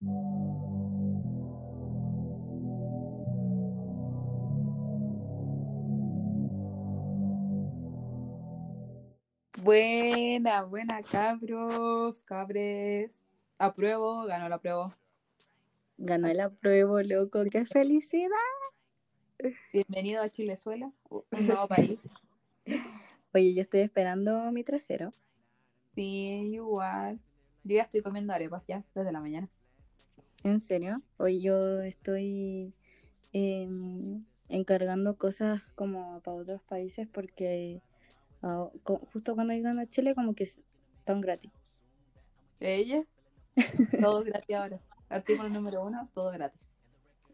Buena, 0.00 0.12
buena, 10.62 11.02
cabros, 11.02 12.20
cabres. 12.20 13.24
Apruebo, 13.58 14.24
ganó 14.26 14.48
la 14.48 14.58
prueba. 14.58 14.96
Ganó 15.96 16.28
el 16.28 16.38
apruebo, 16.38 17.02
loco, 17.02 17.42
qué 17.50 17.66
felicidad. 17.66 18.30
Bienvenido 19.72 20.22
a 20.22 20.28
Chilezuela, 20.28 20.92
un 21.10 21.24
nuevo 21.32 21.66
país. 21.66 21.98
Oye, 23.34 23.52
yo 23.52 23.62
estoy 23.62 23.80
esperando 23.80 24.52
mi 24.52 24.62
trasero. 24.62 25.12
Sí, 25.96 26.52
igual. 26.52 27.18
Yo 27.64 27.74
ya 27.76 27.82
estoy 27.82 28.02
comiendo 28.02 28.32
arepas 28.32 28.62
ya, 28.68 28.84
desde 28.94 29.10
la 29.10 29.20
mañana. 29.20 29.48
¿En 30.44 30.60
serio? 30.60 31.02
Hoy 31.16 31.40
yo 31.42 31.80
estoy 31.82 32.72
em, 33.32 34.24
encargando 34.48 35.16
cosas 35.16 35.62
como 35.74 36.20
para 36.20 36.36
otros 36.36 36.62
países 36.62 37.08
porque 37.08 37.82
ah, 38.42 38.68
co- 38.82 39.00
justo 39.12 39.34
cuando 39.34 39.52
llegan 39.52 39.78
a 39.78 39.86
Chile 39.88 40.14
como 40.14 40.34
que 40.34 40.44
están 40.44 41.20
gratis. 41.20 41.50
Ella, 42.60 43.04
todo 44.00 44.24
gratis 44.24 44.56
ahora. 44.56 44.80
Artículo 45.08 45.48
número 45.48 45.84
uno, 45.84 46.08
todo 46.14 46.30
gratis. 46.32 46.60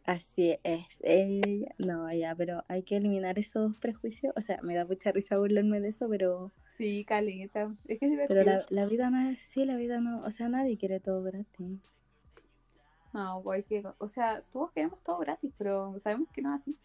Así 0.04 0.58
es. 0.64 0.84
ella. 1.00 1.74
No, 1.78 2.12
ya, 2.12 2.34
pero 2.34 2.62
hay 2.68 2.82
que 2.82 2.96
eliminar 2.96 3.38
esos 3.38 3.78
prejuicios. 3.78 4.32
O 4.36 4.40
sea, 4.42 4.60
me 4.62 4.74
da 4.74 4.84
mucha 4.84 5.12
risa 5.12 5.38
burlarme 5.38 5.80
de 5.80 5.88
eso, 5.88 6.08
pero, 6.10 6.52
Sí, 6.76 7.04
caleta. 7.06 7.74
Es 7.86 7.98
que 7.98 8.06
es 8.06 8.10
divertido. 8.10 8.26
pero 8.28 8.42
la, 8.44 8.66
la 8.68 8.86
vida 8.86 9.08
no 9.10 9.30
es 9.30 9.40
así, 9.40 9.64
la 9.64 9.76
vida 9.76 10.00
no, 10.00 10.22
o 10.22 10.30
sea, 10.30 10.48
nadie 10.48 10.76
quiere 10.76 11.00
todo 11.00 11.22
gratis. 11.22 11.80
No, 13.14 13.40
pues 13.44 13.64
que, 13.66 13.84
o 13.98 14.08
sea, 14.08 14.42
todos 14.52 14.72
queremos 14.72 15.00
todo 15.04 15.18
gratis, 15.18 15.52
pero 15.56 15.98
sabemos 16.00 16.28
que 16.30 16.42
no 16.42 16.52
es 16.52 16.60
así. 16.60 16.76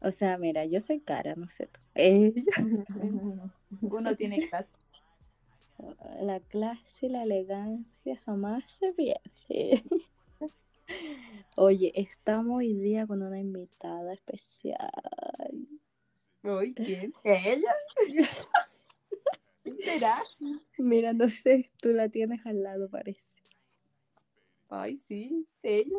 O 0.00 0.10
sea, 0.10 0.36
mira, 0.36 0.66
yo 0.66 0.82
soy 0.82 1.00
cara, 1.00 1.34
no 1.34 1.48
sé 1.48 1.66
tú. 1.66 1.80
Ella. 1.94 2.42
Uno 3.80 4.14
tiene 4.16 4.50
clase. 4.50 4.74
La 6.20 6.40
clase 6.40 7.06
y 7.06 7.08
la 7.08 7.22
elegancia 7.22 8.18
jamás 8.18 8.70
se 8.70 8.92
pierde. 8.92 9.82
Oye, 11.56 11.90
estamos 11.94 12.58
hoy 12.58 12.74
día 12.74 13.06
con 13.06 13.22
una 13.22 13.40
invitada 13.40 14.12
especial. 14.12 14.90
Uy, 16.42 16.74
¿quién? 16.74 17.14
¿Ella? 17.24 17.74
¿Quién 19.62 19.78
será? 19.82 20.22
Mira, 20.76 21.14
no 21.14 21.30
sé, 21.30 21.70
tú 21.80 21.92
la 21.92 22.10
tienes 22.10 22.44
al 22.44 22.62
lado, 22.62 22.90
parece. 22.90 23.35
Ay, 24.68 24.98
sí, 24.98 25.46
ella. 25.62 25.98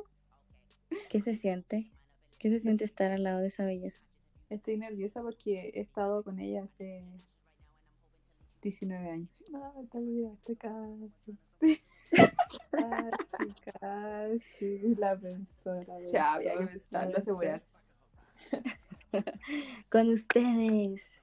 ¿Qué 1.09 1.21
se 1.21 1.35
siente? 1.35 1.91
¿Qué 2.37 2.49
se 2.49 2.59
siente 2.59 2.83
estar 2.83 3.11
al 3.11 3.23
lado 3.23 3.39
de 3.39 3.47
esa 3.47 3.65
belleza? 3.65 4.01
Estoy 4.49 4.77
nerviosa 4.77 5.21
porque 5.21 5.71
he 5.73 5.79
estado 5.79 6.23
con 6.23 6.39
ella 6.39 6.63
hace 6.63 7.03
19 8.61 9.09
años. 9.09 9.29
No, 9.49 9.73
te 9.91 9.97
olvidaste 9.97 10.55
casi. 10.55 11.38
Casi, 12.71 13.53
casi. 13.79 14.95
La 14.95 15.17
pensó, 15.17 15.83
la 15.85 16.03
Ya, 16.03 16.33
había 16.35 16.57
que 16.57 16.67
pensarlo, 16.67 17.17
asegurar. 17.17 17.61
Con 19.89 20.09
ustedes, 20.09 21.21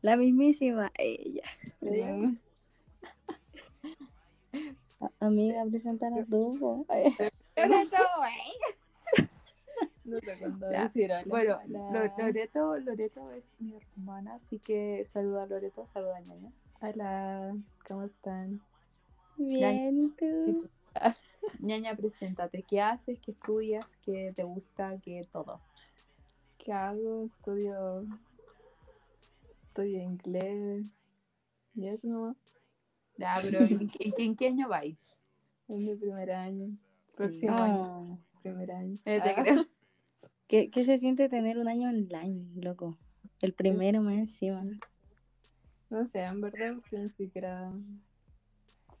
la 0.00 0.16
mismísima 0.16 0.90
ella. 0.96 1.44
Sí. 1.80 2.38
Amiga, 5.20 5.64
presentan 5.70 6.18
a 6.18 6.24
tu. 6.24 6.56
po. 6.58 6.86
No 10.04 10.18
sé 10.18 10.36
cuándo 10.38 10.70
Ya, 10.70 10.88
decir. 10.88 11.10
Bueno, 11.26 11.58
Hola. 11.64 12.12
Loreto, 12.18 12.76
Loreto 12.78 13.30
es 13.32 13.48
mi 13.60 13.74
hermana, 13.74 14.34
así 14.34 14.58
que 14.58 15.04
saluda 15.06 15.44
a 15.44 15.46
Loreto, 15.46 15.86
saluda 15.86 16.16
a 16.16 16.20
ñaña. 16.20 16.50
Hola, 16.80 17.54
¿cómo 17.86 18.02
están? 18.04 18.60
Bien, 19.36 20.06
¿y 20.06 20.08
tú. 20.10 20.68
ñaña, 21.60 21.94
preséntate. 21.94 22.62
¿Qué 22.64 22.80
haces? 22.80 23.20
¿Qué 23.20 23.30
estudias? 23.30 23.86
¿Qué 24.04 24.32
te 24.34 24.42
gusta? 24.42 24.98
¿Qué 25.04 25.26
todo? 25.30 25.60
¿Qué 26.58 26.72
hago? 26.72 27.26
Estudio. 27.26 28.04
Estudio 29.68 30.02
inglés. 30.02 30.84
Y 31.74 31.86
eso 31.88 32.08
nomás. 32.08 32.36
Ya, 33.22 33.38
pero 33.40 33.64
¿en, 33.64 33.80
en- 34.00 34.14
en 34.18 34.36
qué 34.36 34.48
año 34.48 34.68
vais? 34.68 34.96
Es 35.68 35.78
mi 35.78 35.94
primer 35.94 36.32
año. 36.32 36.66
Sí. 36.70 37.16
Próximo 37.16 37.52
año. 37.56 37.84
Ah, 37.84 38.18
Primer 38.42 38.70
año. 38.72 38.98
Eh, 39.04 39.20
te 39.22 39.30
Ah, 39.30 39.42
creo. 39.42 39.66
¿Qué, 40.48 40.70
¿Qué 40.70 40.84
se 40.84 40.98
siente 40.98 41.28
tener 41.28 41.56
un 41.58 41.68
año 41.68 41.88
online, 41.88 42.46
loco? 42.60 42.98
El 43.40 43.52
primero 43.54 44.02
más 44.02 44.14
encima. 44.18 44.64
No 45.88 46.08
sé, 46.08 46.20
en 46.24 46.40
verdad, 46.40 46.74
porque 46.74 46.96
ni 46.98 47.10
siquiera 47.10 47.72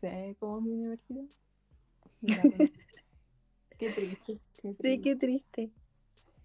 sé 0.00 0.36
cómo 0.38 0.58
es 0.58 0.64
mi 0.64 0.72
universidad. 0.72 1.24
Qué 3.78 3.90
triste. 3.90 4.38
Qué 4.62 4.74
Sí, 4.74 4.74
triste. 4.78 5.00
qué 5.02 5.16
triste. 5.16 5.70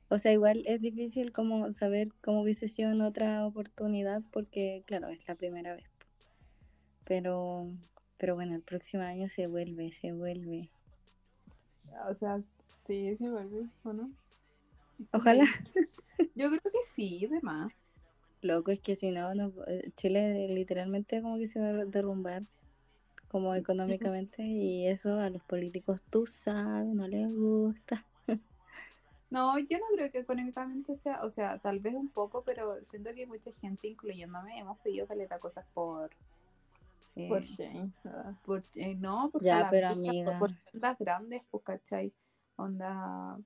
O 0.09 0.17
sea, 0.17 0.31
igual 0.33 0.63
es 0.65 0.81
difícil 0.81 1.31
como 1.31 1.71
saber 1.73 2.09
cómo 2.21 2.41
hubiese 2.41 2.69
sido 2.69 2.91
en 2.91 3.01
otra 3.01 3.45
oportunidad 3.45 4.23
porque, 4.31 4.81
claro, 4.87 5.09
es 5.09 5.27
la 5.27 5.35
primera 5.35 5.75
vez. 5.75 5.85
Pero, 7.07 7.67
pero 8.17 8.35
bueno, 8.35 8.55
el 8.55 8.61
próximo 8.61 9.03
año 9.03 9.29
se 9.29 9.47
vuelve, 9.47 9.91
se 9.91 10.11
vuelve. 10.11 10.69
O 12.09 12.13
sea, 12.13 12.41
sí, 12.85 13.15
sí 13.17 13.27
vuelve, 13.27 13.67
¿o 13.83 13.93
no? 13.93 14.11
Ojalá. 15.13 15.45
Yo 16.35 16.49
creo 16.49 16.61
que 16.61 16.83
sí, 16.93 17.25
de 17.27 17.39
más. 17.41 17.71
Loco, 18.41 18.71
es 18.71 18.79
que 18.79 18.95
si 18.95 19.11
no, 19.11 19.33
no, 19.33 19.51
eh, 19.67 19.91
Chile 19.95 20.47
literalmente 20.49 21.21
como 21.21 21.37
que 21.37 21.47
se 21.47 21.59
va 21.59 21.67
a 21.67 21.85
derrumbar 21.85 22.43
como 23.29 23.55
económicamente 23.55 24.43
y 24.43 24.87
eso 24.87 25.19
a 25.19 25.29
los 25.29 25.43
políticos, 25.43 26.01
tú 26.09 26.27
sabes, 26.27 26.93
no 26.93 27.07
les 27.07 27.33
gusta. 27.33 28.05
No, 29.29 29.59
yo 29.59 29.77
no 29.77 29.85
creo 29.93 30.09
que 30.09 30.19
económicamente 30.19 30.95
sea, 30.95 31.21
o 31.21 31.29
sea, 31.29 31.59
tal 31.59 31.79
vez 31.79 31.93
un 31.95 32.07
poco, 32.07 32.43
pero 32.45 32.79
siento 32.89 33.13
que 33.13 33.27
mucha 33.27 33.51
gente, 33.59 33.89
incluyéndome, 33.89 34.57
hemos 34.57 34.77
pedido 34.77 35.05
caleta 35.05 35.37
cosas 35.37 35.65
por... 35.73 36.11
eh, 37.17 37.27
Por 37.29 37.43
Shane. 37.43 37.91
por, 38.45 38.63
eh, 38.75 38.95
no, 38.95 39.29
por 39.31 39.43
Ya, 39.43 39.67
pero 39.69 39.89
amiga. 39.89 40.39
por 40.39 40.51
tiendas 40.71 40.97
grandes, 40.99 41.41
pues, 41.49 41.63
¿cachai? 41.63 42.13
Onda, 42.55 43.37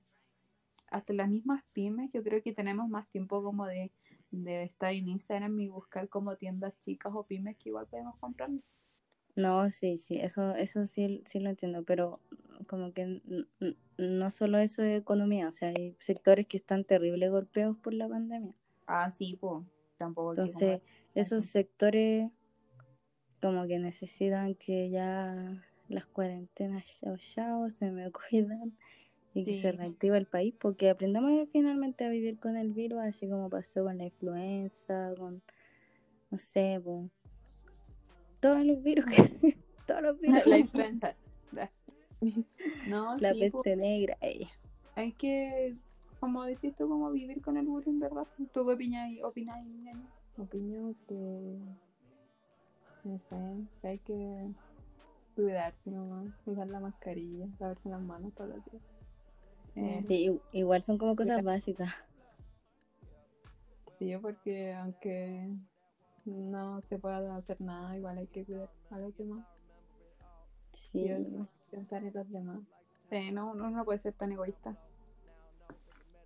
hasta 0.90 1.12
las 1.12 1.28
mismas 1.28 1.64
pymes, 1.72 2.12
yo 2.12 2.22
creo 2.22 2.42
que 2.42 2.52
tenemos 2.52 2.88
más 2.88 3.08
tiempo 3.08 3.42
como 3.42 3.66
de, 3.66 3.90
de 4.30 4.64
estar 4.64 4.92
en 4.92 5.08
Instagram 5.08 5.58
y 5.60 5.68
buscar 5.68 6.08
como 6.08 6.36
tiendas 6.36 6.78
chicas 6.78 7.12
o 7.14 7.24
pymes 7.24 7.56
que 7.56 7.70
igual 7.70 7.86
podemos 7.86 8.16
comprar. 8.18 8.50
No, 9.34 9.70
sí, 9.70 9.98
sí, 9.98 10.18
eso, 10.20 10.54
eso 10.56 10.86
sí, 10.86 11.22
sí 11.24 11.40
lo 11.40 11.48
entiendo, 11.48 11.82
pero 11.84 12.20
como 12.66 12.92
que 12.92 13.22
no 13.96 14.30
solo 14.30 14.58
eso 14.58 14.82
es 14.82 15.00
economía, 15.00 15.48
o 15.48 15.52
sea, 15.52 15.70
hay 15.70 15.96
sectores 16.00 16.46
que 16.46 16.58
están 16.58 16.84
terrible 16.84 17.30
golpeados 17.30 17.78
por 17.78 17.94
la 17.94 18.08
pandemia. 18.08 18.54
Ah, 18.86 19.10
sí, 19.12 19.36
pues, 19.40 19.64
tampoco 19.96 20.32
Entonces, 20.32 20.80
esos 21.14 21.44
sectores 21.46 22.30
como 23.42 23.66
que 23.66 23.78
necesitan 23.78 24.54
que 24.54 24.88
ya 24.88 25.62
las 25.88 26.06
cuarentenas 26.06 27.00
chao 27.00 27.16
chao 27.18 27.68
se 27.68 27.90
me 27.90 28.10
cuidan 28.30 28.72
y 29.34 29.44
que 29.44 29.60
se 29.60 29.72
reactive 29.72 30.16
el 30.16 30.26
país 30.26 30.54
porque 30.58 30.88
aprendamos 30.90 31.48
finalmente 31.50 32.04
a 32.04 32.08
vivir 32.08 32.38
con 32.38 32.56
el 32.56 32.72
virus 32.72 33.00
así 33.00 33.28
como 33.28 33.50
pasó 33.50 33.84
con 33.84 33.98
la 33.98 34.04
influenza, 34.04 35.14
con 35.18 35.42
no 36.30 36.38
sé, 36.38 36.80
po, 36.82 37.10
todos 38.40 38.64
los 38.64 38.82
virus 38.82 39.06
que, 39.06 39.56
todos 39.86 40.02
los 40.02 40.20
virus, 40.20 40.46
La 40.46 40.58
influenza. 40.58 41.14
No, 42.86 43.16
la 43.18 43.32
sí, 43.32 43.48
pues, 43.50 43.52
peste 43.52 43.76
negra, 43.76 44.16
ella. 44.20 44.50
hay 44.94 45.12
que, 45.12 45.76
como 46.20 46.44
decís 46.44 46.74
tú, 46.74 46.88
como 46.88 47.10
vivir 47.10 47.42
con 47.42 47.56
el 47.56 47.66
virus, 47.66 47.86
en 47.86 48.00
verdad. 48.00 48.26
¿Tú 48.52 48.64
qué 48.64 48.72
opinas? 48.72 49.10
opinas 49.24 49.64
ñaña? 49.64 50.08
Opino 50.38 50.94
que. 51.06 51.58
No 53.04 53.18
sé, 53.28 53.88
hay 53.88 53.98
que 53.98 54.48
cuidarse 55.34 55.90
nomás, 55.90 56.32
usar 56.46 56.68
la 56.68 56.80
mascarilla, 56.80 57.46
lavarse 57.58 57.88
las 57.88 58.00
manos 58.00 58.32
todos 58.34 58.50
los 58.50 58.64
días. 58.66 58.82
Eh, 59.74 60.04
Sí, 60.06 60.40
igual 60.52 60.82
son 60.82 60.98
como 60.98 61.16
cosas 61.16 61.42
básicas. 61.42 61.90
Sí, 63.98 64.16
porque 64.20 64.72
aunque 64.74 65.48
no 66.24 66.80
se 66.82 66.98
pueda 66.98 67.36
hacer 67.36 67.60
nada, 67.60 67.96
igual 67.96 68.18
hay 68.18 68.26
que 68.28 68.44
cuidar 68.44 68.70
a 68.90 68.98
los 68.98 69.16
demás. 69.16 69.46
Sí, 70.72 71.00
Y 71.00 71.46
pensar 71.70 72.04
en 72.04 72.12
los 72.14 72.30
demás. 72.30 72.60
eh, 73.10 73.30
no, 73.32 73.52
uno 73.52 73.70
no 73.70 73.84
puede 73.84 73.98
ser 73.98 74.14
tan 74.14 74.32
egoísta. 74.32 74.76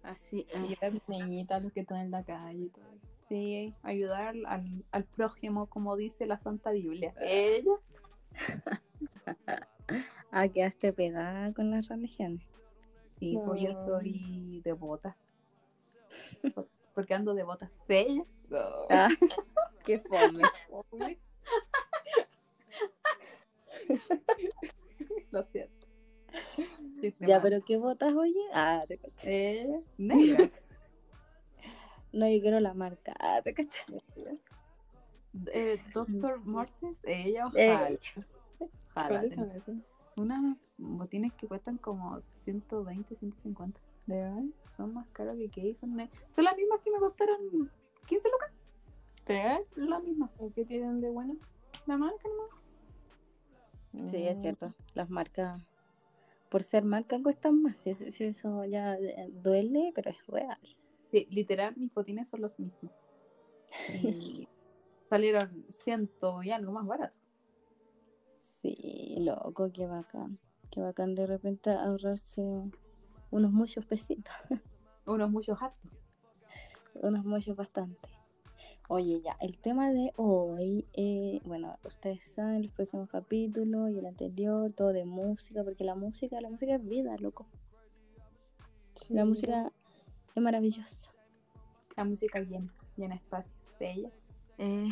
así, 0.02 0.46
Y 0.54 0.74
a 0.74 0.90
las 0.90 1.08
niñitas, 1.08 1.64
los 1.64 1.72
que 1.72 1.80
están 1.80 1.98
en 1.98 2.10
la 2.10 2.22
calle 2.24 2.64
y 2.64 2.68
todo 2.68 2.84
eso. 2.86 3.15
Sí, 3.28 3.74
ayudar 3.82 4.34
al, 4.46 4.84
al, 4.90 5.04
prójimo, 5.04 5.66
como 5.66 5.96
dice 5.96 6.26
la 6.26 6.38
Santa 6.38 6.70
Biblia. 6.70 7.14
Ella. 7.20 7.72
Ah, 10.32 10.48
quedaste 10.48 10.92
pegada 10.92 11.52
con 11.54 11.70
las 11.70 11.88
religiones. 11.88 12.44
Sí, 13.20 13.38
pues 13.46 13.60
yo 13.62 13.68
No. 13.70 13.84
soy 13.86 14.60
devota. 14.64 15.16
Por- 16.54 16.68
Porque 16.94 17.14
ando 17.14 17.34
de 17.34 17.44
botas. 17.44 17.70
¿De 17.86 18.00
ella? 18.00 18.24
Ah, 18.90 19.08
qué 19.84 20.00
fome. 20.00 20.42
Lo 25.30 25.42
siento. 25.44 25.86
Sí, 27.00 27.14
Ya, 27.20 27.36
mal. 27.38 27.42
pero 27.42 27.64
¿qué 27.64 27.76
botas, 27.76 28.12
oye? 28.14 28.34
Ah, 28.52 28.84
te 28.88 28.98
caché. 28.98 29.60
Eh, 29.60 29.80
negra. 29.98 30.50
No, 32.16 32.26
yo 32.28 32.40
quiero 32.40 32.60
la 32.60 32.72
marca. 32.72 33.14
Ah, 33.20 33.40
te 33.42 33.52
caché. 33.52 33.82
eh, 35.52 35.78
Doctor 35.92 36.38
Mortis, 36.44 36.98
ella 37.04 37.44
Eh. 37.54 37.70
ojalá. 37.70 37.98
Ojalá 38.94 39.08
¿Cuáles 39.08 39.30
tenga. 39.30 39.46
son 39.46 39.56
esos? 39.56 39.76
Unas 40.16 40.56
botines 40.78 41.32
que 41.34 41.46
cuestan 41.46 41.76
como 41.76 42.18
120, 42.40 43.16
150. 43.16 43.78
¿De 44.06 44.16
verdad? 44.16 44.44
Son 44.76 44.94
más 44.94 45.06
caros 45.08 45.36
que 45.36 45.50
que 45.50 45.74
son, 45.74 45.94
ne- 45.96 46.10
son 46.34 46.44
las 46.44 46.56
mismas 46.56 46.80
que 46.80 46.90
me 46.90 46.98
costaron 46.98 47.70
15 48.06 48.30
lucas. 48.30 48.50
¿Real? 49.26 49.62
Las 49.74 50.02
mismas. 50.02 50.30
¿Y 50.40 50.50
qué 50.52 50.64
tienen 50.64 51.00
de 51.02 51.10
bueno? 51.10 51.36
La 51.86 51.98
marca 51.98 52.28
nomás. 52.28 54.10
Sí, 54.10 54.26
es 54.26 54.38
Mm, 54.38 54.40
cierto. 54.40 54.74
Las 54.94 55.10
marcas, 55.10 55.60
por 56.48 56.62
ser 56.62 56.84
marca, 56.84 57.20
cuestan 57.22 57.60
más. 57.62 57.86
Eso 57.86 58.64
ya 58.64 58.94
eh, 58.94 59.28
duele, 59.42 59.92
pero 59.94 60.10
es 60.10 60.26
real. 60.26 60.58
Sí, 61.16 61.26
literal, 61.30 61.74
mis 61.78 61.94
botines 61.94 62.28
son 62.28 62.42
los 62.42 62.58
mismos. 62.58 62.92
Y 63.88 64.46
salieron 65.08 65.64
ciento 65.70 66.42
y 66.42 66.50
algo 66.50 66.72
más 66.72 66.86
barato. 66.86 67.16
Sí, 68.36 69.16
loco, 69.20 69.72
qué 69.72 69.86
bacán. 69.86 70.38
Qué 70.70 70.82
bacán 70.82 71.14
de 71.14 71.26
repente 71.26 71.70
ahorrarse 71.70 72.42
unos 73.30 73.50
muchos 73.50 73.86
pesitos. 73.86 74.34
Unos 75.06 75.30
muchos 75.30 75.56
hartos. 75.62 75.90
unos 76.96 77.24
muchos 77.24 77.56
bastante. 77.56 78.08
Oye, 78.88 79.22
ya, 79.22 79.38
el 79.40 79.56
tema 79.56 79.90
de 79.92 80.12
hoy, 80.16 80.84
eh, 80.92 81.40
bueno, 81.46 81.78
ustedes 81.82 82.26
saben 82.26 82.64
los 82.64 82.72
próximos 82.72 83.08
capítulos 83.08 83.90
y 83.90 84.00
el 84.00 84.06
anterior, 84.06 84.70
todo 84.72 84.92
de 84.92 85.06
música, 85.06 85.64
porque 85.64 85.82
la 85.84 85.94
música, 85.94 86.38
la 86.42 86.50
música 86.50 86.74
es 86.74 86.84
vida, 86.86 87.16
loco. 87.20 87.46
La 89.08 89.24
música 89.24 89.72
es 90.36 90.42
maravillosa. 90.42 91.10
La 91.96 92.04
música 92.04 92.38
llena, 92.40 92.66
llena 92.96 93.14
espacios 93.14 93.56
de 93.78 93.90
ella. 93.92 94.10
Eh, 94.58 94.88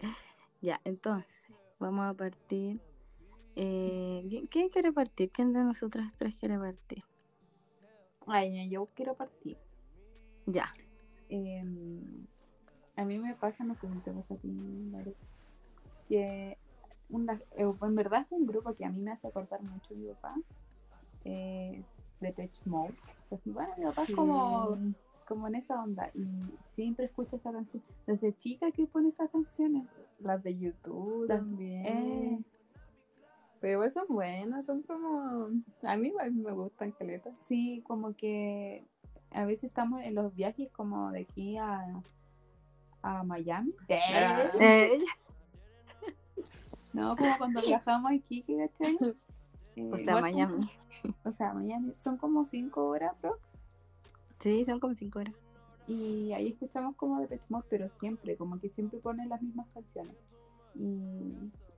ya, 0.62 0.80
entonces, 0.84 1.46
vamos 1.78 2.06
a 2.06 2.14
partir. 2.14 2.80
Eh, 3.56 4.24
¿quién, 4.28 4.46
quién 4.46 4.68
quiere 4.68 4.92
partir? 4.92 5.30
¿Quién 5.32 5.52
de 5.52 5.64
nosotras 5.64 6.14
tres 6.16 6.36
quiere 6.38 6.58
partir? 6.58 7.02
Ay, 8.26 8.70
yo 8.70 8.88
quiero 8.94 9.14
partir. 9.14 9.56
Ya, 10.46 10.72
Em, 11.30 12.26
a 12.96 13.04
mí 13.04 13.18
me 13.18 13.34
pasa, 13.34 13.62
no 13.64 13.74
sé 13.74 13.86
si 13.92 13.98
te 14.00 14.10
pasa 14.12 14.32
a 14.34 14.36
ti, 14.38 14.48
que 16.08 16.56
una- 17.10 17.34
eh, 17.56 17.70
en 17.82 17.94
verdad 17.94 18.22
es 18.22 18.32
un 18.32 18.46
grupo 18.46 18.74
que 18.74 18.84
a 18.86 18.90
mí 18.90 18.98
me 18.98 19.10
hace 19.10 19.28
acordar 19.28 19.62
mucho 19.62 19.92
a 19.92 19.96
mi 19.96 20.06
papá. 20.08 20.34
Es 21.28 21.94
de 22.20 22.32
Pitch 22.32 22.64
Mode. 22.66 22.94
Pues, 23.28 23.40
bueno, 23.44 23.70
mi 23.76 23.84
papá 23.84 24.02
es 24.04 24.10
como, 24.14 24.78
como 25.26 25.46
en 25.48 25.54
esa 25.56 25.82
onda 25.82 26.10
y 26.14 26.26
siempre 26.68 27.04
escucha 27.06 27.36
esa 27.36 27.52
canción. 27.52 27.82
Desde 28.06 28.36
chica 28.36 28.70
que 28.70 28.86
pone 28.86 29.08
esas 29.08 29.30
canciones, 29.30 29.86
las 30.20 30.42
de 30.42 30.56
YouTube. 30.56 31.26
También. 31.28 31.86
eh, 31.86 32.42
Pero 33.60 33.90
son 33.90 34.06
buenas, 34.08 34.66
son 34.66 34.82
como. 34.82 35.48
A 35.82 35.96
mí 35.96 36.08
igual 36.08 36.32
me 36.32 36.52
gustan 36.52 36.92
caletas. 36.92 37.38
sí, 37.38 37.82
como 37.86 38.14
que 38.14 38.84
a 39.30 39.44
veces 39.44 39.64
estamos 39.64 40.02
en 40.02 40.14
los 40.14 40.34
viajes 40.34 40.70
como 40.72 41.10
de 41.12 41.20
aquí 41.20 41.58
a, 41.58 42.00
a 43.02 43.22
Miami. 43.24 43.74
Eh, 44.60 44.98
No, 46.94 47.14
como 47.16 47.36
cuando 47.36 47.60
viajamos 47.60 48.10
a 48.10 48.14
Iquique, 48.14 48.56
¿cachai? 48.56 48.96
Eh, 49.78 49.90
o 49.92 49.96
sea, 49.98 50.12
son- 50.14 50.22
Miami. 50.22 50.70
o 51.24 51.32
sea, 51.32 51.52
Miami. 51.54 51.94
Son 51.98 52.16
como 52.16 52.44
cinco 52.44 52.86
horas, 52.88 53.12
bro. 53.20 53.38
Sí, 54.38 54.64
son 54.64 54.80
como 54.80 54.94
cinco 54.94 55.20
horas. 55.20 55.34
Y 55.86 56.32
ahí 56.32 56.48
escuchamos 56.48 56.96
como 56.96 57.20
de 57.26 57.40
Mode, 57.48 57.66
pero 57.70 57.88
siempre, 57.88 58.36
como 58.36 58.58
que 58.60 58.68
siempre 58.68 58.98
ponen 58.98 59.28
las 59.28 59.40
mismas 59.42 59.66
canciones. 59.72 60.14
Y 60.74 61.32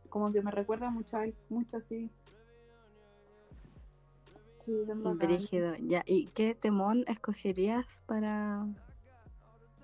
como 0.09 0.33
que 0.33 0.43
me 0.43 0.51
recuerda 0.51 0.91
mucho 0.91 1.17
a 1.17 1.25
él, 1.25 1.35
mucho 1.49 1.77
así. 1.77 2.11
Sí. 4.65 4.73
Brígido, 5.15 5.75
ya. 5.77 6.03
¿Y 6.07 6.27
qué 6.27 6.55
temón 6.55 7.05
escogerías 7.07 7.87
para, 8.07 8.67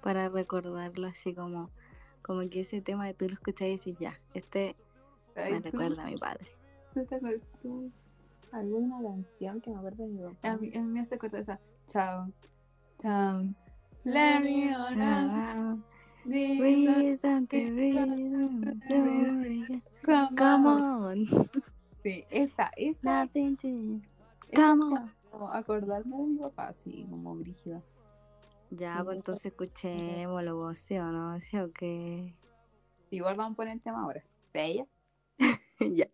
para 0.02 0.28
recordarlo 0.28 1.06
así 1.06 1.32
como, 1.34 1.70
como 2.22 2.40
que 2.50 2.60
ese 2.60 2.80
tema 2.82 3.06
de 3.06 3.14
tú 3.14 3.28
lo 3.28 3.34
escuchas 3.34 3.68
y 3.68 3.70
dices, 3.72 3.98
ya, 3.98 4.18
este 4.34 4.76
Ay, 5.34 5.52
me 5.54 5.60
tú- 5.60 5.70
recuerda 5.78 6.02
a 6.02 6.06
mi 6.06 6.16
padre? 6.16 6.46
¿Alguna 8.56 9.02
canción 9.02 9.60
que 9.60 9.70
me 9.70 9.76
acuerde 9.76 10.04
de 10.04 10.10
mi 10.10 10.22
papá? 10.22 10.52
A 10.52 10.56
mí, 10.56 10.72
a 10.74 10.80
mí 10.80 10.86
me 10.86 11.00
hace 11.00 11.16
acordar 11.16 11.42
esa. 11.42 11.60
Chao. 11.88 12.32
Chao. 12.98 13.42
Let 14.04 14.40
me 14.40 14.74
on 14.74 15.82
reason 16.24 17.46
to 17.46 17.56
reason. 19.42 19.82
Come 20.36 20.66
on. 20.66 21.26
Sí, 22.02 22.24
esa, 22.30 22.70
esa. 22.76 23.24
nothing 23.24 23.56
to 23.56 24.00
esa 24.48 24.62
come 24.68 24.94
on. 24.94 25.12
como 25.32 25.52
acordarme 25.52 26.16
de 26.18 26.22
mi 26.22 26.38
papá, 26.38 26.68
así, 26.68 27.04
como 27.10 27.34
brígido. 27.34 27.82
Ya, 28.70 28.98
Sí, 28.98 29.04
pues 29.04 29.16
entonces 29.16 29.46
escuchémoslo, 29.46 30.56
vos, 30.56 30.78
¿sí 30.78 30.96
o 30.98 31.04
no? 31.10 31.40
¿Sí 31.40 31.58
o 31.58 31.72
qué? 31.72 32.36
Igual 33.10 33.34
vamos 33.36 33.54
a 33.54 33.56
poner 33.56 33.72
el 33.74 33.80
tema 33.80 34.02
ahora. 34.02 34.22
¿De 34.54 34.64
ella? 34.66 34.86
ya. 35.80 36.06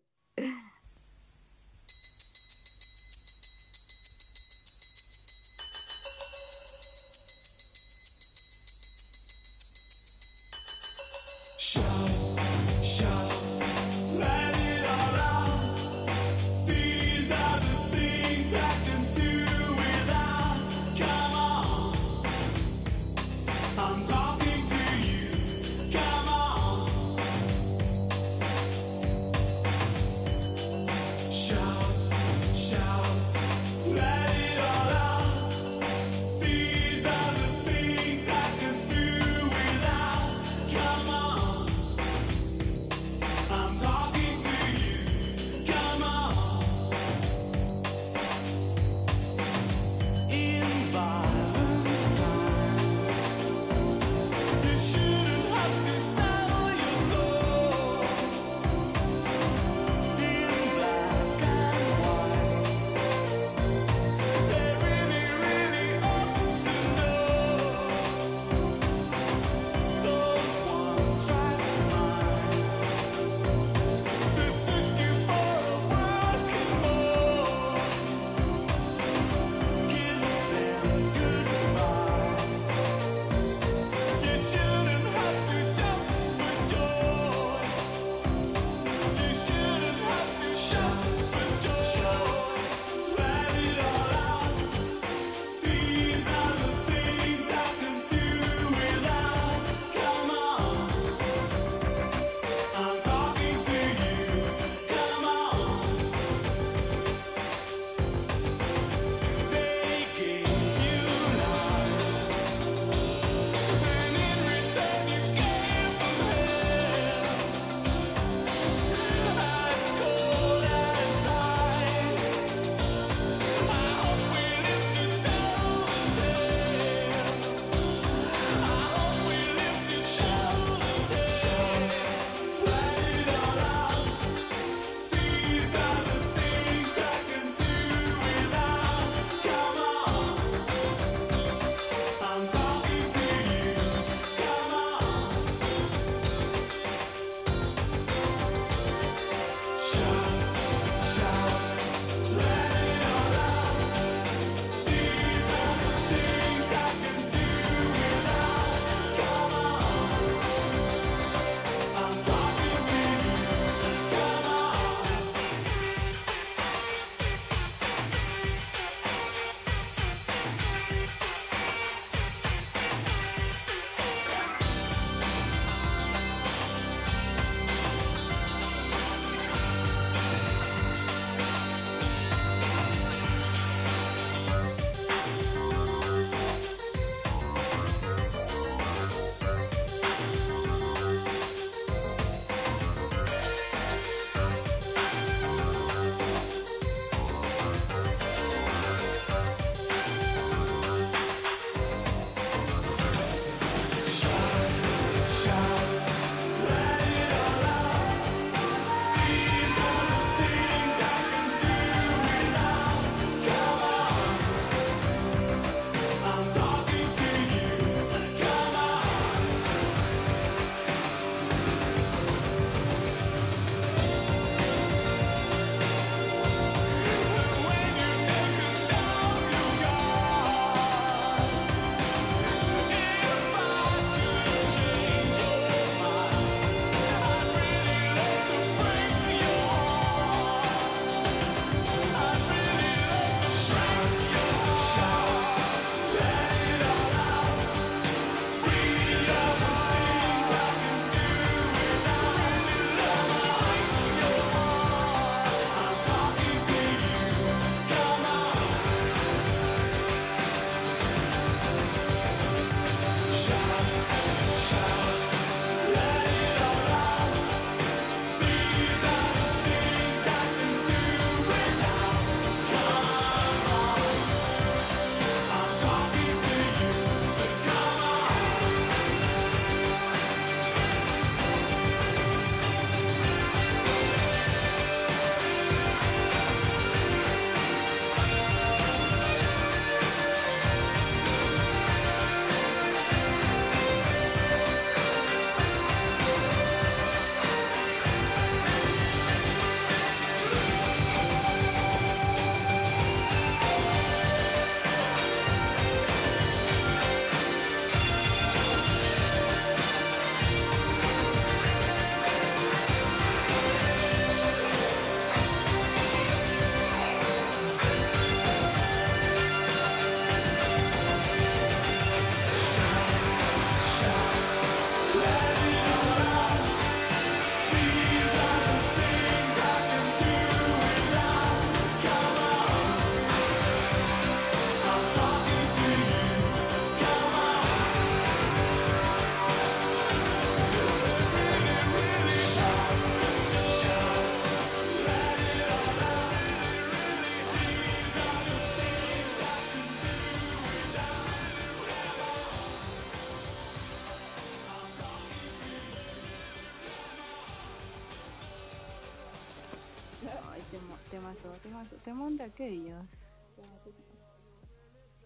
Temón 362.12 362.36
de 362.36 362.44
aquellos. 362.44 363.06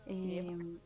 Em, 0.07 0.79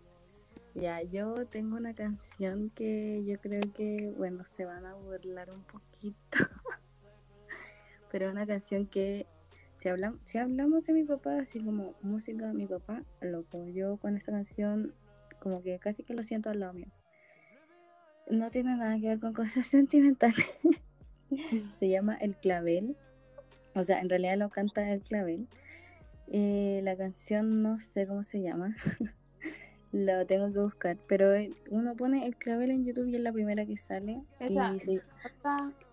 ya, 0.75 1.03
yo 1.03 1.47
tengo 1.47 1.77
una 1.77 1.93
canción 1.93 2.71
que 2.71 3.23
yo 3.27 3.39
creo 3.39 3.61
que, 3.75 4.15
bueno, 4.17 4.45
se 4.45 4.65
van 4.65 4.87
a 4.87 4.95
burlar 4.95 5.51
un 5.51 5.63
poquito. 5.65 6.39
Pero 8.11 8.27
es 8.27 8.33
una 8.33 8.47
canción 8.47 8.87
que, 8.87 9.27
si 9.79 9.91
hablamos, 9.91 10.21
si 10.25 10.39
hablamos 10.39 10.87
de 10.87 10.95
mi 10.95 11.05
papá, 11.05 11.41
así 11.41 11.63
como 11.63 11.95
música 12.01 12.47
de 12.47 12.55
mi 12.55 12.67
papá, 12.67 13.03
loco, 13.21 13.67
yo 13.69 13.99
con 13.99 14.17
esta 14.17 14.33
canción, 14.33 14.95
como 15.39 15.63
que 15.63 15.79
casi 15.79 16.03
que 16.03 16.15
lo 16.15 16.23
siento 16.23 16.49
al 16.49 16.61
lado 16.61 16.73
mío. 16.73 16.89
No 18.31 18.51
tiene 18.51 18.75
nada 18.75 18.99
que 18.99 19.09
ver 19.09 19.21
con 19.21 19.35
cosas 19.35 19.67
sentimentales. 19.67 20.47
se 21.79 21.89
llama 21.91 22.17
El 22.17 22.37
Clavel. 22.37 22.97
O 23.75 23.85
sea, 23.85 24.01
en 24.01 24.09
realidad 24.09 24.39
lo 24.39 24.49
canta 24.49 24.91
El 24.91 25.03
Clavel. 25.03 25.47
Eh, 26.31 26.81
la 26.85 26.97
canción 26.97 27.63
no 27.63 27.81
sé 27.81 28.07
cómo 28.07 28.23
se 28.23 28.41
llama. 28.41 28.77
lo 29.93 30.25
tengo 30.27 30.53
que 30.53 30.61
buscar. 30.61 30.97
Pero 31.09 31.33
eh, 31.35 31.51
uno 31.71 31.97
pone 31.97 32.25
El 32.27 32.37
Clavel 32.37 32.71
en 32.71 32.85
YouTube 32.85 33.09
y 33.09 33.17
es 33.17 33.21
la 33.21 33.33
primera 33.33 33.67
que 33.67 33.77
sale. 33.77 34.23
Esa, 34.39 34.73
Y 34.73 34.79
se- 34.81 35.03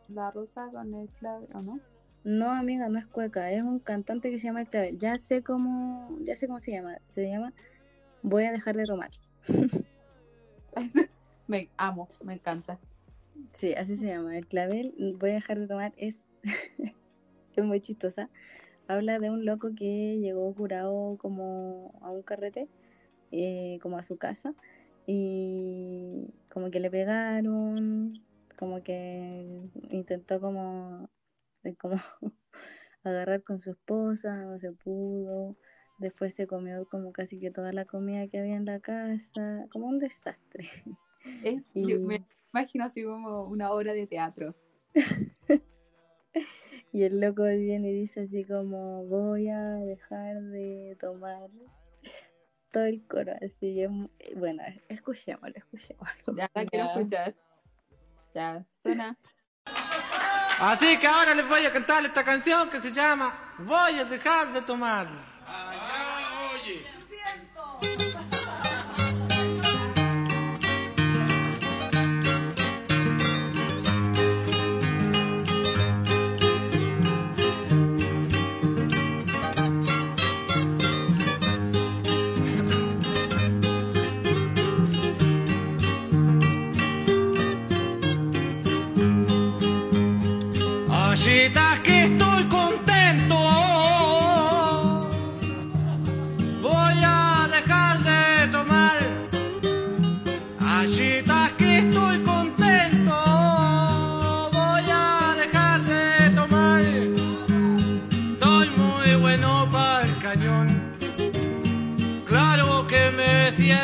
la 0.10 0.32
rusa 0.32 0.70
con 0.72 0.94
el 0.94 1.10
clave, 1.10 1.48
¿o 1.54 1.62
no? 1.62 1.80
No, 2.24 2.52
amiga, 2.52 2.88
no 2.90 3.00
es 3.00 3.08
cueca, 3.08 3.52
es 3.52 3.62
un 3.64 3.80
cantante 3.80 4.30
que 4.32 4.40
se 4.40 4.48
llama 4.48 4.62
El 4.62 4.68
Clavel. 4.68 4.98
Ya 4.98 5.18
sé 5.18 5.42
cómo, 5.44 6.18
ya 6.22 6.36
sé 6.36 6.48
cómo 6.48 6.60
se 6.60 6.72
llama. 6.72 6.98
Se 7.10 7.30
llama 7.30 7.54
Voy 8.22 8.44
a 8.46 8.52
dejar 8.52 8.76
de 8.76 8.86
tomar. 8.86 9.12
Me 11.48 11.70
amo, 11.78 12.10
me 12.24 12.34
encanta. 12.34 12.78
Sí, 13.54 13.74
así 13.74 13.96
se 13.96 14.06
llama. 14.08 14.38
El 14.38 14.48
clavel, 14.48 14.94
voy 15.18 15.30
a 15.30 15.36
dejar 15.36 15.58
de 15.60 15.68
tomar, 15.68 15.94
es, 15.96 16.20
es 17.56 17.64
muy 17.64 17.80
chistosa. 17.80 18.30
Habla 18.88 19.20
de 19.20 19.30
un 19.30 19.46
loco 19.46 19.72
que 19.76 20.18
llegó 20.20 20.54
curado 20.56 21.18
como 21.20 22.00
a 22.02 22.10
un 22.12 22.24
carrete, 22.24 22.70
eh, 23.32 23.80
como 23.82 23.98
a 23.98 24.04
su 24.04 24.18
casa, 24.18 24.54
y 25.06 26.28
como 26.50 26.72
que 26.72 26.80
le 26.80 26.90
pegaron, 26.92 28.14
como 28.58 28.84
que 28.84 29.62
intentó 29.92 30.40
como, 30.40 31.10
eh, 31.64 31.76
como 31.76 31.96
agarrar 33.04 33.44
con 33.44 33.60
su 33.60 33.72
esposa, 33.72 34.38
no 34.46 34.58
se 34.60 34.72
pudo. 34.72 35.56
Después 36.00 36.34
se 36.36 36.48
comió 36.48 36.86
como 36.88 37.12
casi 37.12 37.40
que 37.40 37.52
toda 37.52 37.74
la 37.74 37.86
comida 37.86 38.28
que 38.28 38.40
había 38.40 38.56
en 38.56 38.66
la 38.66 38.80
casa, 38.80 39.66
como 39.72 39.88
un 39.88 40.00
desastre. 40.00 40.70
Es, 41.44 41.68
Y- 41.74 41.88
yo 41.88 42.00
me 42.02 42.22
imagino 42.54 42.86
así 42.86 43.04
como 43.04 43.44
una 43.44 43.72
obra 43.72 43.94
de 43.94 44.08
teatro. 44.08 44.56
Y 46.94 47.04
el 47.04 47.20
loco 47.20 47.44
viene 47.44 47.90
y 47.90 47.94
dice 47.94 48.22
así 48.22 48.46
como 48.46 49.04
voy 49.06 49.50
a 49.50 49.62
dejar 49.76 50.42
de 50.42 50.98
tomar 51.00 51.50
todo 52.72 52.86
el 52.86 53.06
coro, 53.08 53.34
así 53.42 53.86
mu- 53.88 54.10
bueno, 54.36 54.64
escuchémoslo, 54.90 55.56
escuchémoslo. 55.56 56.36
Ya 56.36 56.50
la 56.54 56.66
quiero 56.66 56.86
escuchar. 56.88 57.36
Ya, 58.34 58.66
suena. 58.82 59.18
Así 60.60 60.98
que 60.98 61.08
ahora 61.08 61.36
les 61.36 61.48
voy 61.48 61.64
a 61.66 61.72
cantar 61.72 62.04
esta 62.06 62.24
canción 62.24 62.70
que 62.70 62.80
se 62.82 62.92
llama 62.92 63.34
Voy 63.60 64.00
a 64.00 64.06
dejar 64.06 64.52
de 64.54 64.62
tomar. 64.62 65.06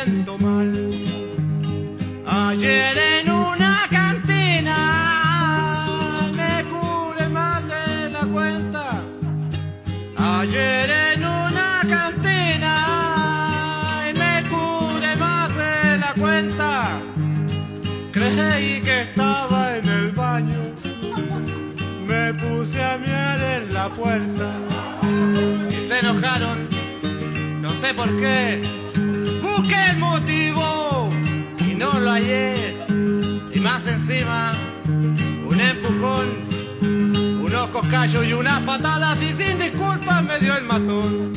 Siento 0.04 0.36
mal. 0.38 0.70
Ayer 2.26 2.96
en 3.18 3.30
una 3.30 3.76
cantina 3.90 4.78
me 6.32 6.64
curé 6.64 7.28
más 7.28 7.62
de 7.66 8.10
la 8.10 8.24
cuenta. 8.26 9.02
Ayer 10.16 10.90
en 11.12 11.24
una 11.24 11.80
cantina 11.88 12.74
me 14.14 14.42
curé 14.50 15.16
más 15.16 15.56
de 15.56 15.98
la 15.98 16.14
cuenta. 16.14 16.88
Creí 18.12 18.80
que 18.80 19.02
estaba 19.02 19.76
en 19.78 19.88
el 19.88 20.10
baño. 20.10 20.62
Me 22.06 22.34
puse 22.34 22.82
a 22.82 22.98
mirar 22.98 23.40
en 23.40 23.72
la 23.72 23.88
puerta. 23.88 24.52
Y 25.70 25.82
se 25.82 25.98
enojaron, 26.00 26.68
no 27.62 27.70
sé 27.70 27.94
por 27.94 28.08
qué. 28.20 28.83
Y 32.20 33.60
más 33.60 33.86
encima, 33.88 34.52
un 34.86 35.60
empujón, 35.60 36.44
unos 37.42 37.70
coscallos 37.70 38.24
y 38.24 38.32
unas 38.32 38.60
patadas 38.62 39.20
y 39.20 39.28
sin 39.30 39.58
disculpas 39.58 40.22
me 40.22 40.38
dio 40.38 40.56
el 40.56 40.64
matón. 40.64 41.32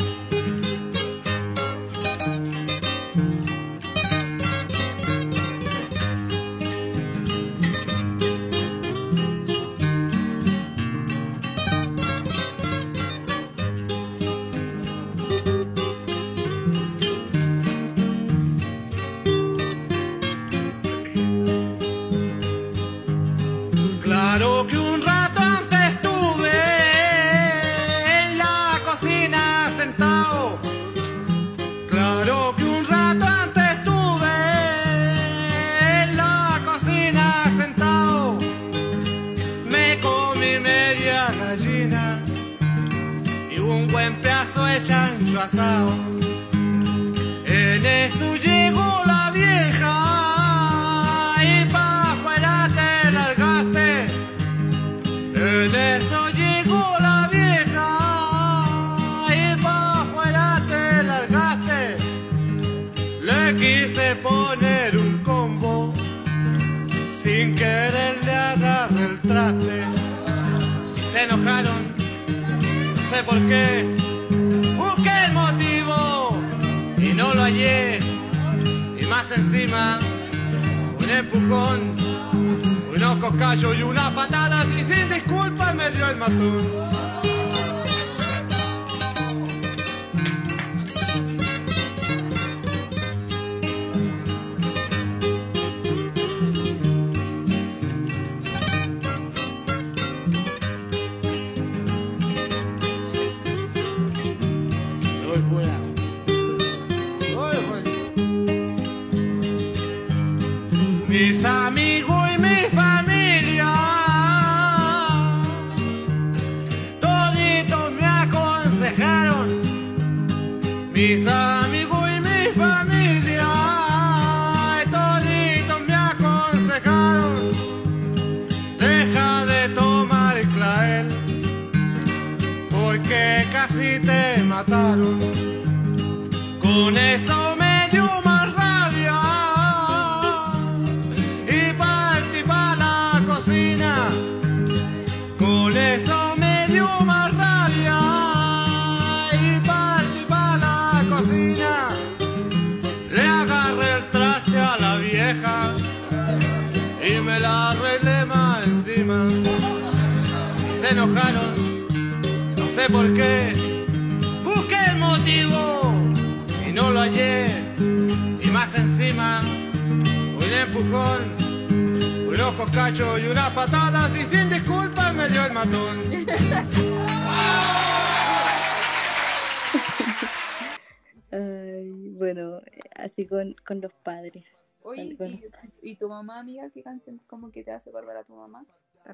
Bueno. 185.18 185.38
¿y, 185.82 185.92
y 185.92 185.96
tu 185.96 186.08
mamá, 186.10 186.40
amiga, 186.40 186.70
qué 186.70 186.84
canción 186.84 187.20
como 187.28 187.52
que 187.52 187.64
te 187.64 187.72
hace 187.72 187.90
acordar 187.90 188.18
a 188.18 188.24
tu 188.24 188.36
mamá? 188.36 188.66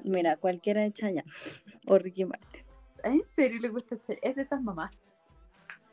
Mira, 0.03 0.37
cualquiera 0.37 0.81
de 0.81 0.91
Chayanne 0.91 1.29
o 1.87 1.97
Ricky 1.97 2.25
Martin. 2.25 2.63
¿En 3.03 3.21
serio 3.35 3.59
le 3.59 3.69
gusta 3.69 3.99
Chayanne? 3.99 4.19
Es 4.29 4.35
de 4.35 4.41
esas 4.41 4.61
mamás. 4.61 5.03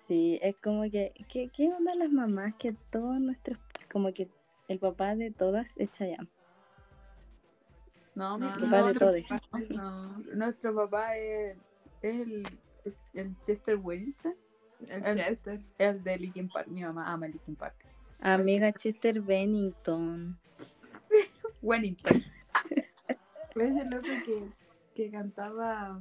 Sí, 0.06 0.38
es 0.42 0.56
como 0.56 0.82
que, 0.90 1.12
¿qué, 1.28 1.48
qué 1.54 1.72
onda 1.72 1.94
las 1.94 2.10
mamás? 2.10 2.54
Que 2.54 2.72
todos 2.90 3.20
nuestros, 3.20 3.58
como 3.92 4.12
que 4.12 4.28
el 4.68 4.78
papá 4.78 5.14
de 5.14 5.30
todas 5.30 5.76
es 5.76 5.90
Chayanne. 5.92 6.28
No, 8.14 8.38
mi- 8.38 8.46
No, 8.46 8.52
papá 8.54 8.76
de 8.76 8.82
nuestro, 8.82 9.06
todos. 9.08 9.70
No, 9.70 10.18
nuestro 10.34 10.74
papá 10.74 11.16
es, 11.16 11.56
es 12.02 12.20
el, 12.20 12.44
el 13.14 13.40
Chester 13.40 13.76
Wellington, 13.76 14.34
el 14.88 15.04
El- 15.04 15.18
Chester. 15.18 15.60
el 15.78 16.02
de 16.02 16.18
Linkin 16.18 16.48
Park. 16.48 16.68
Mi 16.68 16.82
mamá 16.82 17.10
ama 17.12 17.28
Linkin 17.28 17.54
Park. 17.54 17.76
Amiga 18.22 18.72
Chester 18.72 19.20
Bennington. 19.20 20.38
Wellington. 21.62 22.24
Ese 23.54 23.84
loco 23.86 24.08
que, 24.24 24.48
que 24.94 25.10
cantaba. 25.10 25.98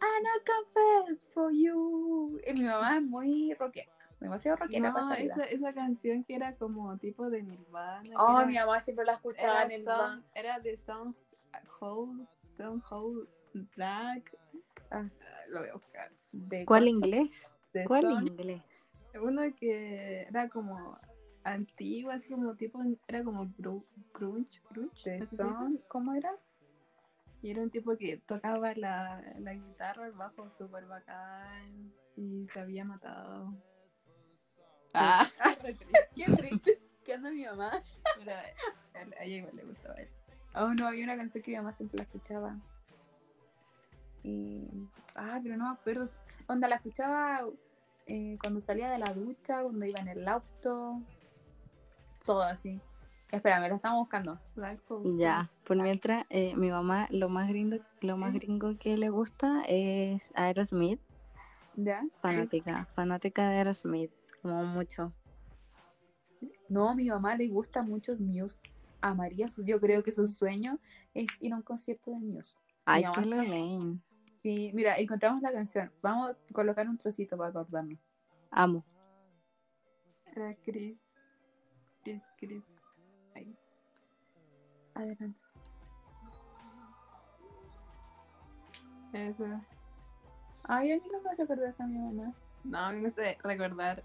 And 0.00 0.26
I 0.26 0.38
confess 0.46 1.28
for 1.34 1.50
you. 1.52 2.38
Y 2.46 2.52
mi 2.54 2.62
mamá 2.62 2.96
es 2.96 3.02
muy 3.02 3.54
rockera. 3.54 3.90
Demasiado 4.20 4.56
rockera 4.58 4.90
No, 4.90 5.12
esa, 5.14 5.44
esa 5.44 5.72
canción 5.72 6.24
que 6.24 6.34
era 6.36 6.54
como 6.56 6.96
tipo 6.98 7.28
de 7.30 7.42
Nirvana. 7.42 8.02
Oh, 8.16 8.38
era- 8.38 8.46
mi 8.46 8.54
mamá 8.54 8.80
siempre 8.80 9.04
la 9.04 9.14
escuchaba 9.14 9.62
era 9.62 9.64
en 9.64 9.70
el 9.80 9.84
Song-. 9.84 10.22
Era 10.34 10.58
de 10.60 10.76
Stronghold, 10.76 12.26
Stronghold 12.54 13.28
Black. 13.76 14.36
Ah. 14.90 15.04
lo 15.48 15.60
voy 15.60 15.68
a 15.68 15.72
buscar. 15.74 16.12
De 16.32 16.64
¿Cuál 16.64 16.88
inglés? 16.88 17.46
de 17.72 17.84
¿Cuál 17.84 18.02
Son- 18.02 18.26
inglés? 18.26 18.62
Uno 19.20 19.42
que 19.54 20.22
era 20.22 20.48
como 20.48 20.98
antiguo, 21.44 22.10
así 22.10 22.28
como 22.28 22.54
tipo, 22.56 22.80
era 23.06 23.24
como 23.24 23.46
gru- 23.46 23.84
grunge, 24.14 24.60
grunge. 24.70 25.22
Son- 25.22 25.78
¿Cómo 25.88 26.14
era? 26.14 26.32
Y 27.40 27.50
era 27.50 27.62
un 27.62 27.70
tipo 27.70 27.96
que 27.96 28.16
tocaba 28.18 28.74
la, 28.74 29.22
la 29.38 29.54
guitarra, 29.54 30.06
el 30.06 30.12
bajo 30.12 30.50
súper 30.50 30.86
bacán 30.86 31.92
y 32.16 32.48
se 32.52 32.60
había 32.60 32.84
matado. 32.84 33.54
Ah, 34.92 35.28
qué 36.16 36.24
triste. 36.24 36.80
¿Qué 37.04 37.14
onda 37.14 37.30
mi 37.30 37.44
mamá? 37.44 37.82
Pero 38.18 38.32
a, 38.32 39.22
ella 39.24 39.36
igual 39.36 39.56
le 39.56 39.64
gustaba 39.64 39.94
eso. 39.94 40.12
Oh, 40.54 40.74
no, 40.74 40.88
había 40.88 41.04
una 41.04 41.16
canción 41.16 41.42
que 41.42 41.52
mi 41.52 41.56
mamá 41.58 41.72
siempre 41.72 41.98
la 41.98 42.02
escuchaba. 42.02 42.56
Y. 44.24 44.66
Ah, 45.14 45.38
pero 45.42 45.56
no 45.56 45.66
me 45.66 45.74
acuerdo. 45.78 46.04
Onda, 46.48 46.66
la 46.68 46.76
escuchaba 46.76 47.46
eh, 48.08 48.36
cuando 48.40 48.60
salía 48.60 48.90
de 48.90 48.98
la 48.98 49.12
ducha, 49.12 49.62
cuando 49.62 49.84
iba 49.86 50.00
en 50.00 50.08
el 50.08 50.26
auto. 50.26 51.00
Todo 52.24 52.42
así. 52.42 52.80
Espérame, 53.30 53.68
la 53.68 53.74
estamos 53.76 53.98
buscando. 54.00 54.38
Ya, 55.18 55.50
por 55.64 55.76
mientras, 55.76 56.24
eh, 56.30 56.56
mi 56.56 56.70
mamá 56.70 57.06
lo 57.10 57.28
más 57.28 57.48
gringo, 57.48 57.76
lo 58.00 58.16
más 58.16 58.32
gringo 58.32 58.76
que 58.78 58.96
le 58.96 59.10
gusta 59.10 59.62
es 59.68 60.30
Aerosmith. 60.34 61.00
¿Ya? 61.76 62.04
Fanática, 62.20 62.86
fanática 62.94 63.48
de 63.50 63.56
Aerosmith, 63.58 64.10
como 64.42 64.64
mucho. 64.64 65.12
No, 66.68 66.88
a 66.88 66.94
mi 66.94 67.08
mamá 67.08 67.36
le 67.36 67.48
gusta 67.48 67.82
mucho 67.82 68.16
Muse. 68.18 68.60
A 69.00 69.14
María, 69.14 69.46
yo 69.64 69.80
creo 69.80 70.02
que 70.02 70.10
su 70.10 70.26
sueño 70.26 70.78
es 71.14 71.26
ir 71.40 71.52
a 71.52 71.56
un 71.56 71.62
concierto 71.62 72.10
de 72.10 72.18
Muse. 72.18 72.56
Ay, 72.84 73.02
mamá- 73.04 73.26
lo 73.26 73.42
leen. 73.42 74.02
Sí, 74.48 74.70
mira, 74.72 74.96
encontramos 74.96 75.42
la 75.42 75.52
canción. 75.52 75.92
Vamos 76.00 76.30
a 76.30 76.52
colocar 76.54 76.88
un 76.88 76.96
trocito 76.96 77.36
para 77.36 77.50
acordarnos. 77.50 77.98
Amo. 78.50 78.82
Era 80.24 80.54
Chris. 80.64 80.98
Chris, 82.02 82.22
Chris. 82.38 82.62
Ahí. 83.36 83.54
Adelante. 84.94 85.38
Eso. 89.12 89.44
Ay, 90.64 90.92
a 90.92 90.96
mí 90.96 91.02
no 91.12 91.20
me 91.20 91.30
hace 91.30 91.42
acordar 91.42 91.68
eso 91.68 91.82
a 91.82 91.86
mi 91.86 91.98
mamá. 91.98 92.32
No, 92.64 92.78
a 92.78 92.92
mí 92.92 93.02
me 93.02 93.08
hace 93.08 93.36
recordar. 93.44 94.02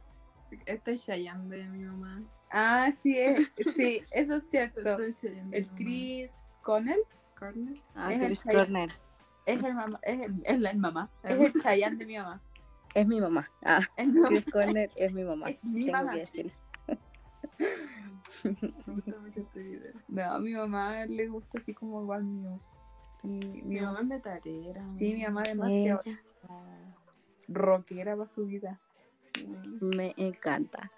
Este 0.65 0.91
es 0.91 1.05
Cheyenne 1.05 1.47
de 1.55 1.63
mi 1.69 1.85
mamá. 1.85 2.21
Ah, 2.51 2.91
sí, 2.91 3.17
es- 3.17 3.49
sí, 3.77 4.01
eso 4.11 4.35
es 4.35 4.43
cierto. 4.49 4.81
Este 4.81 5.07
es 5.07 5.21
Cheyenne 5.21 5.51
de 5.51 5.57
El. 5.59 5.67
Chris 5.69 6.45
Connell 6.63 6.99
Corner. 7.39 7.77
Ah, 7.95 8.11
Es 8.11 8.19
Chris 8.25 8.43
Chayanne. 8.43 8.91
Es 9.45 9.63
el 9.63 9.73
mamá, 9.73 9.99
es 10.03 10.19
el, 10.21 10.41
es 10.45 10.59
la 10.59 10.73
mamá, 10.73 11.09
es 11.23 11.39
el 11.39 11.61
Chayanne 11.61 11.97
de 11.97 12.05
mi 12.05 12.17
mamá. 12.17 12.41
Es 12.93 13.07
mi 13.07 13.19
mamá. 13.19 13.49
Ah, 13.63 13.79
Es 13.97 14.07
mi 14.07 14.19
mamá. 14.19 14.29
Chris 14.29 14.45
Corner 14.51 14.91
es 14.95 15.13
mi 15.13 15.23
mamá. 15.23 15.49
Es 15.49 15.63
mi 15.63 15.85
Tengo 15.85 15.97
mamá. 15.97 16.13
que 16.13 16.19
decirlo. 16.19 16.51
Me 18.43 18.93
gusta 18.93 19.19
mucho 19.19 19.39
este 19.41 19.59
video. 19.63 19.93
No, 20.07 20.23
a 20.23 20.39
mi 20.39 20.53
mamá 20.53 21.05
le 21.05 21.27
gusta 21.27 21.57
así 21.59 21.73
como 21.73 22.01
igual 22.01 22.23
mi, 22.23 22.47
Mi 23.63 23.79
mamá 23.81 23.99
es 24.01 24.05
metalera. 24.05 24.89
sí, 24.89 25.13
mi 25.13 25.23
mamá 25.23 25.43
demasiado 25.43 26.01
Ella 26.05 26.19
rockera 27.47 28.15
para 28.15 28.27
su 28.27 28.45
vida. 28.45 28.79
me 29.81 30.13
encanta. 30.17 30.91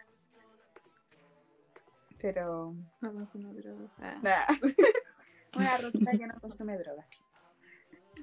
Pero 2.21 2.73
No 3.01 3.13
consumo 3.13 3.53
drogas. 3.53 3.91
Ah. 3.99 4.17
nah. 4.21 4.45
una 5.55 5.77
rockera 5.77 6.11
que 6.11 6.27
no 6.27 6.39
consume 6.41 6.77
drogas. 6.77 7.05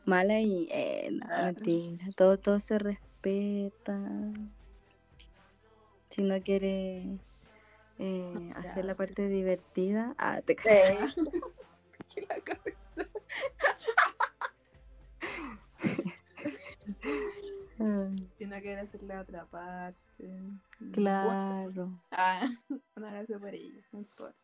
Mala 0.04 0.40
y 0.40 0.68
eh, 0.70 1.08
no, 1.12 1.26
Ah. 1.30 1.42
mentira. 1.46 2.06
Todo, 2.16 2.38
todo 2.38 2.58
se 2.60 2.78
respeta. 2.78 3.98
Si 6.10 6.22
no 6.22 6.40
quiere 6.42 7.06
eh, 7.98 8.52
hacer 8.56 8.84
la 8.84 8.94
parte 8.94 9.28
divertida, 9.28 10.14
ah, 10.18 10.40
te 10.44 10.56
casas. 10.56 11.14
¿Qué 12.14 12.26
la 12.28 12.40
cabeza? 12.40 13.08
Ah, 17.80 18.08
Si 18.38 18.44
no 18.46 18.60
quiere 18.60 18.80
hacer 18.82 19.02
la 19.04 19.20
otra 19.20 19.44
parte. 19.46 19.96
Claro. 20.92 21.90
Ah, 22.10 22.48
una 22.96 23.10
gracia 23.12 23.38
por. 23.38 23.52
No 23.92 23.98
importa. 24.00 24.36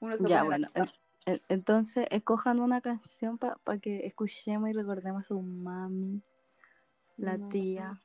Uno 0.00 0.16
se 0.18 0.24
Ya, 0.26 0.42
pone 0.42 0.58
la 0.58 0.68
bueno. 0.68 0.68
en- 0.74 0.82
en- 0.82 1.03
entonces, 1.48 2.06
escojan 2.10 2.60
una 2.60 2.80
canción 2.80 3.38
para 3.38 3.78
que 3.80 4.06
escuchemos 4.06 4.68
y 4.70 4.72
recordemos 4.72 5.22
a 5.22 5.28
su 5.28 5.40
mami, 5.40 6.22
la 7.16 7.36
No. 7.38 7.48
tía. 7.48 8.00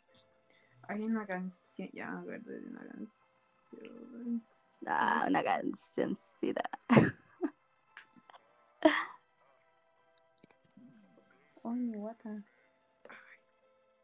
Hay 0.87 1.01
una 1.03 1.25
canción. 1.25 1.89
Ya 1.93 2.09
me 2.11 2.19
acuerdo 2.21 2.51
de 2.51 2.67
una 2.67 2.81
canción. 2.87 4.43
Ah, 4.85 5.25
una 5.27 5.43
cancioncita. 5.43 6.63
Oh, 11.61 11.71
mi 11.73 11.93
guata. 11.93 12.41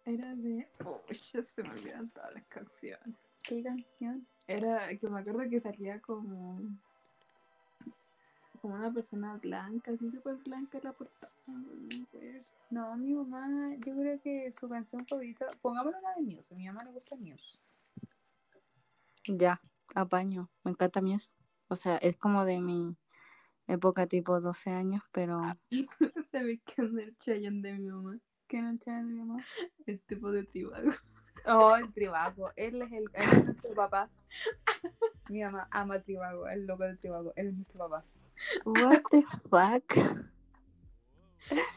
Era 0.06 0.36
de. 0.36 0.68
Oh, 0.86 1.02
ya 1.10 1.42
se 1.42 1.64
me 1.64 1.70
olvidan 1.70 2.10
todas 2.10 2.34
las 2.34 2.46
canciones. 2.48 3.16
¿Qué 3.42 3.64
canción? 3.64 4.28
Era 4.46 4.90
que 4.98 5.08
me 5.10 5.22
acuerdo 5.22 5.50
que 5.50 5.60
salía 5.60 6.00
como. 6.02 6.60
Como 8.66 8.78
una 8.78 8.92
persona 8.92 9.38
blanca, 9.38 9.92
así 9.92 10.10
súper 10.10 10.38
blanca 10.38 10.80
la 10.82 10.92
portada. 10.92 11.32
No 12.72 12.98
mi 12.98 13.14
mamá, 13.14 13.76
yo 13.76 13.96
creo 13.96 14.20
que 14.20 14.52
su 14.52 14.68
canción 14.68 15.06
favorita, 15.06 15.46
pongámosle 15.62 16.00
una 16.00 16.16
de 16.16 16.22
Muse, 16.24 16.52
a 16.52 16.58
mi 16.58 16.66
mamá 16.66 16.84
le 16.84 16.92
gusta 16.92 17.16
Muse. 17.16 17.60
Ya, 19.28 19.62
apaño. 19.94 20.50
Me 20.64 20.72
encanta 20.72 21.00
Muse. 21.00 21.30
O 21.68 21.76
sea, 21.76 21.98
es 21.98 22.18
como 22.18 22.44
de 22.44 22.60
mi 22.60 22.98
época 23.68 24.08
tipo 24.08 24.40
12 24.40 24.72
años, 24.72 25.04
pero 25.12 25.42
¿Sabes 26.32 26.60
qué 26.66 26.82
onda 26.82 27.04
el 27.04 27.16
Chayanne 27.20 27.62
de 27.62 27.74
mi 27.74 27.92
mamá? 27.92 28.18
¿Qué 28.48 28.64
no 28.64 28.70
entiende 28.70 29.14
mi 29.14 29.20
mamá? 29.20 29.46
El 29.86 30.00
tipo 30.00 30.32
de 30.32 30.44
tribago. 30.44 30.92
Oh, 31.48 31.76
el 31.76 31.94
Tribago, 31.94 32.52
él 32.56 32.82
es, 32.82 32.92
el, 32.92 33.04
él 33.14 33.30
es 33.32 33.46
nuestro 33.46 33.76
papá. 33.76 34.10
Mi 35.30 35.44
mamá 35.44 35.68
ama 35.70 36.00
Tribago, 36.00 36.48
el 36.48 36.66
loco 36.66 36.84
del 36.84 36.98
Tribago, 36.98 37.34
él 37.36 37.50
es 37.50 37.54
nuestro 37.54 37.78
papá. 37.78 38.04
What 38.66 39.02
the 39.12 39.24
fuck? 39.50 39.94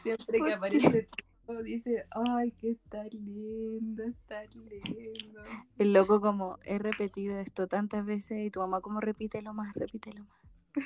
Siempre 0.03 0.39
¿Por 0.39 0.47
que 0.47 0.53
aparece 0.53 1.09
Tribago 1.49 1.63
dice, 1.63 2.05
ay, 2.11 2.51
que 2.51 2.71
está 2.71 3.03
lindo, 3.05 4.03
está 4.03 4.43
lindo. 4.45 5.41
El 5.77 5.93
loco 5.93 6.21
como 6.21 6.59
he 6.63 6.77
repetido 6.77 7.39
esto 7.39 7.67
tantas 7.67 8.05
veces 8.05 8.45
y 8.45 8.51
tu 8.51 8.59
mamá 8.59 8.81
como 8.81 8.99
repítelo 8.99 9.53
más, 9.53 9.73
repítelo 9.75 10.23
más. 10.25 10.85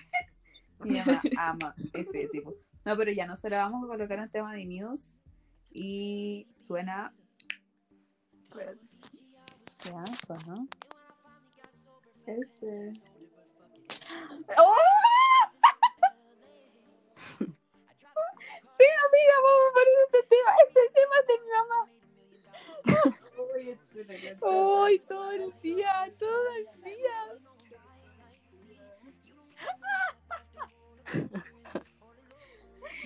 Mi 0.79 0.99
mamá 0.99 1.21
ama 1.37 1.75
ese 1.93 2.27
tipo. 2.29 2.53
No, 2.85 2.97
pero 2.97 3.11
ya 3.11 3.25
nosotros 3.25 3.57
vamos 3.57 3.83
a 3.83 3.87
colocar 3.87 4.19
un 4.19 4.29
tema 4.29 4.53
de 4.53 4.65
Muse 4.65 5.17
y 5.71 6.47
suena. 6.49 7.13
Ya, 9.83 10.03
¿no? 10.47 10.67
Este. 12.25 12.93
¡Oh! 14.57 14.75
Sí, 18.77 18.85
amiga, 19.05 19.35
vamos 19.43 19.63
a 19.69 19.73
poner 19.73 19.97
ese 20.07 20.21
tema. 20.27 20.51
Ese 20.67 20.81
tema 20.93 21.15
es 21.21 21.27
de 21.27 21.35
mi 21.43 21.49
mamá. 21.57 21.81
Este. 23.55 24.37
¡Ay, 24.41 24.99
todo 24.99 25.31
el 25.31 25.53
día! 25.61 26.13
¡Todo 26.17 26.47
el 26.55 26.67
día! 26.83 27.39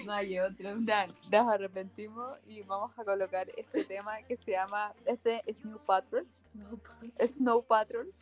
No 0.05 0.13
hay 0.13 0.39
otro. 0.39 0.77
Ya, 0.85 1.05
nos 1.31 1.53
arrepentimos 1.53 2.37
y 2.45 2.61
vamos 2.63 2.97
a 2.97 3.03
colocar 3.03 3.49
este 3.57 3.83
tema 3.83 4.21
que 4.23 4.37
se 4.37 4.51
llama 4.51 4.93
este 5.05 5.43
Snow 5.53 5.79
Patrol. 5.85 6.25
Snow 7.19 7.63
Patrol. 7.63 8.13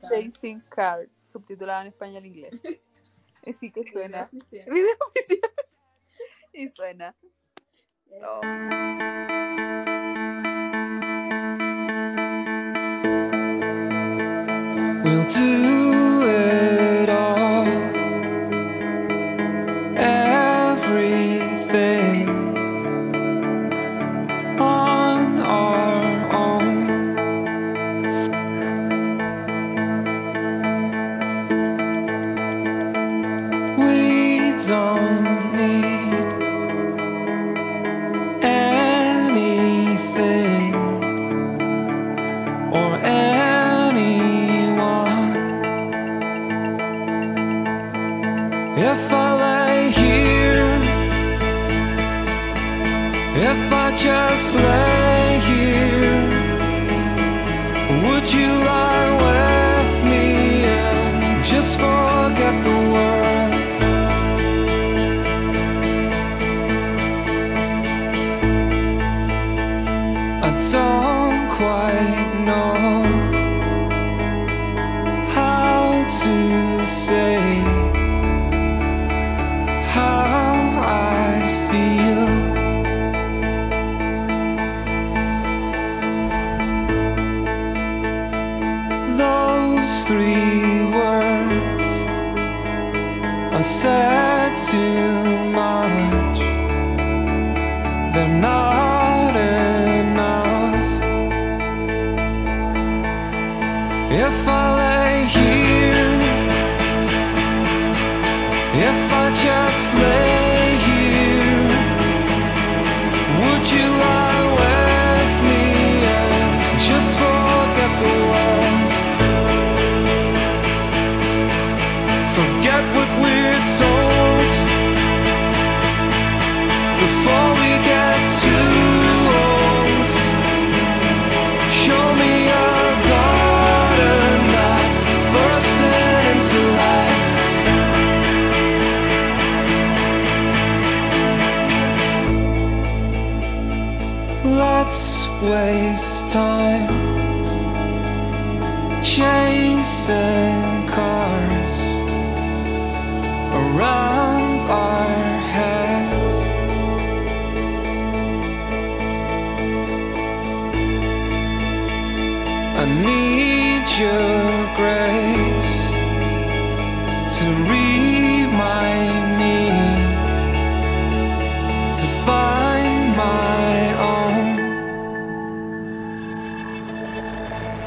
Chasing 0.00 0.60
Car, 0.68 1.08
subtitulado 1.22 1.82
en 1.82 1.88
español 1.88 2.24
e 2.24 2.28
inglés. 2.28 2.54
Así 3.46 3.70
que 3.70 3.90
suena. 3.90 4.28
Video 4.50 4.96
oficial. 5.08 5.52
Y 6.54 6.68
suena. 6.68 7.14
Oh. 8.22 8.40
We'll 15.02 15.24
do 15.24 15.81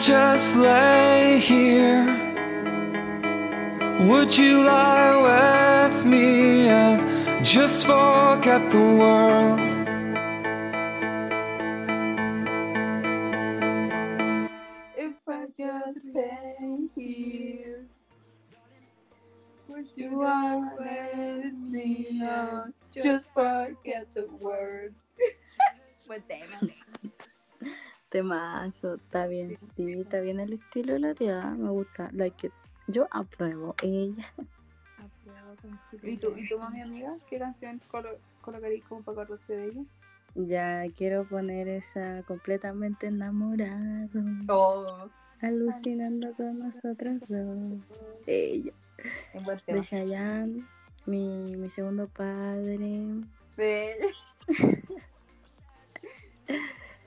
just 0.00 0.56
lay 0.56 1.38
here? 1.40 2.06
Would 4.08 4.36
you 4.36 4.64
lie 4.64 5.88
with 5.90 6.04
me 6.06 6.68
and 6.68 7.44
just 7.44 7.86
forget 7.86 8.70
the 8.70 8.78
world? 8.78 9.74
If 14.96 15.14
I 15.28 15.46
just 15.58 16.10
stay 16.10 16.88
here, 16.96 17.84
would 19.68 19.88
you 19.96 20.22
lie 20.22 20.62
with 20.78 21.54
me 21.54 22.20
and 22.22 22.72
Just 22.90 23.28
forget 23.34 24.06
the 24.14 24.26
word. 24.40 24.94
Buen 26.08 26.22
tema. 26.28 26.89
Temazo, 28.10 28.96
está 28.96 29.28
bien, 29.28 29.56
sí, 29.76 29.92
está 29.92 30.20
bien 30.20 30.40
el 30.40 30.52
estilo 30.52 30.94
de 30.94 30.98
la 30.98 31.14
tía, 31.14 31.42
me 31.56 31.70
gusta, 31.70 32.10
like 32.12 32.48
it. 32.48 32.52
Yo 32.88 33.06
apruebo, 33.12 33.76
ella. 33.82 34.26
Apruebo 34.98 35.54
con 35.62 35.78
¿Y 36.02 36.16
tú, 36.16 36.34
¿Y 36.36 36.48
tú, 36.48 36.58
mami 36.58 36.82
amiga? 36.82 37.14
¿Qué 37.28 37.38
canción 37.38 37.80
colo 37.88 38.10
colocarías 38.40 38.82
como 38.88 39.02
para 39.02 39.22
acordarte 39.22 39.56
de 39.56 39.64
ella? 39.66 39.82
Ya 40.34 40.84
quiero 40.96 41.24
poner 41.24 41.68
esa 41.68 42.24
completamente 42.24 43.06
enamorado, 43.06 44.08
Oh, 44.48 45.08
alucinando 45.40 46.34
con 46.34 46.58
nosotros 46.58 47.20
dos. 47.28 47.72
Ella, 48.26 48.72
de. 49.68 49.80
Chayanne, 49.82 50.66
mi, 51.06 51.54
mi 51.56 51.68
segundo 51.68 52.08
padre. 52.08 52.78
Sí. 53.56 54.48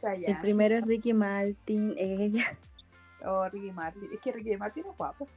El 0.03 0.39
primero 0.41 0.75
es 0.75 0.85
Ricky 0.85 1.13
Martin, 1.13 1.93
ella. 1.97 2.57
Oh, 3.25 3.47
Ricky 3.49 3.71
Martin. 3.71 4.09
Es 4.13 4.19
que 4.19 4.31
Ricky 4.31 4.57
Martin 4.57 4.85
es 4.89 4.97
guapo. 4.97 5.27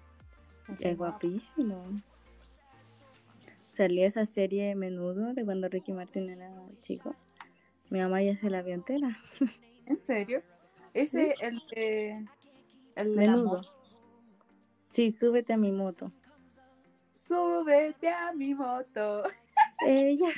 Es 0.81 0.97
guapísimo. 0.97 1.85
Salió 3.71 4.07
esa 4.07 4.27
serie 4.27 4.75
Menudo 4.75 5.35
de 5.35 5.45
cuando 5.45 5.69
Ricky 5.69 5.93
Martin 5.93 6.31
era 6.31 6.51
chico. 6.81 7.15
Mi 7.91 8.01
mamá 8.01 8.23
ya 8.23 8.35
se 8.37 8.51
la 8.51 8.63
vio 8.63 8.75
entera. 8.75 9.17
¿En 9.87 9.99
serio? 9.99 10.43
Ese, 10.95 11.35
el 11.41 11.63
de. 11.71 12.27
El 12.97 13.15
de 13.15 13.27
la 13.27 13.33
Menudo. 13.33 13.45
moto. 13.59 13.73
Sí, 14.91 15.11
súbete 15.13 15.53
a 15.53 15.57
mi 15.57 15.71
moto. 15.71 16.11
Súbete 17.15 18.09
a 18.09 18.33
mi 18.33 18.55
moto. 18.55 19.25
Ella, 19.87 20.31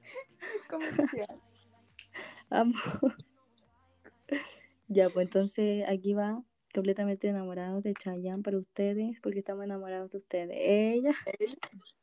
Comercial. 0.68 1.40
amo. 2.50 2.74
Ya, 4.92 5.08
pues 5.08 5.26
entonces 5.26 5.84
aquí 5.88 6.14
va 6.14 6.42
completamente 6.74 7.28
enamorados 7.28 7.84
de 7.84 7.94
Chayanne 7.94 8.42
para 8.42 8.58
ustedes, 8.58 9.20
porque 9.20 9.38
estamos 9.38 9.64
enamorados 9.64 10.10
de 10.10 10.18
ustedes. 10.18 10.56
Ella, 10.60 11.12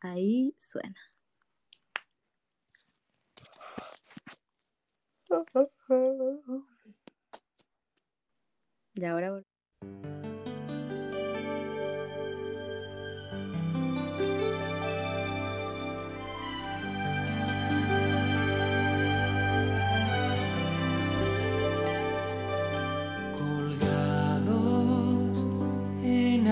ahí 0.00 0.54
suena. 0.58 0.94
Y 8.94 9.06
ahora 9.06 9.42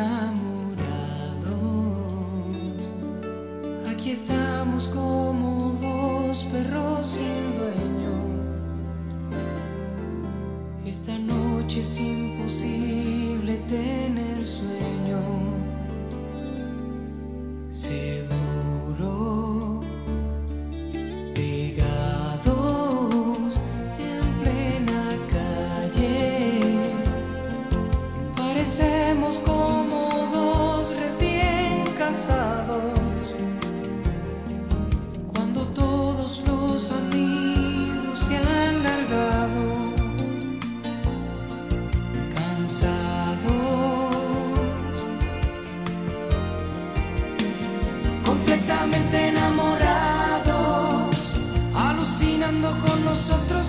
enamorados. 0.00 0.80
Aquí 3.90 4.10
estamos 4.10 4.86
como 4.88 5.78
dos 5.80 6.44
perros 6.44 7.06
sin 7.06 7.58
dueño. 7.58 8.16
Esta 10.86 11.18
noche 11.18 11.80
es 11.80 12.00
imposible 12.00 13.58
tener 13.68 14.09
nosotros 53.10 53.59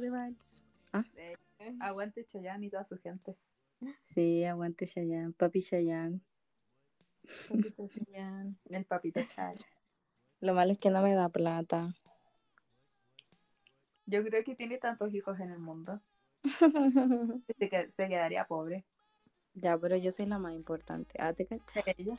de 0.00 0.10
vals. 0.10 0.64
Eh, 1.16 1.36
aguante 1.80 2.24
Chayanne 2.24 2.66
y 2.66 2.70
toda 2.70 2.84
su 2.84 2.98
gente. 2.98 3.36
Sí, 4.00 4.44
aguante 4.44 4.86
Chayanne. 4.86 5.32
Papi 5.32 5.60
Chayanne. 5.62 6.20
Papito 7.48 7.88
Chayanne, 7.88 8.56
El 8.70 8.84
papito 8.84 9.20
Chayanne. 9.24 9.60
Lo 10.40 10.54
malo 10.54 10.72
es 10.72 10.78
que 10.78 10.90
no 10.90 11.02
me 11.02 11.14
da 11.14 11.28
plata. 11.30 11.94
Yo 14.06 14.22
creo 14.22 14.44
que 14.44 14.54
tiene 14.54 14.78
tantos 14.78 15.14
hijos 15.14 15.40
en 15.40 15.50
el 15.50 15.58
mundo. 15.58 16.00
Se, 17.58 17.90
se 17.90 18.08
quedaría 18.08 18.46
pobre. 18.46 18.84
ya, 19.54 19.78
pero 19.78 19.96
yo 19.96 20.12
soy 20.12 20.26
la 20.26 20.38
más 20.38 20.52
importante. 20.52 21.14
Ah, 21.18 21.32
¿te 21.32 21.46
cachai? 21.46 21.82
Ella. 21.96 22.18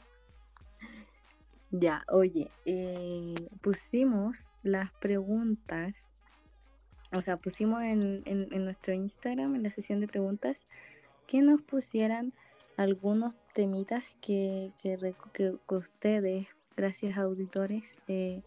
Ya, 1.72 2.04
oye, 2.10 2.50
eh, 2.66 3.36
pusimos 3.62 4.52
las 4.64 4.91
preguntas, 4.93 6.10
o 7.16 7.22
sea, 7.22 7.38
pusimos 7.38 7.82
en, 7.84 8.22
en- 8.26 8.66
nuestro 8.66 8.93
Instagram, 8.93 9.55
en 9.55 9.63
la 9.63 9.70
sesión 9.72 9.99
de 9.99 10.07
preguntas, 10.07 10.68
que 11.28 11.41
nos 11.41 11.61
pusieran 11.61 12.34
algunos 12.78 13.36
temitas 13.53 14.03
que, 14.22 14.72
que, 14.82 14.97
que- 15.34 15.55
que 15.68 15.76
ustedes, 15.76 16.47
gracias 16.76 17.18
auditores, 17.18 17.95
eh, 18.07 18.41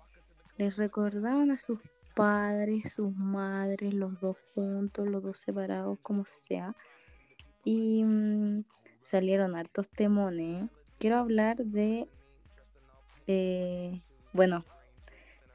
les 0.58 0.76
recordaban 0.76 1.50
a 1.50 1.58
sus 1.58 1.80
padres, 2.14 2.92
sus 2.92 3.14
madres, 3.14 3.94
los 3.94 4.20
dos 4.20 4.38
juntos, 4.54 5.06
los 5.08 5.22
dos 5.22 5.38
separados, 5.38 5.98
como 6.02 6.24
sea. 6.26 6.74
Y 7.64 8.02
mm, 8.04 8.64
salieron 9.02 9.54
hartos 9.56 9.88
temones. 9.88 10.68
Quiero 10.98 11.16
hablar 11.18 11.56
de 11.58 12.08
eh, 13.26 14.02
bueno, 14.32 14.64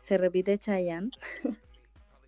se 0.01 0.17
repite 0.17 0.57
Chayanne. 0.57 1.11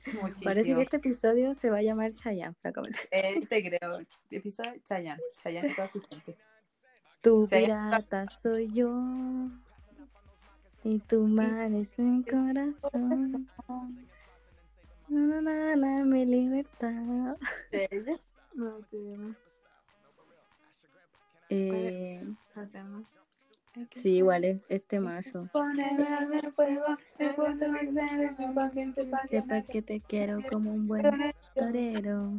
Muchísimo. 0.05 0.43
Parece 0.43 0.75
que 0.75 0.81
este 0.81 0.97
episodio 0.97 1.53
se 1.55 1.69
va 1.69 1.77
a 1.77 1.81
llamar 1.81 2.13
Chayanne, 2.13 2.55
francamente. 2.61 2.99
Eh, 3.11 3.45
te 3.47 3.63
creo. 3.63 3.99
Episodio 4.29 4.73
Chayanne. 4.83 5.21
Chayanne 5.43 5.69
y 5.69 5.75
toda 5.75 5.89
su 5.89 6.01
gente. 6.01 6.37
Tu 7.21 7.47
Chayanne. 7.47 7.89
pirata 7.89 8.27
soy 8.27 8.71
yo. 8.71 8.91
Y 10.83 10.99
tu 10.99 11.25
mar 11.27 11.71
es 11.73 11.97
mi 11.97 12.23
corazón. 12.23 13.49
Na, 15.07 15.41
na, 15.41 15.75
na, 15.75 16.05
mi 16.05 16.25
libertad. 16.25 17.37
Ella. 17.71 18.19
No. 18.55 18.79
Eh. 21.49 22.23
Sí, 23.91 24.17
igual 24.17 24.43
es 24.43 24.63
este 24.69 24.99
mazo. 24.99 25.49
Sepa 29.29 29.61
que 29.63 29.81
te 29.81 30.01
quiero 30.01 30.41
como 30.49 30.73
un 30.73 30.87
buen 30.87 31.33
torero. 31.55 32.33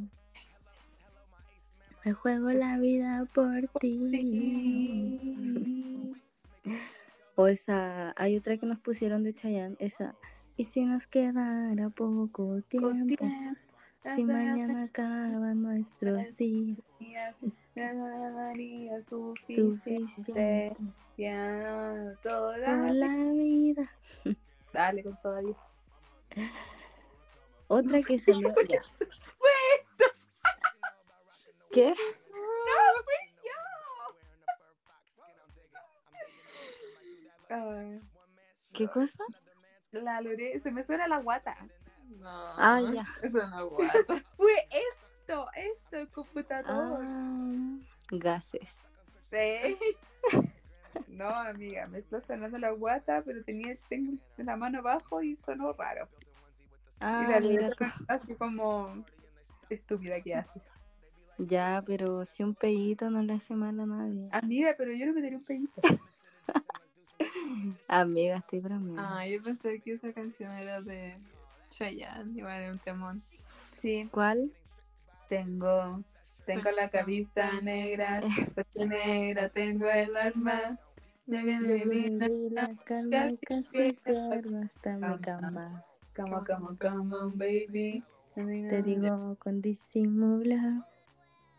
Me 2.04 2.12
juego 2.12 2.50
la 2.50 2.78
vida 2.78 3.26
por 3.34 3.68
ti. 3.80 4.94
O 7.34 7.48
esa, 7.48 8.14
hay 8.16 8.36
otra 8.36 8.56
que 8.56 8.66
nos 8.66 8.78
pusieron 8.78 9.22
de 9.22 9.34
Chayanne, 9.34 9.76
esa. 9.78 10.14
Y 10.56 10.64
si 10.64 10.84
nos 10.84 11.06
quedara 11.06 11.90
poco 11.90 12.62
tiempo, 12.62 13.28
si 14.14 14.24
mañana 14.24 14.84
acaban 14.84 15.62
nuestros 15.62 16.36
días, 16.36 17.36
daría 17.76 19.00
suficiente. 19.02 19.72
suficiente 19.80 20.76
Ya 21.16 22.14
toda 22.22 22.58
la 22.58 23.32
vida. 23.32 23.90
Dale 24.72 25.02
con 25.02 25.20
toda 25.22 25.40
vida. 25.40 25.58
Otra 27.68 28.02
que 28.02 28.18
salió. 28.18 28.54
ya. 28.68 28.82
¿Qué? 31.72 31.94
Ay, 37.48 38.00
¿Qué 38.72 38.88
cosa? 38.88 39.24
la 39.92 40.20
Lore, 40.20 40.58
se 40.58 40.72
me 40.72 40.82
suena 40.82 41.06
la 41.08 41.18
guata. 41.18 41.56
No. 42.18 42.28
Ah, 42.28 42.82
ya. 42.92 43.06
Eso 43.22 43.46
no 43.46 43.68
guata. 43.68 44.04
Fue 44.36 44.68
esto, 44.70 45.05
esto, 45.54 45.96
el 45.96 46.08
computador. 46.08 47.00
Ah, 47.04 47.78
gases. 48.10 48.82
Sí. 49.30 49.76
No, 51.08 51.28
amiga, 51.28 51.86
me 51.86 51.98
está 51.98 52.20
sonando 52.22 52.58
la 52.58 52.70
guata, 52.70 53.22
pero 53.24 53.44
tenía 53.44 53.76
tengo 53.88 54.18
la 54.38 54.56
mano 54.56 54.78
abajo 54.78 55.22
y 55.22 55.36
sonó 55.36 55.72
raro. 55.74 56.08
Ah, 57.00 57.22
y 57.22 57.30
la 57.30 57.40
mira 57.40 57.68
Lore 57.68 57.74
tú. 57.76 57.84
así 58.08 58.34
como 58.34 59.04
estúpida 59.68 60.20
que 60.22 60.34
haces. 60.34 60.62
Ya, 61.38 61.82
pero 61.86 62.24
si 62.24 62.42
un 62.42 62.54
pedito 62.54 63.10
no 63.10 63.22
le 63.22 63.34
hace 63.34 63.54
mal 63.54 63.78
a 63.78 63.86
nadie. 63.86 64.28
Amiga, 64.32 64.74
pero 64.76 64.92
yo 64.92 65.06
no 65.06 65.12
me 65.12 65.20
daría 65.20 65.36
un 65.38 65.44
pedito. 65.44 65.80
Amiga, 67.88 68.38
estoy 68.38 68.60
bromeando. 68.60 69.02
Ah, 69.02 69.26
yo 69.26 69.42
pensé 69.42 69.80
que 69.80 69.92
esa 69.92 70.12
canción 70.12 70.50
era 70.52 70.80
de 70.80 71.18
Chayanne. 71.70 72.38
Igual 72.38 72.62
era 72.62 72.72
un 72.72 72.78
temón. 72.78 73.22
Sí, 73.70 74.08
¿Cuál? 74.10 74.50
Tengo, 75.28 76.02
tengo 76.44 76.70
la 76.70 76.88
camisa 76.90 77.60
negra, 77.60 78.22
negra, 78.74 79.48
tengo 79.48 79.88
el 79.88 80.16
arma. 80.16 80.78
Ya 81.26 81.42
que 81.42 81.58
me 81.58 81.84
Perdí 81.84 82.50
la 82.50 82.72
calma 82.84 83.30
casi 83.44 83.92
pierdo 84.04 84.62
hasta 84.62 84.96
mi 84.96 85.18
cama. 85.18 85.84
On, 86.18 86.76
come 86.76 87.14
on, 87.14 87.36
baby. 87.36 88.02
Te 88.34 88.82
digo 88.82 89.36
con 89.38 89.60
disimulo. 89.60 90.84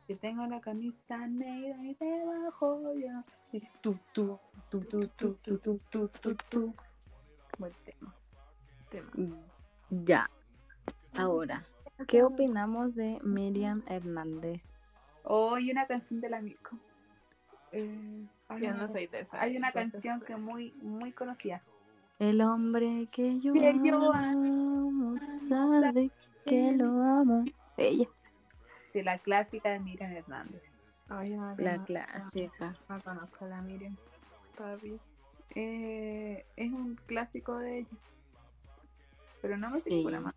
que 0.07 0.15
tengo 0.15 0.45
la 0.47 0.61
camisa 0.61 1.27
negra 1.27 1.83
y 1.83 1.95
debajo 1.95 2.93
yo. 2.95 3.23
y 3.51 3.59
Tú, 3.81 3.99
tú, 4.13 4.39
tú, 4.69 4.79
tú, 4.79 5.07
tú, 5.17 5.37
tú, 5.43 5.57
tú, 5.57 5.79
tú, 5.89 6.09
tú, 6.21 6.35
tú. 6.49 6.75
Buen 7.57 7.73
tema. 7.83 8.15
tema. 8.89 9.11
Ya. 9.89 10.29
Ahora, 11.17 11.65
¿qué 12.05 12.23
opinamos 12.23 12.95
de 12.95 13.19
Miriam 13.23 13.83
Hernández? 13.87 14.69
Oh, 15.23 15.57
y 15.57 15.71
una 15.71 15.87
canción 15.87 16.21
de 16.21 16.29
la 16.29 16.41
Mirko. 16.41 16.77
Eh, 17.71 18.25
hay 18.47 18.61
Yo 18.61 18.69
una- 18.69 18.77
no 18.83 18.87
soy 18.91 19.07
de 19.07 19.21
esa. 19.21 19.41
Hay 19.41 19.57
una 19.57 19.71
canción 19.71 20.21
que 20.21 20.33
es 20.33 20.39
muy, 20.39 20.71
muy 20.81 21.11
conocida. 21.11 21.61
El 22.19 22.41
hombre 22.41 23.07
que 23.11 23.39
yo 23.39 23.53
Que 23.53 23.79
yo 23.83 24.11
amo 24.13 25.15
sabe 25.19 26.11
que 26.45 26.71
lo 26.71 27.03
amo. 27.03 27.43
Ella, 27.77 28.07
De 28.93 29.03
la 29.03 29.19
clásica 29.19 29.69
de 29.69 29.79
Miriam 29.79 30.11
Hernández. 30.11 30.63
Ay, 31.09 31.31
yo 31.31 31.37
no 31.37 31.55
la 31.57 31.83
clásica. 31.85 32.75
No 32.89 33.01
conozco 33.03 33.45
a 33.45 33.47
la 33.49 33.61
Miriam. 33.61 33.95
Todavía. 34.55 34.97
Eh, 35.55 36.45
es 36.55 36.71
un 36.71 36.95
clásico 37.05 37.57
de 37.57 37.79
ella. 37.79 37.97
Pero 39.41 39.57
no 39.57 39.69
me 39.69 39.79
Sí. 39.79 39.89
ninguna 39.91 40.21
más. 40.21 40.35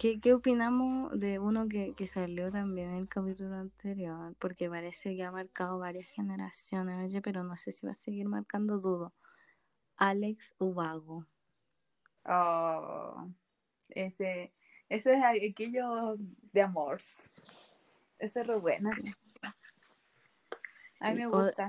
¿Qué, 0.00 0.18
qué 0.18 0.32
opinamos 0.32 1.20
de 1.20 1.38
uno 1.38 1.68
que, 1.68 1.92
que 1.94 2.06
salió 2.06 2.50
también 2.50 2.88
en 2.88 2.96
el 2.96 3.06
capítulo 3.06 3.56
anterior? 3.56 4.34
Porque 4.38 4.70
parece 4.70 5.14
que 5.14 5.22
ha 5.24 5.30
marcado 5.30 5.78
varias 5.78 6.06
generaciones, 6.06 7.04
oye, 7.04 7.20
pero 7.20 7.44
no 7.44 7.54
sé 7.54 7.70
si 7.72 7.84
va 7.84 7.92
a 7.92 7.96
seguir 7.96 8.26
marcando, 8.26 8.78
dudo. 8.78 9.12
Alex 9.98 10.54
Ubago. 10.56 11.26
Oh, 12.24 13.28
ese, 13.90 14.54
ese 14.88 15.12
es 15.12 15.22
aquello 15.22 16.16
de 16.50 16.62
amor. 16.62 17.02
Ese 18.18 18.40
es 18.40 18.46
re 18.46 18.58
bueno. 18.58 18.88
A 21.00 21.10
mí 21.10 21.16
me 21.16 21.26
o- 21.26 21.30
gusta. 21.30 21.68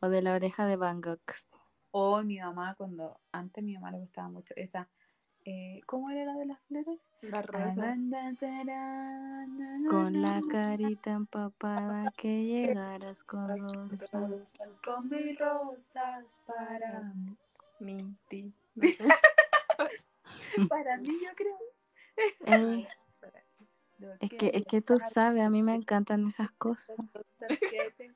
O 0.00 0.08
de 0.08 0.22
la 0.22 0.32
oreja 0.32 0.64
de 0.66 0.76
Van 0.76 1.00
Gogh. 1.00 1.18
Oh, 1.90 2.22
mi 2.22 2.38
mamá, 2.38 2.76
cuando 2.76 3.18
antes 3.32 3.64
mi 3.64 3.74
mamá 3.74 3.90
le 3.90 3.98
gustaba 3.98 4.28
mucho 4.28 4.54
esa. 4.54 4.88
Eh, 5.48 5.80
¿Cómo 5.86 6.10
era 6.10 6.26
la 6.26 6.34
de 6.34 6.44
las 6.46 6.60
flores? 6.68 7.00
La 7.22 7.40
rosa. 7.42 7.96
Con 9.88 10.20
la 10.20 10.42
carita 10.50 11.12
empapada 11.12 12.12
que 12.16 12.44
llegaras 12.44 13.22
con 13.24 13.58
rosas. 13.58 14.70
Con 14.84 15.08
mis 15.08 15.38
rosas 15.38 16.40
para 16.46 17.14
mí. 17.80 18.14
Para 20.68 20.96
mí, 20.98 21.18
yo 21.22 21.30
creo. 21.34 21.56
Es 24.20 24.30
que, 24.30 24.50
es 24.54 24.64
que 24.64 24.80
tú 24.80 24.98
sabes, 25.00 25.42
a 25.42 25.50
mí 25.50 25.62
me 25.62 25.74
encantan 25.74 26.26
esas 26.26 26.50
cosas. 26.52 26.96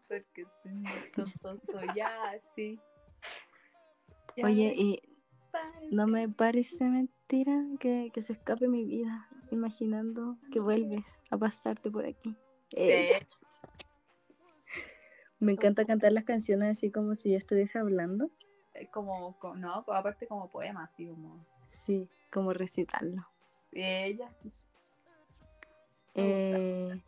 porque 0.08 0.46
soy 1.70 2.00
así. 2.00 2.78
Ya 4.36 4.46
Oye, 4.46 4.74
y 4.76 5.11
no 5.90 6.06
me 6.06 6.28
parece 6.28 6.84
mentira 6.84 7.64
que, 7.80 8.10
que 8.12 8.22
se 8.22 8.32
escape 8.32 8.68
mi 8.68 8.84
vida 8.84 9.28
imaginando 9.50 10.38
que 10.50 10.60
vuelves 10.60 11.20
a 11.30 11.36
pasarte 11.36 11.90
por 11.90 12.06
aquí. 12.06 12.36
Sí. 12.70 13.10
me 15.38 15.52
encanta 15.52 15.84
cantar 15.84 16.12
las 16.12 16.24
canciones 16.24 16.78
así 16.78 16.90
como 16.90 17.14
si 17.14 17.32
yo 17.32 17.36
estuviese 17.36 17.78
hablando. 17.78 18.30
Es 18.74 18.88
como, 18.90 19.38
co- 19.38 19.54
no, 19.54 19.84
aparte 19.88 20.26
como 20.26 20.50
poema, 20.50 20.84
así 20.84 21.06
como. 21.06 21.44
Sí, 21.70 22.08
como 22.30 22.52
recitarlo. 22.52 23.26
Ella. 23.72 24.30
Eh, 26.14 27.02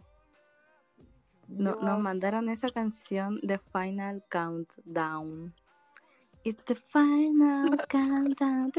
no- 1.49 1.77
nos 1.77 1.99
mandaron 2.01 2.49
esa 2.49 2.71
canción 2.71 3.39
de 3.43 3.59
Final 3.59 4.25
Countdown. 4.31 5.55
It's 6.45 6.63
the 6.65 6.75
final 6.75 7.77
countdown. 7.89 8.71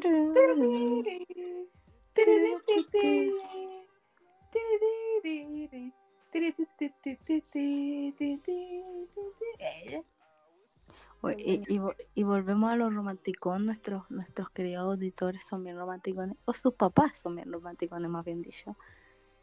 Y, 11.37 11.63
y 11.67 11.81
y 12.13 12.23
volvemos 12.23 12.71
a 12.71 12.75
los 12.75 12.93
romanticón, 12.93 13.65
nuestros, 13.65 14.09
nuestros 14.11 14.51
queridos 14.51 14.83
auditores 14.83 15.43
son 15.43 15.63
bien 15.63 15.75
romanticones, 15.75 16.37
o 16.45 16.53
sus 16.53 16.75
papás 16.75 17.17
son 17.19 17.35
bien 17.35 17.51
romanticones, 17.51 18.11
más 18.11 18.23
bien 18.23 18.43
dicho. 18.43 18.77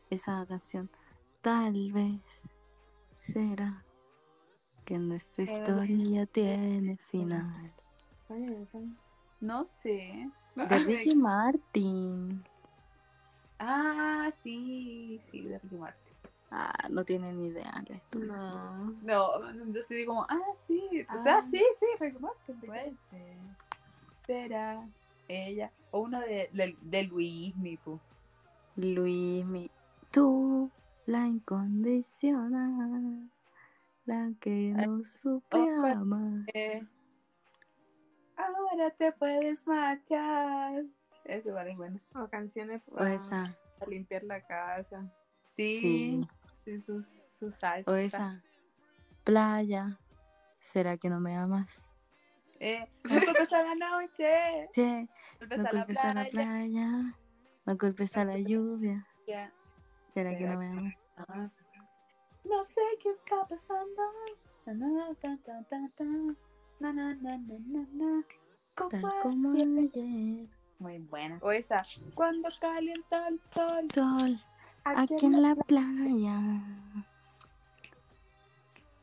Esa 0.09 0.47
canción, 0.47 0.91
tal 1.41 1.91
vez 1.91 2.55
será 3.19 3.85
que 4.85 4.97
nuestra 4.99 5.43
historia 5.43 6.27
tiene 6.27 6.99
final. 6.99 7.75
¿Cuál 8.33 8.45
es 8.45 8.69
esa? 8.69 8.79
No 9.41 9.65
sé. 9.83 10.31
No 10.55 10.63
De 10.63 10.69
sé. 10.71 10.79
Ricky 10.85 11.15
Martin. 11.15 12.43
Ah, 13.59 14.31
sí, 14.43 15.21
sí, 15.31 15.43
de 15.43 15.59
Ricky 15.59 15.77
Martin. 15.77 16.15
Ah, 16.51 16.89
no 16.89 17.05
tienen 17.05 17.39
ni 17.39 17.49
idea. 17.49 17.85
tú. 18.09 18.21
No. 18.21 18.93
No, 19.03 19.53
yo 19.73 19.83
sí 19.83 19.97
digo 19.97 20.15
como, 20.15 20.27
ah, 20.31 20.55
sí. 20.55 20.83
O 21.15 21.23
sea, 21.23 21.39
Ah. 21.39 21.43
sí, 21.43 21.63
sí, 21.79 21.87
Ricky 22.01 22.19
Martin. 22.21 22.57
Puede 22.61 22.95
ser. 23.11 23.37
Será 24.17 24.89
ella. 25.29 25.71
O 25.91 26.01
uno 26.01 26.19
de, 26.21 26.49
de, 26.55 26.75
de 26.81 27.03
Luis, 27.03 27.55
mi 27.57 27.77
pu. 27.77 28.01
Luis, 28.77 29.45
mi, 29.45 29.71
tú, 30.11 30.71
la 31.05 31.27
incondicional, 31.27 33.29
la 34.07 34.31
que 34.41 34.73
no 34.75 35.05
supe 35.05 35.59
oh, 35.59 35.85
amar. 35.87 36.47
Ahora 38.73 38.91
te 38.91 39.13
puedes 39.13 39.67
marchar. 39.67 40.85
Eso 41.25 41.53
vale 41.53 41.77
bueno. 41.77 42.01
O 42.15 42.27
canciones 42.29 42.81
O 42.89 42.95
para, 42.95 43.19
limpiar 43.87 44.25
la 44.25 44.41
casa. 44.41 45.05
Sí, 45.51 46.25
sí. 46.65 46.81
sus, 46.81 47.07
sus. 47.39 47.55
O 47.87 47.95
esa, 47.95 48.43
playa, 49.25 49.99
¿será 50.61 50.97
que 50.97 51.11
no 51.11 51.21
me 51.21 51.37
amas? 51.37 51.85
Eh, 52.61 52.89
no 53.05 53.21
culpes 53.27 53.53
a 53.53 53.63
la 53.63 53.75
noche. 53.75 54.71
Sí, 54.73 55.07
Culpes 55.39 55.59
no 55.59 55.69
a 55.69 55.73
la 55.73 55.85
culpes 55.85 56.05
a 56.05 56.15
la 56.15 56.25
playa. 56.31 56.89
no 57.67 57.79
culpes 57.79 58.17
a 58.17 58.25
la 58.25 58.39
lluvia. 58.39 59.07
¿será 60.15 60.31
que 60.31 60.39
¿Será 60.39 60.55
no 60.55 60.61
me 60.61 60.67
amas? 60.69 61.13
Ah. 61.19 61.51
No 62.45 62.65
sé 62.65 62.81
qué 63.03 63.11
está 63.11 63.47
pasando. 63.47 64.03
Na, 64.65 64.73
na, 64.73 64.89
na, 64.89 65.15
ta, 65.17 65.39
ta, 65.45 65.63
ta, 65.69 65.91
ta. 65.95 66.05
Na, 66.81 66.91
na, 66.91 67.15
na, 67.17 67.37
na, 67.37 67.87
na, 67.93 68.25
Tal 68.75 69.03
Como 69.23 69.51
ayer. 69.53 69.69
ayer, 69.95 70.49
Muy 70.79 70.99
buena. 70.99 71.39
O 71.43 71.53
esa. 71.53 71.83
Cuando 72.15 72.49
calienta 72.61 73.29
el 73.29 73.41
sol. 73.55 73.89
sol, 73.95 74.41
aquí 74.85 75.15
en 75.27 75.43
la 75.43 75.55
playa. 75.55 76.41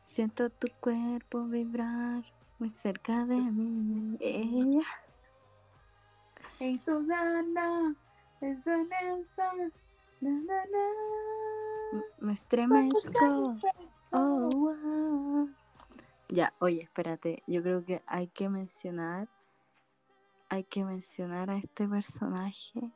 Siento 0.08 0.50
tu 0.50 0.68
cuerpo 0.80 1.46
vibrar 1.46 2.24
muy 2.58 2.70
cerca 2.70 3.26
de 3.26 3.38
mí. 3.38 4.18
Ella. 4.20 4.82
Y 6.60 6.78
tu 6.80 7.02
nana. 7.02 7.96
Es 8.42 8.68
un 8.68 8.90
elsa. 9.02 9.52
Na, 10.20 10.32
na, 10.32 10.66
na. 10.66 12.02
Me 12.20 12.34
estremezco. 12.34 13.56
Oh, 14.12 14.50
wow. 14.50 15.50
Ya, 16.28 16.54
oye, 16.60 16.82
espérate. 16.82 17.44
Yo 17.48 17.62
creo 17.62 17.86
que 17.86 18.02
hay 18.08 18.28
que 18.28 18.50
mencionar 18.50 19.30
hay 20.50 20.64
que 20.64 20.84
mencionar 20.84 21.50
a 21.50 21.58
este 21.58 21.88
personaje 21.88 22.91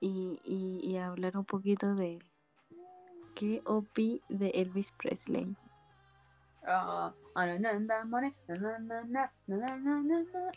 y, 0.00 0.40
y, 0.44 0.96
hablar 0.96 1.36
un 1.36 1.44
poquito 1.44 1.94
de 1.94 2.16
él. 2.16 2.24
¿Qué 3.34 3.62
opi 3.64 4.22
de 4.28 4.50
Elvis 4.50 4.92
Presley? 4.92 5.56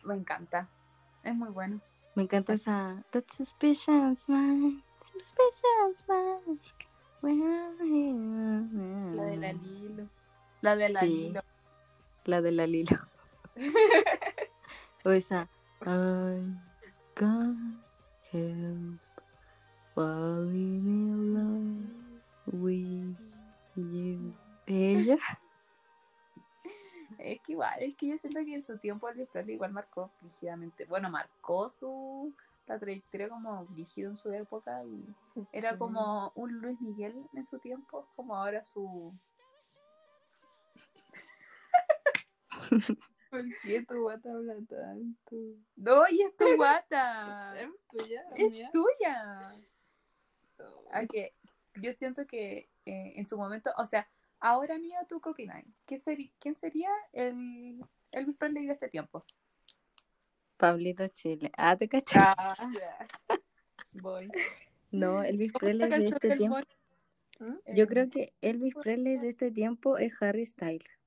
Me 0.04 0.16
encanta. 0.16 0.68
Es 1.24 1.36
muy 1.36 1.50
bueno. 1.50 1.82
Me 2.16 2.24
encanta 2.24 2.54
esa. 2.54 3.04
That's 3.12 3.36
suspicious, 3.36 4.28
man. 4.28 4.84
Suspicious, 5.12 6.08
man. 6.08 6.60
La 9.16 9.26
de 9.26 9.38
la 9.38 9.54
Lilo. 9.54 10.08
La 10.62 10.76
de 10.76 10.90
la 10.90 11.02
Lilo. 11.02 11.42
La 12.26 12.42
de 12.44 12.52
la 12.52 12.68
Lilo. 12.68 12.98
o 15.04 15.12
esa. 15.12 15.50
I 15.86 16.42
can't 17.16 17.78
help 18.32 19.00
falling 19.96 20.86
in 20.86 21.34
love 21.34 22.54
with 22.54 23.16
you. 23.76 24.34
Ella. 24.68 25.18
Es 27.20 27.42
que 27.42 27.54
igual, 27.54 27.82
es 27.82 27.96
que 27.96 28.08
yo 28.10 28.18
siento 28.18 28.40
que 28.46 28.54
en 28.54 28.62
su 28.62 28.78
tiempo 28.78 29.10
Elvis 29.10 29.28
Presley 29.30 29.56
igual 29.56 29.72
marcó 29.74 30.12
rígidamente. 30.22 30.86
Bueno, 30.86 31.10
marcó 31.10 31.68
su 31.68 32.32
la 32.68 32.78
trayectoria 32.78 33.28
como 33.30 33.66
rígido 33.76 34.12
en 34.12 34.18
su 34.18 34.32
época 34.32 34.84
y 34.86 35.04
era 35.52 35.72
Sí. 35.72 35.78
como 35.80 36.32
un 36.36 36.60
Luis 36.60 36.80
Miguel 36.80 37.28
en 37.34 37.46
su 37.46 37.58
tiempo, 37.58 38.08
como 38.16 38.36
ahora 38.36 38.64
su. 38.64 39.12
¿Por 43.30 43.44
qué 43.62 43.84
tu 43.86 44.02
guata 44.02 44.32
habla 44.32 44.56
tanto? 44.68 45.36
¡No, 45.76 46.04
y 46.10 46.22
es 46.22 46.36
tu 46.38 46.46
guata! 46.58 47.60
¿Es 47.60 47.70
tuya? 47.90 48.24
¡Es 48.36 48.52
mía? 48.52 48.70
tuya! 48.74 49.56
Ah, 50.92 51.04
yo 51.76 51.92
siento 51.94 52.26
que 52.26 52.70
eh, 52.86 53.14
en 53.16 53.28
su 53.28 53.38
momento, 53.38 53.72
o 53.78 53.86
sea, 53.86 54.10
ahora 54.40 54.78
mío, 54.80 54.98
¿tú 55.08 55.20
qué 55.22 55.30
opinas? 55.30 55.64
¿Qué 55.86 56.00
seri- 56.00 56.32
¿Quién 56.40 56.56
sería 56.56 56.90
el 57.14 57.80
Elvis 58.12 58.36
Presley 58.38 58.66
de 58.66 58.74
este 58.74 58.90
tiempo? 58.90 59.24
Pablito 60.58 61.08
Chile. 61.10 61.52
Ah, 61.56 61.76
te 61.78 61.88
cachai. 61.88 62.22
Ah, 62.24 62.56
Voy. 63.92 64.30
No, 64.92 65.22
Elvis 65.24 65.52
¿Cómo 65.52 65.70
está 65.70 65.88
Presley 65.88 66.10
de 66.10 66.16
este 66.16 66.38
tiempo. 66.38 66.58
¿Mm? 67.40 67.76
Yo 67.76 67.88
creo 67.88 68.10
que 68.10 68.34
Elvis 68.42 68.74
Presley 68.74 69.18
de 69.18 69.30
este 69.30 69.52
tiempo 69.52 69.98
es 69.98 70.14
Harry 70.22 70.46
Styles. 70.46 70.98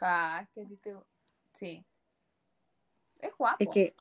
Ja, 0.00 0.48
que 0.54 0.62
a 0.62 0.66
ti 0.66 0.76
te- 0.76 0.96
Sí. 1.54 1.84
Es 3.20 3.30
guapo. 3.36 3.56
Es 3.60 3.68
que 3.68 3.94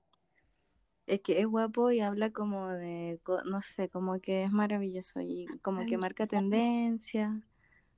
es 1.07 1.21
que 1.21 1.39
es 1.41 1.45
guapo 1.45 1.91
y 1.91 1.99
habla 1.99 2.31
como 2.31 2.69
de, 2.69 3.19
no 3.45 3.61
sé, 3.61 3.89
como 3.89 4.19
que 4.21 4.43
es 4.43 4.51
maravilloso 4.51 5.19
y 5.19 5.47
como 5.61 5.85
que 5.85 5.97
marca 5.97 6.25
tendencia, 6.27 7.41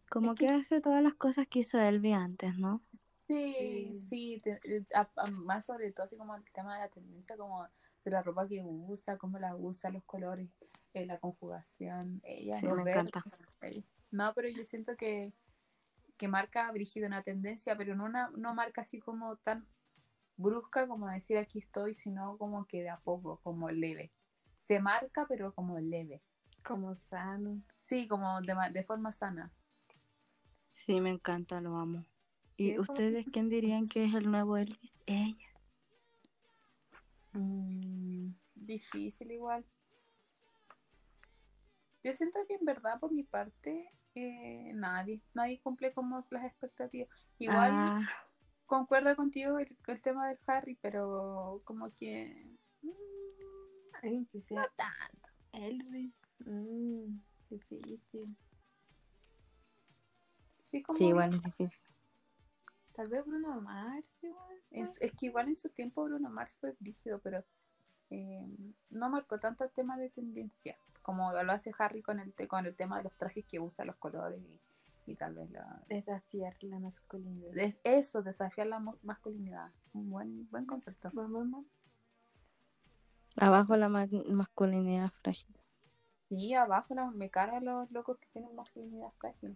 como 0.10 0.32
Es 0.32 0.40
que 0.40 0.46
que- 0.48 0.52
hace 0.52 0.82
todas 0.82 1.04
las 1.04 1.14
cosas 1.14 1.48
que 1.48 1.60
hizo 1.60 1.80
Elvis 1.80 2.16
antes, 2.16 2.58
¿no? 2.58 2.82
Sí, 3.28 3.90
Sí. 3.94 3.94
sí, 3.94 4.42
te- 4.44 4.60
eh, 4.66 4.84
a- 4.96 5.10
a- 5.16 5.28
más 5.28 5.66
sobre 5.66 5.92
todo 5.92 6.06
así 6.06 6.18
como 6.18 6.36
el 6.36 6.44
tema 6.52 6.76
de 6.76 6.82
la 6.82 6.90
tendencia, 6.90 7.38
como 7.38 7.64
de 8.04 8.12
la 8.12 8.22
ropa 8.24 8.48
que 8.48 8.62
usa, 8.64 9.18
cómo 9.18 9.38
la 9.38 9.56
usa, 9.56 9.92
los 9.92 10.04
colores, 10.06 10.50
eh, 10.94 11.06
la 11.06 11.20
conjugación, 11.20 12.20
ella, 12.24 12.56
Sí, 12.56 12.68
me 12.68 12.82
encanta. 12.92 13.24
ella. 13.62 13.84
No, 14.12 14.34
pero 14.34 14.50
yo 14.50 14.64
siento 14.64 14.96
que, 14.98 15.34
que 16.18 16.28
marca 16.28 16.72
brígido 16.72 17.08
una 17.08 17.24
tendencia, 17.24 17.76
pero 17.78 17.96
no 17.96 18.06
una, 18.06 18.30
no 18.36 18.54
marca 18.54 18.82
así 18.82 19.00
como 19.00 19.38
tan 19.38 19.68
brusca 20.38 20.88
como 20.88 21.08
decir 21.10 21.38
aquí 21.38 21.60
estoy, 21.60 21.94
sino 21.94 22.38
como 22.38 22.66
que 22.66 22.82
de 22.82 22.90
a 22.90 23.00
poco, 23.00 23.40
como 23.44 23.70
leve. 23.70 24.12
se 24.60 24.80
marca, 24.80 25.26
pero 25.28 25.54
como 25.54 25.80
leve. 25.80 26.22
Como 26.64 26.96
sano. 26.96 27.62
Sí, 27.78 28.08
como 28.08 28.40
de, 28.42 28.56
de 28.72 28.84
forma 28.84 29.12
sana. 29.12 29.52
Sí, 30.72 31.02
me 31.02 31.12
encanta, 31.12 31.60
lo 31.60 31.78
amo. 31.78 32.06
¿Y 32.56 32.80
ustedes 32.80 33.26
quién 33.32 33.50
dirían 33.50 33.88
que 33.88 34.06
es 34.06 34.14
el 34.14 34.30
nuevo 34.30 34.58
Elvis? 34.58 34.94
Ella. 35.06 35.50
Mm, 37.34 38.34
difícil 38.56 39.32
igual. 39.32 39.66
Yo 42.04 42.14
siento 42.14 42.40
que 42.48 42.56
en 42.56 42.66
verdad 42.66 43.00
por 43.00 43.12
mi 43.12 43.24
parte 43.24 43.90
eh, 44.16 44.72
nadie, 44.74 45.22
nadie 45.34 45.60
cumple 45.62 45.94
como 45.94 46.26
las 46.30 46.46
expectativas. 46.46 47.10
Igual 47.40 47.72
Ah, 47.74 48.10
concuerdo 48.66 49.16
contigo 49.16 49.60
el, 49.60 49.76
el 49.88 50.02
tema 50.02 50.28
del 50.28 50.40
Harry, 50.48 50.76
pero 50.82 51.62
como 51.66 51.94
que 51.96 52.58
mm, 52.82 54.26
no 54.52 54.66
tanto. 54.76 55.30
Elvis. 55.54 56.14
Mm, 56.40 57.20
difícil. 57.50 58.36
Sí, 60.62 60.82
como 60.82 60.98
sí, 60.98 61.06
igual 61.06 61.34
es 61.34 61.44
difícil. 61.44 61.82
Tal 62.94 63.10
vez 63.10 63.26
Bruno 63.26 63.62
Mars 63.62 64.18
igual. 64.22 64.62
Es, 64.72 64.98
es 65.02 65.12
que 65.14 65.28
igual 65.28 65.48
en 65.48 65.56
su 65.56 65.70
tiempo 65.70 66.04
Bruno 66.04 66.30
Mars 66.30 66.54
fue 66.60 66.76
brígido, 66.80 67.20
pero 67.20 67.44
eh, 68.10 68.48
no 68.90 69.10
marcó 69.10 69.40
tanto 69.40 69.64
el 69.64 69.72
tema 69.72 69.98
de 69.98 70.10
tendencia 70.10 70.78
como 71.04 71.32
lo 71.32 71.52
hace 71.52 71.72
Harry 71.78 72.02
con 72.02 72.20
el, 72.20 72.34
te- 72.34 72.48
con 72.48 72.66
el 72.66 72.76
tema 72.76 72.98
de 72.98 73.04
los 73.04 73.14
trajes 73.18 73.46
que 73.46 73.60
usa, 73.60 73.86
los 73.86 73.98
colores 73.98 74.42
y, 74.42 75.12
y 75.12 75.16
tal 75.16 75.36
vez 75.36 75.52
la, 75.52 75.84
Desafiar 75.90 76.56
la 76.64 76.80
masculinidad. 76.80 77.56
es 77.58 77.80
eso, 77.84 78.24
desafiar 78.24 78.68
la 78.68 78.80
masculinidad. 79.04 79.70
Un 79.94 80.10
buen, 80.10 80.50
buen 80.50 80.66
concepto. 80.66 81.12
Vamos. 81.14 81.66
Abajo 83.38 83.76
la 83.78 83.90
ma- 83.90 84.08
masculinidad 84.30 85.12
frágil. 85.22 85.56
Sí, 86.30 86.54
abajo 86.54 86.96
la- 86.96 87.12
me 87.12 87.30
cargan 87.30 87.66
los 87.66 87.92
locos 87.92 88.18
que 88.18 88.28
tienen 88.28 88.56
masculinidad 88.56 89.12
frágil. 89.20 89.56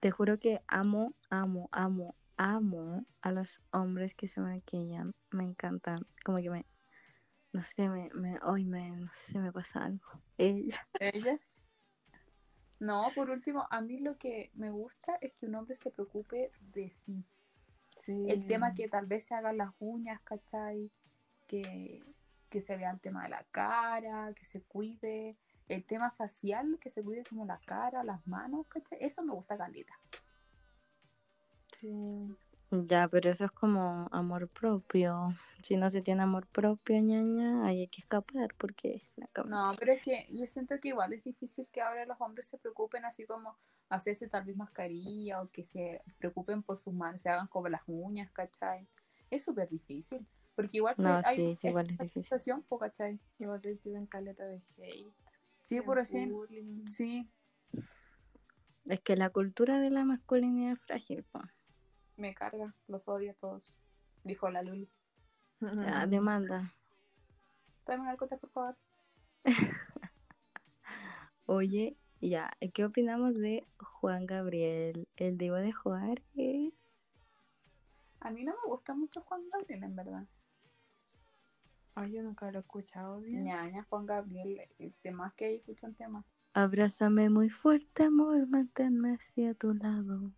Te 0.00 0.10
juro 0.10 0.38
que 0.38 0.60
amo, 0.68 1.14
amo, 1.30 1.68
amo, 1.72 2.14
amo 2.36 3.04
a 3.22 3.32
los 3.32 3.60
hombres 3.72 4.14
que 4.14 4.28
se 4.28 4.40
maquillan. 4.40 5.12
Me 5.32 5.42
encantan. 5.44 6.06
Como 6.24 6.38
que 6.38 6.50
me, 6.50 6.66
no 7.58 7.64
sé, 7.64 7.88
me, 7.88 8.08
me, 8.14 8.38
hoy 8.44 8.64
me, 8.64 8.88
no 8.90 9.10
sé, 9.12 9.36
me 9.40 9.50
pasa 9.50 9.84
algo. 9.84 10.22
Ella. 10.38 10.86
¿Ella? 11.00 11.38
No, 12.80 13.10
por 13.12 13.28
último, 13.30 13.66
a 13.72 13.80
mí 13.80 13.98
lo 13.98 14.16
que 14.18 14.52
me 14.54 14.70
gusta 14.70 15.16
es 15.20 15.34
que 15.34 15.46
un 15.46 15.56
hombre 15.56 15.74
se 15.74 15.90
preocupe 15.90 16.52
de 16.60 16.88
sí. 16.90 17.24
Sí. 18.04 18.26
El 18.28 18.46
tema 18.46 18.72
que 18.72 18.86
tal 18.86 19.06
vez 19.06 19.24
se 19.24 19.34
hagan 19.34 19.56
las 19.56 19.72
uñas, 19.80 20.20
¿cachai? 20.22 20.88
Que, 21.48 22.04
que 22.48 22.60
se 22.60 22.76
vea 22.76 22.92
el 22.92 23.00
tema 23.00 23.24
de 23.24 23.30
la 23.30 23.44
cara, 23.50 24.32
que 24.32 24.44
se 24.44 24.62
cuide. 24.62 25.32
El 25.66 25.84
tema 25.86 26.12
facial, 26.12 26.78
que 26.80 26.88
se 26.88 27.02
cuide 27.02 27.24
como 27.24 27.44
la 27.44 27.58
cara, 27.66 28.04
las 28.04 28.24
manos, 28.28 28.68
¿cachai? 28.68 28.98
Eso 29.00 29.24
me 29.24 29.32
gusta 29.32 29.58
caleta. 29.58 29.98
Sí. 31.80 32.32
Ya, 32.70 33.08
pero 33.08 33.30
eso 33.30 33.46
es 33.46 33.50
como 33.52 34.08
amor 34.12 34.48
propio. 34.48 35.34
Si 35.62 35.76
no 35.76 35.88
se 35.88 36.02
tiene 36.02 36.22
amor 36.22 36.46
propio, 36.46 37.00
ñaña, 37.00 37.66
ahí 37.66 37.80
hay 37.80 37.88
que 37.88 38.02
escapar 38.02 38.54
porque 38.58 39.00
No, 39.46 39.72
pero 39.78 39.92
es 39.92 40.02
que 40.02 40.26
yo 40.30 40.46
siento 40.46 40.78
que 40.78 40.88
igual 40.88 41.12
es 41.14 41.24
difícil 41.24 41.66
que 41.72 41.80
ahora 41.80 42.04
los 42.04 42.20
hombres 42.20 42.46
se 42.46 42.58
preocupen 42.58 43.04
así 43.06 43.24
como 43.24 43.56
hacerse 43.88 44.28
tal 44.28 44.44
vez 44.44 44.56
mascarilla 44.56 45.40
o 45.40 45.48
que 45.50 45.64
se 45.64 46.02
preocupen 46.18 46.62
por 46.62 46.78
sus 46.78 46.92
manos, 46.92 47.22
se 47.22 47.30
hagan 47.30 47.46
como 47.46 47.68
las 47.68 47.80
uñas, 47.86 48.30
¿cachai? 48.32 48.86
Es 49.30 49.44
súper 49.44 49.68
difícil. 49.70 50.26
Porque 50.54 50.76
igual 50.78 50.94
se- 50.96 51.02
No, 51.04 51.20
hay 51.24 51.36
sí, 51.36 51.54
sí, 51.54 51.68
igual 51.68 51.86
es 51.86 51.92
difícil. 51.98 52.22
sensación, 52.22 52.62
po, 52.64 52.78
¿cachai? 52.78 53.18
Igual 53.38 53.62
reciben 53.62 54.06
caleta 54.06 54.44
de 54.44 54.60
hate. 54.76 55.14
Sí, 55.62 55.80
por 55.80 55.98
así. 55.98 56.30
Sí, 56.86 57.30
Es 58.86 59.00
que 59.00 59.16
la 59.16 59.30
cultura 59.30 59.80
de 59.80 59.90
la 59.90 60.04
masculinidad 60.04 60.72
es 60.72 60.80
frágil, 60.80 61.22
po. 61.24 61.40
Me 62.18 62.34
carga, 62.34 62.74
los 62.88 63.08
odio 63.08 63.30
a 63.30 63.34
todos. 63.34 63.78
Dijo 64.24 64.50
la 64.50 64.62
Luli. 64.62 64.90
Ya, 65.60 66.06
demanda. 66.06 66.74
Tráeme 67.84 68.10
algo, 68.10 68.28
por 68.28 68.50
favor. 68.50 68.76
Oye, 71.46 71.96
ya, 72.20 72.50
¿qué 72.74 72.84
opinamos 72.84 73.34
de 73.34 73.66
Juan 73.78 74.26
Gabriel? 74.26 75.08
El 75.16 75.38
divo 75.38 75.56
de 75.56 75.72
Juárez. 75.72 76.74
A 78.20 78.30
mí 78.30 78.44
no 78.44 78.52
me 78.52 78.68
gusta 78.68 78.94
mucho 78.94 79.22
Juan 79.22 79.48
Gabriel, 79.50 79.84
en 79.84 79.96
verdad. 79.96 80.26
Ay, 81.94 82.12
yo 82.12 82.22
nunca 82.22 82.50
lo 82.50 82.58
he 82.58 82.60
escuchado 82.60 83.20
bien. 83.20 83.44
Ñaña, 83.44 83.86
Juan 83.88 84.06
Gabriel, 84.06 84.60
el 84.78 84.94
tema 85.02 85.32
que 85.36 85.54
escuchan 85.54 85.94
tema. 85.94 86.24
Abrázame 86.52 87.30
muy 87.30 87.48
fuerte, 87.48 88.04
amor, 88.04 88.46
manténme 88.48 89.14
hacia 89.14 89.54
tu 89.54 89.74
lado. 89.74 90.32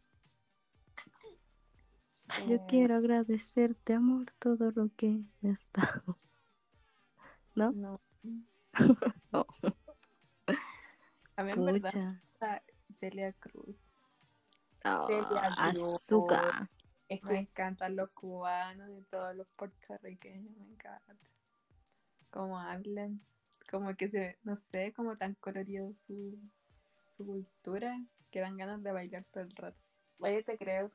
Yo 2.38 2.58
Eh, 2.58 2.60
quiero 2.66 2.96
agradecerte, 2.96 3.94
amor, 3.94 4.32
todo 4.40 4.72
lo 4.72 4.90
que 4.96 5.20
me 5.40 5.50
has 5.52 5.70
dado. 5.72 6.18
¿No? 7.54 7.74
No. 7.74 8.00
Oh. 9.32 9.44
A 11.36 11.42
mí 11.42 11.50
en 11.52 11.64
verdad 11.64 11.94
Celia 13.00 13.32
Cruz. 13.32 13.76
Celia 14.94 15.50
Ah, 15.56 15.56
Cruz. 15.56 16.00
azúcar. 16.10 16.68
Es 17.08 17.22
Me 17.22 17.24
que 17.24 17.40
encantan 17.40 17.96
los 17.96 18.10
cubanos 18.12 18.88
y 18.90 19.02
todos 19.10 19.34
los 19.36 19.48
puertorriqueños, 19.56 20.56
me 20.56 20.66
encanta. 20.66 21.16
Cómo 22.30 22.58
hablan, 22.58 23.20
como 23.70 23.94
que 23.96 24.08
se, 24.08 24.38
no 24.42 24.56
sé, 24.56 24.92
como 24.94 25.16
tan 25.16 25.34
colorido 25.34 25.92
su, 26.06 26.38
su 27.16 27.26
cultura, 27.26 28.00
que 28.30 28.40
dan 28.40 28.56
ganas 28.56 28.82
de 28.82 28.92
bailar 28.92 29.24
todo 29.32 29.44
el 29.44 29.54
rato. 29.56 29.78
Oye, 30.22 30.42
te 30.42 30.56
creo. 30.58 30.90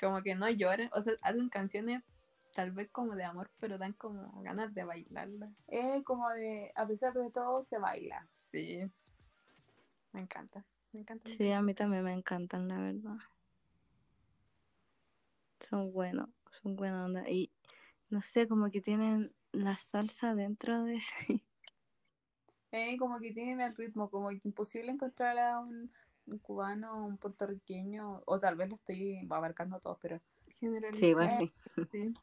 Como 0.00 0.22
que 0.22 0.34
no 0.34 0.48
lloran, 0.48 0.90
o 0.94 1.02
sea, 1.02 1.14
hacen 1.22 1.48
canciones 1.50 2.02
tal 2.54 2.72
vez 2.72 2.90
como 2.90 3.14
de 3.14 3.24
amor, 3.24 3.50
pero 3.60 3.78
dan 3.78 3.92
como 3.92 4.42
ganas 4.42 4.74
de 4.74 4.84
bailarla. 4.84 5.52
Es 5.68 6.02
como 6.04 6.28
de, 6.30 6.72
a 6.74 6.86
pesar 6.86 7.12
de 7.12 7.30
todo, 7.30 7.62
se 7.62 7.78
baila. 7.78 8.26
Sí, 8.50 8.80
me 10.12 10.22
encanta, 10.22 10.64
me 10.92 11.00
encanta. 11.00 11.30
Sí, 11.30 11.52
a 11.52 11.62
mí 11.62 11.74
también 11.74 12.04
me 12.04 12.12
encantan, 12.12 12.68
la 12.68 12.78
verdad. 12.78 13.18
Son 15.60 15.92
buenos, 15.92 16.28
son 16.62 16.76
buena 16.76 17.04
onda. 17.04 17.28
Y 17.28 17.52
no 18.08 18.22
sé, 18.22 18.48
como 18.48 18.70
que 18.70 18.80
tienen 18.80 19.32
la 19.52 19.76
salsa 19.78 20.34
dentro 20.34 20.84
de 20.84 21.00
sí. 21.00 21.44
Eh, 22.72 22.96
como 22.98 23.18
que 23.18 23.32
tienen 23.32 23.60
el 23.60 23.74
ritmo, 23.74 24.10
como 24.10 24.28
que 24.28 24.40
imposible 24.44 24.92
encontrar 24.92 25.38
a 25.38 25.58
un, 25.60 25.92
un 26.30 26.38
cubano, 26.38 27.06
un 27.06 27.18
puertorriqueño, 27.18 28.22
o 28.24 28.38
tal 28.38 28.56
vez 28.56 28.68
lo 28.68 28.74
estoy 28.76 29.26
abarcando 29.30 29.76
a 29.76 29.80
todos, 29.80 29.98
pero, 30.00 30.20
Sí, 30.60 30.66
Eh, 30.66 31.36
sí. 31.38 31.52
sí. 31.92 32.14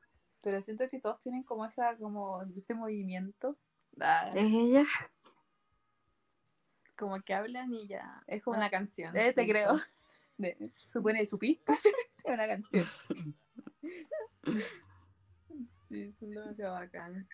pero 0.41 0.61
siento 0.61 0.87
que 0.89 0.99
todos 0.99 1.19
tienen 1.19 1.43
como 1.43 1.65
esa, 1.65 1.97
como 1.97 2.43
ese 2.55 2.75
movimiento. 2.75 3.51
Ah, 3.99 4.31
¿Es 4.35 4.45
ella? 4.53 4.85
Como 6.95 7.19
que 7.21 7.33
hablan 7.33 7.73
y 7.73 7.87
ya. 7.87 8.23
Es 8.27 8.43
como 8.43 8.57
una 8.57 8.69
canción. 8.69 9.15
Eh, 9.17 9.33
te 9.33 9.47
creo. 9.47 9.79
De, 10.37 10.71
supone 10.85 11.25
su 11.25 11.39
pista 11.39 11.73
es 12.23 12.33
una 12.33 12.47
canción. 12.47 12.85
Sí, 15.87 16.13
son 16.19 16.29
demasiado 16.29 16.73
bacanas. 16.73 17.27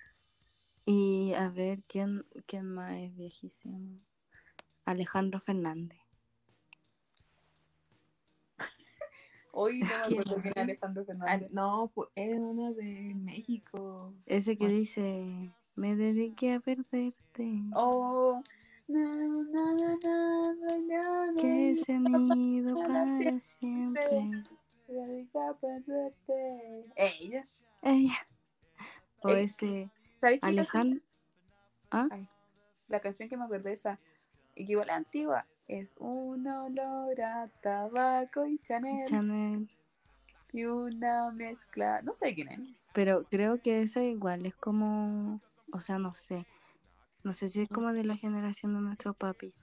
Y 0.85 1.33
a 1.33 1.49
ver, 1.49 1.83
¿quién, 1.83 2.25
quién 2.45 2.65
más 2.65 2.95
es 2.97 3.15
viejísimo? 3.15 3.99
Alejandro 4.85 5.39
Fernández. 5.41 6.02
Hoy 9.55 9.81
no 9.81 9.87
me 9.87 9.93
acuerdo 10.19 10.35
quién 10.41 10.53
era 10.55 10.63
Alejandro 10.63 11.05
Fernández. 11.05 11.51
no, 11.51 11.91
pues 11.93 12.09
es 12.15 12.35
uno 12.39 12.73
de 12.73 13.13
México. 13.15 14.11
Ese 14.25 14.57
que 14.57 14.65
Bueno. 14.65 14.79
dice, 14.79 15.51
me 15.75 15.95
dediqué 15.95 16.53
a 16.53 16.59
perderte. 16.59 17.61
Oh, 17.75 18.41
na, 18.87 18.99
na, 18.99 19.73
na, 19.73 19.95
na, 20.01 20.53
na, 20.87 21.31
na, 21.33 21.41
Que 21.41 21.83
se 21.85 21.93
han 21.93 22.31
ido 22.31 22.73
para 22.79 22.87
para 22.87 23.39
siempre. 23.39 23.41
siempre. 23.41 24.43
me 24.87 24.93
dedico 25.07 25.39
a 25.41 25.53
perderte. 25.55 26.85
Ella. 26.95 27.47
Ella. 27.83 28.27
O 29.21 29.29
Eh, 29.29 29.43
ese 29.43 29.89
¿Sabes 30.19 30.39
qué 30.41 30.47
Alejandro. 30.47 30.99
¿Ah? 31.91 32.07
canción? 32.09 32.29
La 32.87 32.99
canción 33.01 33.29
que 33.29 33.37
me 33.37 33.43
acuerdo 33.45 33.69
esa, 33.69 33.99
y 34.55 34.65
que 34.65 34.71
igual 34.71 34.89
es 34.89 34.95
antigua, 34.95 35.45
es 35.67 35.95
un 35.97 36.47
olor 36.47 37.21
a 37.21 37.47
tabaco 37.61 38.45
y 38.45 38.59
Chanel 38.59 39.05
Chanel. 39.07 39.69
y 40.51 40.65
una 40.65 41.31
mezcla. 41.31 42.01
No 42.01 42.13
sé 42.13 42.33
quién 42.35 42.49
es. 42.49 42.59
Pero 42.93 43.23
creo 43.29 43.61
que 43.61 43.81
esa 43.81 44.03
igual 44.03 44.45
es 44.45 44.55
como, 44.55 45.41
o 45.71 45.79
sea, 45.79 45.97
no 45.97 46.13
sé. 46.15 46.45
No 47.23 47.33
sé 47.33 47.49
si 47.49 47.61
es 47.61 47.69
como 47.69 47.93
de 47.93 48.03
la 48.03 48.17
generación 48.17 48.73
de 48.73 48.81
nuestros 48.81 49.15
papis. 49.15 49.53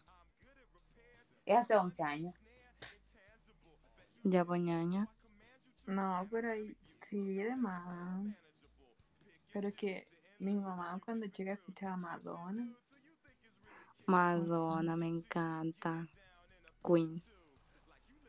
Es 1.47 1.57
hace 1.57 1.77
11 1.77 2.03
años. 2.03 2.35
Ya 4.25 4.45
poñaña. 4.45 5.09
No, 5.87 6.27
pero 6.31 6.53
ahí 6.53 6.77
sí, 7.09 7.35
de 7.35 7.57
más. 7.57 8.27
Pero 9.53 9.69
es 9.69 9.75
que 9.75 10.09
Mi 10.39 10.55
mamá 10.59 10.99
cuando 11.05 11.27
chica 11.29 11.53
escuchaba 11.53 11.97
Madonna. 11.97 12.67
Madonna, 14.11 14.97
me 14.97 15.07
encanta. 15.07 16.09
Queen, 16.85 17.23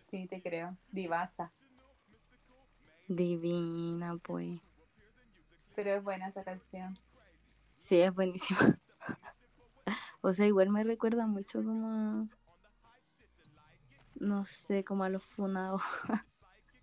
Sí, 0.10 0.28
te 0.28 0.42
creo. 0.42 0.78
Divasa. 0.92 1.52
divina, 3.08 4.18
pues. 4.18 4.60
Pero 5.76 5.92
es 5.92 6.04
buena 6.04 6.28
esa 6.28 6.44
canción. 6.44 6.98
Sí, 7.78 8.00
es 8.00 8.14
buenísima. 8.14 8.60
O 10.24 10.34
sea, 10.34 10.46
igual 10.46 10.70
me 10.70 10.84
recuerda 10.84 11.26
mucho 11.26 11.64
como 11.64 11.90
a... 11.90 12.28
No 14.20 14.46
sé, 14.46 14.84
como 14.84 15.04
a 15.04 15.10
los 15.10 15.24
funados. 15.24 15.82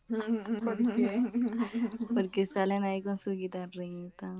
¿Por 0.64 0.76
qué? 0.96 1.22
Porque 2.12 2.46
salen 2.46 2.82
ahí 2.82 3.00
con 3.00 3.16
su 3.16 3.30
guitarrita. 3.30 4.34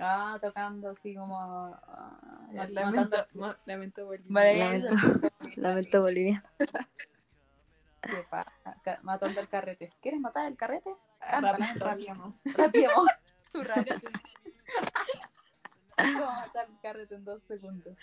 Ah, 0.00 0.38
tocando 0.40 0.90
así 0.90 1.14
como. 1.14 1.38
ah, 1.38 2.18
ma- 2.52 2.66
Lamento, 2.68 3.16
matando- 3.16 3.56
lamento 3.64 4.06
boliviano. 4.06 4.88
Lamento, 4.90 5.30
lamento 5.56 6.02
boliviano. 6.02 6.42
Matando 9.02 9.40
el 9.40 9.48
carrete. 9.48 9.92
¿Quieres 10.00 10.20
matar 10.20 10.46
el 10.46 10.56
carrete? 10.56 10.90
Lamento. 11.40 11.84
rápido. 11.84 12.34
Rápido. 12.44 12.90
Su 13.52 13.62
radio. 13.62 13.94
¿Cómo 15.96 16.26
matar 16.26 16.66
el 16.68 16.80
carrete 16.80 17.14
en 17.14 17.24
dos 17.24 17.42
segundos? 17.44 17.98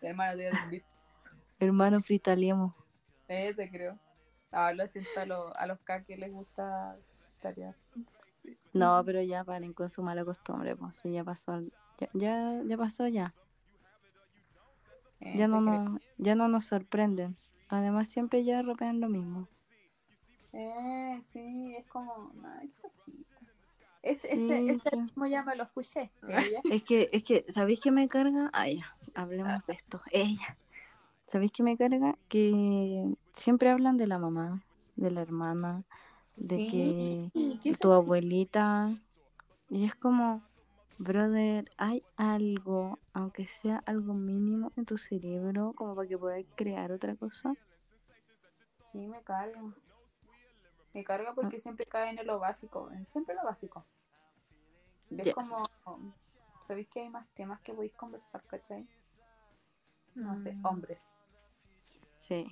Hermano, 0.00 0.36
te 0.36 0.50
beat. 0.70 0.84
Hermano 1.60 2.00
Fritaliemo. 2.00 2.74
Eh, 3.28 3.54
te 3.54 3.70
creo. 3.70 3.98
Ahora 4.50 4.74
lo 4.74 4.88
siento 4.88 5.10
a, 5.20 5.26
los 5.26 5.56
a 5.56 5.66
los 5.66 5.78
K 5.80 6.04
que 6.04 6.16
les 6.16 6.32
gusta 6.32 6.96
tarear. 7.40 7.74
No, 8.72 9.02
pero 9.04 9.22
ya 9.22 9.44
paren 9.44 9.72
con 9.72 9.88
su 9.88 10.02
mala 10.02 10.24
costumbre, 10.24 10.74
pues 10.76 11.00
ya 11.04 11.24
pasó. 11.24 11.60
Ya, 11.98 12.08
ya, 12.12 12.62
ya 12.66 12.76
pasó 12.76 13.06
ya. 13.08 13.34
Eh, 15.20 15.34
Ya 15.36 15.48
no, 15.48 15.60
nos, 15.60 16.00
ya 16.18 16.34
no 16.34 16.48
nos 16.48 16.64
sorprenden. 16.66 17.36
Además 17.68 18.08
siempre 18.08 18.44
ya 18.44 18.62
ropean 18.62 19.00
lo 19.00 19.08
mismo. 19.08 19.48
Eh, 20.52 21.18
sí, 21.22 21.74
es 21.76 21.86
como. 21.86 22.32
Ay, 22.44 22.70
qué. 22.80 22.88
Es, 24.02 24.20
Sí, 24.20 24.28
ese, 24.30 24.66
ese 24.70 24.90
sí. 24.90 24.96
ritmo 24.96 25.26
ya 25.26 25.42
me 25.42 25.56
lo 25.56 25.62
escuché. 25.64 26.10
Ella. 26.28 26.60
Es 26.70 26.82
que, 26.82 27.08
es 27.12 27.24
que, 27.24 27.46
¿sabéis 27.48 27.80
qué 27.80 27.90
me 27.90 28.06
carga? 28.08 28.50
Ay, 28.52 28.82
hablemos 29.14 29.64
de 29.66 29.72
esto. 29.72 30.02
Ella. 30.10 30.58
¿Sabéis 31.26 31.52
qué 31.52 31.62
me 31.62 31.76
carga? 31.78 32.18
Que 32.28 33.14
siempre 33.32 33.70
hablan 33.70 33.96
de 33.96 34.06
la 34.06 34.18
mamá, 34.18 34.62
de 34.96 35.10
la 35.10 35.22
hermana, 35.22 35.84
de 36.36 36.56
Sí, 36.56 36.68
que 37.32 37.58
¿qué 37.62 37.74
tu 37.74 37.92
abuelita. 37.92 38.90
Y 39.70 39.84
es 39.84 39.94
como, 39.94 40.42
brother, 40.98 41.70
hay 41.78 42.02
algo, 42.16 42.98
aunque 43.12 43.46
sea 43.46 43.82
algo 43.86 44.14
mínimo 44.14 44.72
en 44.76 44.84
tu 44.84 44.98
cerebro, 44.98 45.72
como 45.74 45.94
para 45.94 46.08
que 46.08 46.18
puedas 46.18 46.44
crear 46.54 46.92
otra 46.92 47.16
cosa. 47.16 47.54
Sí, 48.78 49.06
me 49.06 49.22
carga. 49.22 49.62
Me 50.92 51.02
carga 51.02 51.30
Ah. 51.30 51.34
porque 51.34 51.60
siempre 51.60 51.86
caen 51.86 52.18
en 52.18 52.26
lo 52.26 52.38
básico, 52.38 52.90
siempre 53.08 53.34
lo 53.34 53.44
básico. 53.44 53.84
Es 55.10 55.24
Yes. 55.24 55.34
como, 55.34 55.68
¿sabéis 56.66 56.88
que 56.88 57.00
hay 57.00 57.08
más 57.10 57.26
temas 57.34 57.60
que 57.60 57.72
podéis 57.74 57.94
conversar, 57.94 58.42
cachai? 58.46 58.86
No 60.14 60.36
sé, 60.36 60.52
Mm. 60.52 60.66
hombres. 60.66 61.00
Sí. 62.14 62.46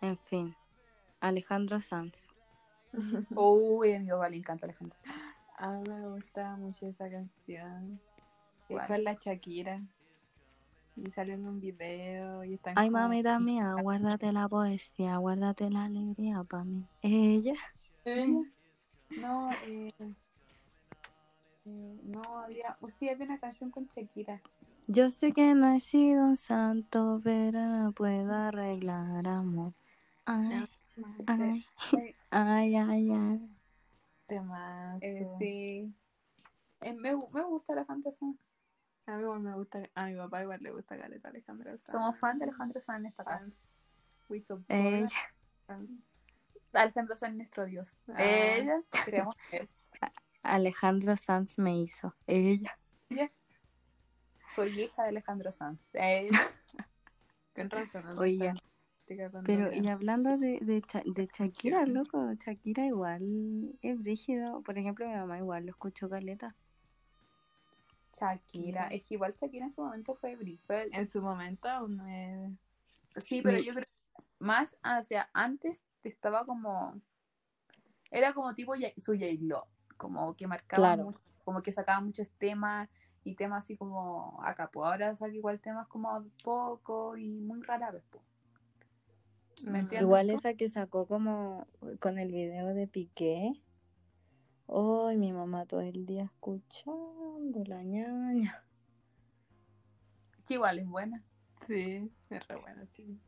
En 0.00 0.16
fin, 0.16 0.56
Alejandro 1.20 1.80
Sanz. 1.80 2.28
Uy, 3.36 3.92
a 3.94 4.00
mi 4.00 4.08
papá 4.08 4.28
le 4.28 4.36
encanta 4.36 4.66
Alejandro 4.66 4.96
Sanz. 4.98 5.44
A 5.58 5.70
mí 5.72 5.88
me 5.88 6.08
gusta 6.08 6.56
mucho 6.56 6.86
esa 6.86 7.10
canción. 7.10 8.00
Es 8.68 8.76
¿Cuál? 8.76 8.86
con 8.86 9.04
la 9.04 9.14
Shakira. 9.14 9.80
Y 10.96 11.10
salió 11.12 11.34
en 11.34 11.46
un 11.46 11.60
video 11.60 12.44
y 12.44 12.54
están 12.54 12.74
Ay, 12.76 12.88
como- 12.88 12.98
mamita 13.02 13.38
mía, 13.38 13.74
guárdate 13.80 14.32
la 14.32 14.48
poesía, 14.48 15.16
guárdate 15.18 15.70
la 15.70 15.84
alegría 15.84 16.42
para 16.44 16.64
mí. 16.64 16.84
Ella. 17.02 17.54
No, 19.20 19.50
eh, 19.66 19.92
eh, 21.64 22.00
no 22.04 22.38
había, 22.38 22.76
oh, 22.80 22.88
sí 22.88 23.08
había 23.08 23.26
una 23.26 23.38
canción 23.38 23.70
con 23.70 23.86
Shakira. 23.86 24.40
Yo 24.86 25.08
sé 25.10 25.32
que 25.32 25.54
no 25.54 25.72
he 25.74 25.80
sido 25.80 26.24
un 26.24 26.36
santo, 26.36 27.20
pero 27.22 27.60
no 27.60 27.92
puedo 27.92 28.32
arreglar 28.34 29.26
amor. 29.26 29.72
Ay, 30.26 30.68
ay, 31.26 31.66
ay, 32.30 32.76
ay, 32.76 33.12
ay. 33.12 33.56
Temazo. 34.26 34.98
Eh, 35.00 35.24
sí. 35.38 35.94
Eh, 36.80 36.94
me, 36.94 37.16
me 37.16 37.42
gusta 37.42 37.72
Alejandro 37.72 38.10
Sanz. 38.12 38.56
A 39.06 39.16
mí 39.16 39.22
igual 39.22 39.40
me 39.40 39.54
gusta, 39.54 39.82
a 39.94 40.06
mi 40.06 40.16
papá 40.16 40.42
igual 40.42 40.62
le 40.62 40.70
gusta 40.70 40.96
Caleta 40.96 41.28
Alejandro. 41.28 41.70
Sanz. 41.70 41.90
Somos 41.90 42.18
fan 42.18 42.38
de 42.38 42.44
Alejandro 42.44 42.80
Sanz 42.80 43.00
en 43.00 43.06
esta 43.06 43.24
casa. 43.24 43.52
We 44.28 44.40
support 44.40 44.70
Ella. 44.70 45.08
Alejandro 46.72 47.16
Sanz 47.16 47.32
es 47.32 47.36
nuestro 47.36 47.64
dios. 47.66 47.96
Ah. 48.08 48.22
Ella, 48.22 48.80
creemos 49.04 49.36
en 49.50 49.62
él. 49.62 49.68
Alejandro 50.42 51.16
Sanz 51.16 51.58
me 51.58 51.78
hizo. 51.78 52.14
Ella. 52.26 52.78
Soy 54.54 54.80
hija 54.80 55.02
de 55.02 55.08
Alejandro 55.10 55.52
Sanz. 55.52 55.90
Ella. 55.94 56.40
Con 57.54 57.70
razón. 57.70 58.18
Oye, 58.18 58.54
Pero, 59.44 59.72
y 59.72 59.88
hablando 59.88 60.36
de, 60.38 60.58
de, 60.60 60.82
Cha- 60.82 61.02
de 61.04 61.28
Shakira, 61.32 61.84
loco, 61.86 62.32
Shakira 62.34 62.86
igual 62.86 63.78
es 63.82 63.98
brígido. 63.98 64.62
Por 64.62 64.78
ejemplo, 64.78 65.06
mi 65.06 65.14
mamá 65.14 65.38
igual 65.38 65.64
lo 65.64 65.70
escuchó 65.70 66.08
caleta. 66.08 66.54
Shakira. 68.12 68.88
Es 68.88 69.02
que 69.04 69.14
igual 69.14 69.34
Shakira 69.34 69.64
en 69.64 69.70
su 69.70 69.82
momento 69.82 70.14
fue 70.14 70.36
brillo. 70.36 70.62
En 70.68 71.08
su 71.08 71.22
momento 71.22 71.68
aún 71.68 71.96
no 71.96 72.06
es... 72.06 72.52
Sí, 73.16 73.42
pero 73.42 73.58
yo 73.58 73.72
creo 73.72 73.86
que 73.86 74.22
más, 74.38 74.76
o 74.98 75.02
sea, 75.02 75.28
antes 75.32 75.84
estaba 76.04 76.44
como. 76.46 77.00
Era 78.10 78.32
como 78.32 78.54
tipo 78.54 78.74
su 78.96 79.12
J-Lo. 79.12 79.66
Como 79.96 80.34
que 80.34 80.46
marcaba 80.46 80.94
Claro. 80.94 81.04
mucho, 81.04 81.20
como 81.44 81.62
que 81.62 81.72
sacaba 81.72 82.00
muchos 82.00 82.30
temas 82.38 82.88
y 83.24 83.34
temas 83.34 83.64
así 83.64 83.76
como 83.76 84.38
acá. 84.42 84.70
Pues 84.70 84.86
ahora 84.86 85.14
saca 85.14 85.34
igual 85.34 85.60
temas 85.60 85.86
como 85.88 86.24
poco 86.44 87.16
y 87.16 87.40
muy 87.40 87.60
rara 87.62 87.90
vez. 87.90 88.04
po. 88.10 88.22
¿Me 89.64 89.80
entiendes? 89.80 90.02
Igual 90.02 90.28
tú? 90.28 90.34
esa 90.34 90.54
que 90.54 90.68
sacó 90.68 91.06
como 91.06 91.66
con 92.00 92.18
el 92.18 92.32
video 92.32 92.74
de 92.74 92.86
Piqué. 92.86 93.52
Ay, 94.68 95.16
mi 95.16 95.32
mamá 95.32 95.66
todo 95.66 95.80
el 95.80 96.06
día 96.06 96.24
escuchando 96.24 97.64
la 97.66 97.82
ñaña. 97.82 98.64
Que 100.46 100.54
igual 100.54 100.78
es 100.78 100.86
buena. 100.86 101.24
Sí, 101.66 102.10
es 102.30 102.48
re 102.48 102.56
bueno, 102.56 102.86
sí. 102.94 103.20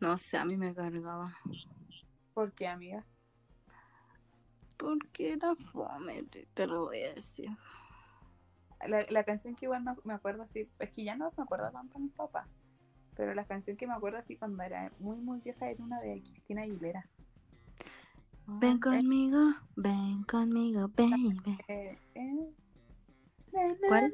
No 0.00 0.16
sé, 0.16 0.36
a 0.36 0.44
mí 0.44 0.56
me 0.56 0.74
cargaba. 0.74 1.36
¿Por 2.34 2.52
qué, 2.52 2.68
amiga? 2.68 3.04
Porque 4.76 5.32
era 5.32 5.56
fome, 5.56 6.22
te, 6.24 6.46
te 6.54 6.66
lo 6.68 6.86
voy 6.86 7.02
a 7.02 7.14
decir. 7.14 7.50
La, 8.86 9.04
la 9.10 9.24
canción 9.24 9.56
que 9.56 9.64
igual 9.64 9.82
me, 9.82 9.92
me 10.04 10.14
acuerdo 10.14 10.44
así, 10.44 10.70
es 10.78 10.90
que 10.90 11.02
ya 11.02 11.16
no 11.16 11.32
me 11.36 11.42
acuerdo 11.42 11.68
tanto 11.72 11.96
a 11.98 12.00
mis 12.00 12.12
papás, 12.12 12.48
pero 13.18 13.34
la 13.34 13.44
canción 13.44 13.76
que 13.76 13.86
me 13.88 13.94
acuerdo 13.94 14.16
así 14.18 14.36
cuando 14.36 14.62
era 14.62 14.92
muy 15.00 15.16
muy 15.16 15.40
vieja 15.40 15.68
era 15.68 15.82
una 15.82 16.00
de 16.00 16.22
Cristina 16.22 16.62
Aguilera. 16.62 17.04
Ven 18.46 18.76
Eh, 18.76 18.80
conmigo, 18.80 19.40
ven 19.76 20.22
conmigo, 20.22 20.88
baby. 20.96 21.58
eh, 21.66 21.98
eh. 22.14 22.54
¿Cuál? 23.88 24.12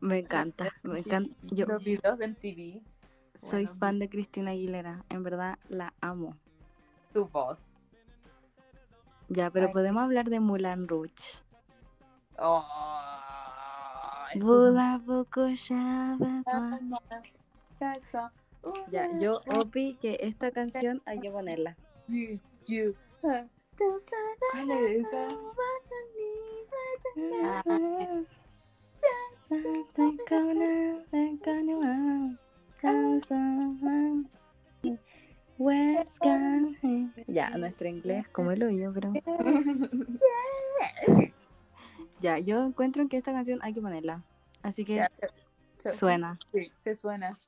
Me 0.00 0.18
encanta, 0.18 0.68
me 0.82 1.00
encanta. 1.00 1.34
Yo 1.42 1.66
Los 1.66 1.84
videos 1.84 2.18
de 2.18 2.26
MTV, 2.28 2.82
soy 3.42 3.64
Bueno, 3.66 3.78
fan 3.78 3.98
de 3.98 4.08
Cristina 4.08 4.52
Aguilera, 4.52 5.04
en 5.08 5.22
verdad 5.22 5.58
la 5.68 5.92
amo. 6.00 6.36
su 7.12 7.26
voz. 7.26 7.68
Ya, 9.28 9.50
pero 9.50 9.66
Ay. 9.68 9.72
podemos 9.72 10.02
hablar 10.02 10.28
de 10.28 10.40
Mulan 10.40 10.88
Rouge. 10.88 11.42
Oh, 12.38 12.64
Buda 14.36 15.00
un-. 18.62 18.74
Ya, 18.90 19.10
yo 19.18 19.40
opi 19.56 19.96
que 20.00 20.18
esta 20.20 20.50
canción 20.50 21.02
hay 21.04 21.20
que 21.20 21.30
ponerla. 21.30 21.76
You, 22.08 22.38
you, 22.66 22.94
uh, 23.22 23.48
Ya, 37.26 37.50
nuestro 37.50 37.88
inglés 37.88 38.28
como 38.28 38.50
el 38.50 38.62
hoyo, 38.62 38.92
pero. 38.92 39.12
Ya, 42.20 42.38
yo 42.38 42.64
encuentro 42.64 43.08
que 43.08 43.16
esta 43.16 43.32
canción 43.32 43.60
hay 43.62 43.74
que 43.74 43.80
ponerla. 43.80 44.22
Así 44.62 44.84
que 44.84 44.96
Ya, 44.96 45.10
se, 45.12 45.28
se- 45.78 45.96
suena. 45.96 46.38
Sí, 46.52 46.72
se 46.78 46.94
suena. 46.94 47.38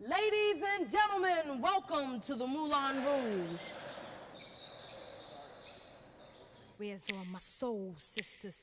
Ladies 0.00 0.62
and 0.62 0.90
gentlemen, 0.90 1.62
welcome 1.62 2.20
to 2.20 2.36
the 2.36 2.46
Moulin 2.46 3.02
Rouge. 3.04 3.60
Where's 6.78 7.04
all 7.12 7.24
my 7.26 7.38
soul 7.40 7.94
sisters? 7.96 8.62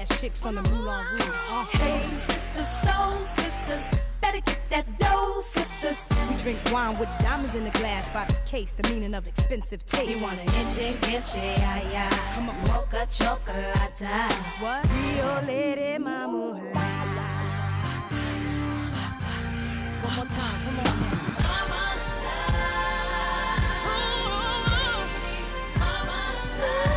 badass 0.00 0.20
chicks 0.20 0.40
from 0.40 0.54
the 0.56 0.62
Moulin 0.62 1.04
Rouge. 1.12 1.28
Uh, 1.50 1.64
Hey, 1.72 2.16
sisters, 2.16 2.68
soul 2.68 3.24
sisters, 3.24 4.00
better 4.20 4.40
get 4.40 4.58
that 4.70 4.98
dough, 4.98 5.40
sisters. 5.40 5.98
we 6.28 6.36
drink 6.42 6.58
wine 6.72 6.98
with 6.98 7.08
diamonds 7.20 7.54
in 7.54 7.64
the 7.64 7.70
glass 7.70 8.08
by 8.08 8.24
the 8.26 8.36
case, 8.46 8.72
the 8.72 8.88
meaning 8.88 9.14
of 9.14 9.26
expensive 9.26 9.84
taste. 9.86 10.10
You 10.10 10.22
wanna 10.22 10.42
itchy, 10.42 10.96
itchy, 11.14 11.38
yeah, 11.38 11.90
yeah. 11.90 12.34
Come 12.34 12.50
on. 12.50 12.60
Mocha 12.68 13.06
chocolate. 13.10 14.00
What? 14.60 14.86
Rio 14.90 15.42
Lady 15.46 15.98
Mama. 15.98 16.58
One 20.02 20.16
more 20.16 20.26
time, 20.26 20.64
come 20.64 20.78
on 20.78 20.84
now. 20.84 21.20
Christina. 26.60 26.89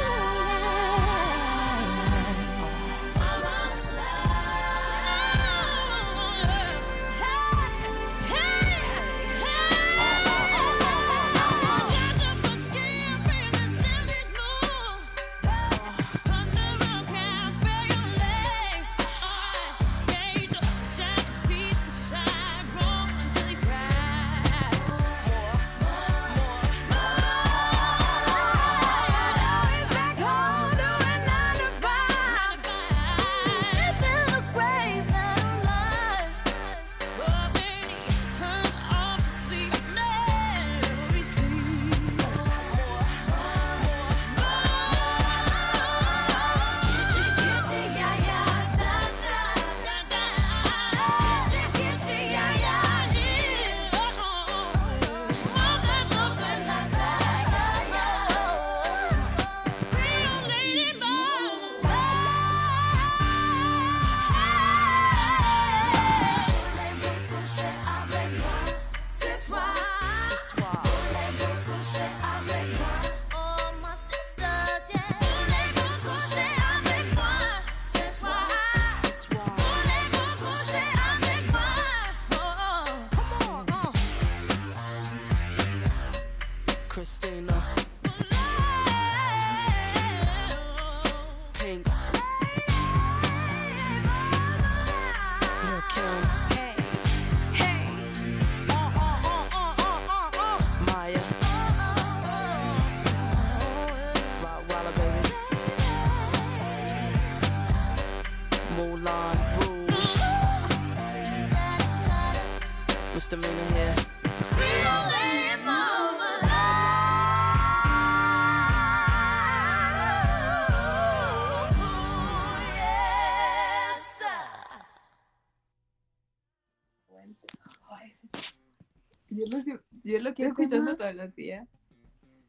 Yo 129.29 129.45
lo, 129.47 129.57
yo 130.03 130.19
lo 130.19 130.33
quiero 130.35 130.53
¿Qué 130.55 130.63
escuchando 130.63 130.95
tema? 130.95 130.97
todos 130.97 131.15
los 131.15 131.35
días. 131.35 131.67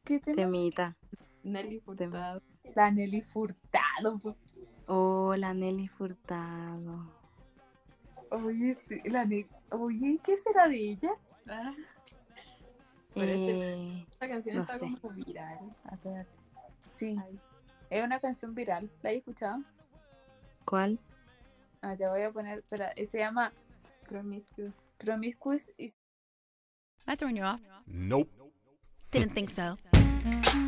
¿Qué 0.04 0.20
tema? 0.20 0.36
Temita. 0.36 0.96
Nelly 1.42 1.80
Furtado. 1.80 2.42
La 2.74 2.90
Nelly 2.90 3.22
Furtado. 3.22 4.18
po. 4.18 4.36
Oh, 4.86 5.34
la 5.36 5.54
Nelly 5.54 5.88
Furtado. 5.88 7.10
Oye, 8.30 8.74
sí, 8.74 9.00
la 9.06 9.24
Nelly. 9.24 9.46
Oye, 9.70 10.20
¿qué 10.22 10.36
será 10.36 10.68
de 10.68 10.76
ella? 10.90 11.12
Ah, 11.48 11.72
Parece 13.14 13.50
Eh, 13.72 14.06
esta 14.10 14.28
canción 14.28 14.56
no 14.56 14.62
está 14.62 14.78
sé. 14.78 14.94
como 15.00 15.14
viral. 15.14 15.58
Sí, 16.92 17.16
Ay, 17.22 17.38
es 17.90 18.04
una 18.04 18.18
canción 18.20 18.54
viral. 18.54 18.90
¿La 19.02 19.10
has 19.10 19.16
escuchado? 19.16 19.62
¿Cuál? 20.66 20.98
Ah, 21.80 21.96
te 21.96 22.06
voy 22.08 22.22
a 22.22 22.30
poner, 22.30 22.58
espera, 22.58 22.90
eh, 22.96 23.06
se 23.06 23.18
llama 23.18 23.52
Promiscuous. 24.08 24.84
Promiscuous 25.04 25.70
y 25.78 25.92
Am 27.06 27.12
I 27.12 27.16
throwing 27.16 27.36
you 27.36 27.42
off? 27.42 27.60
Nope. 27.86 28.30
Didn't 29.10 29.34
think 29.34 29.50
so. 29.50 29.76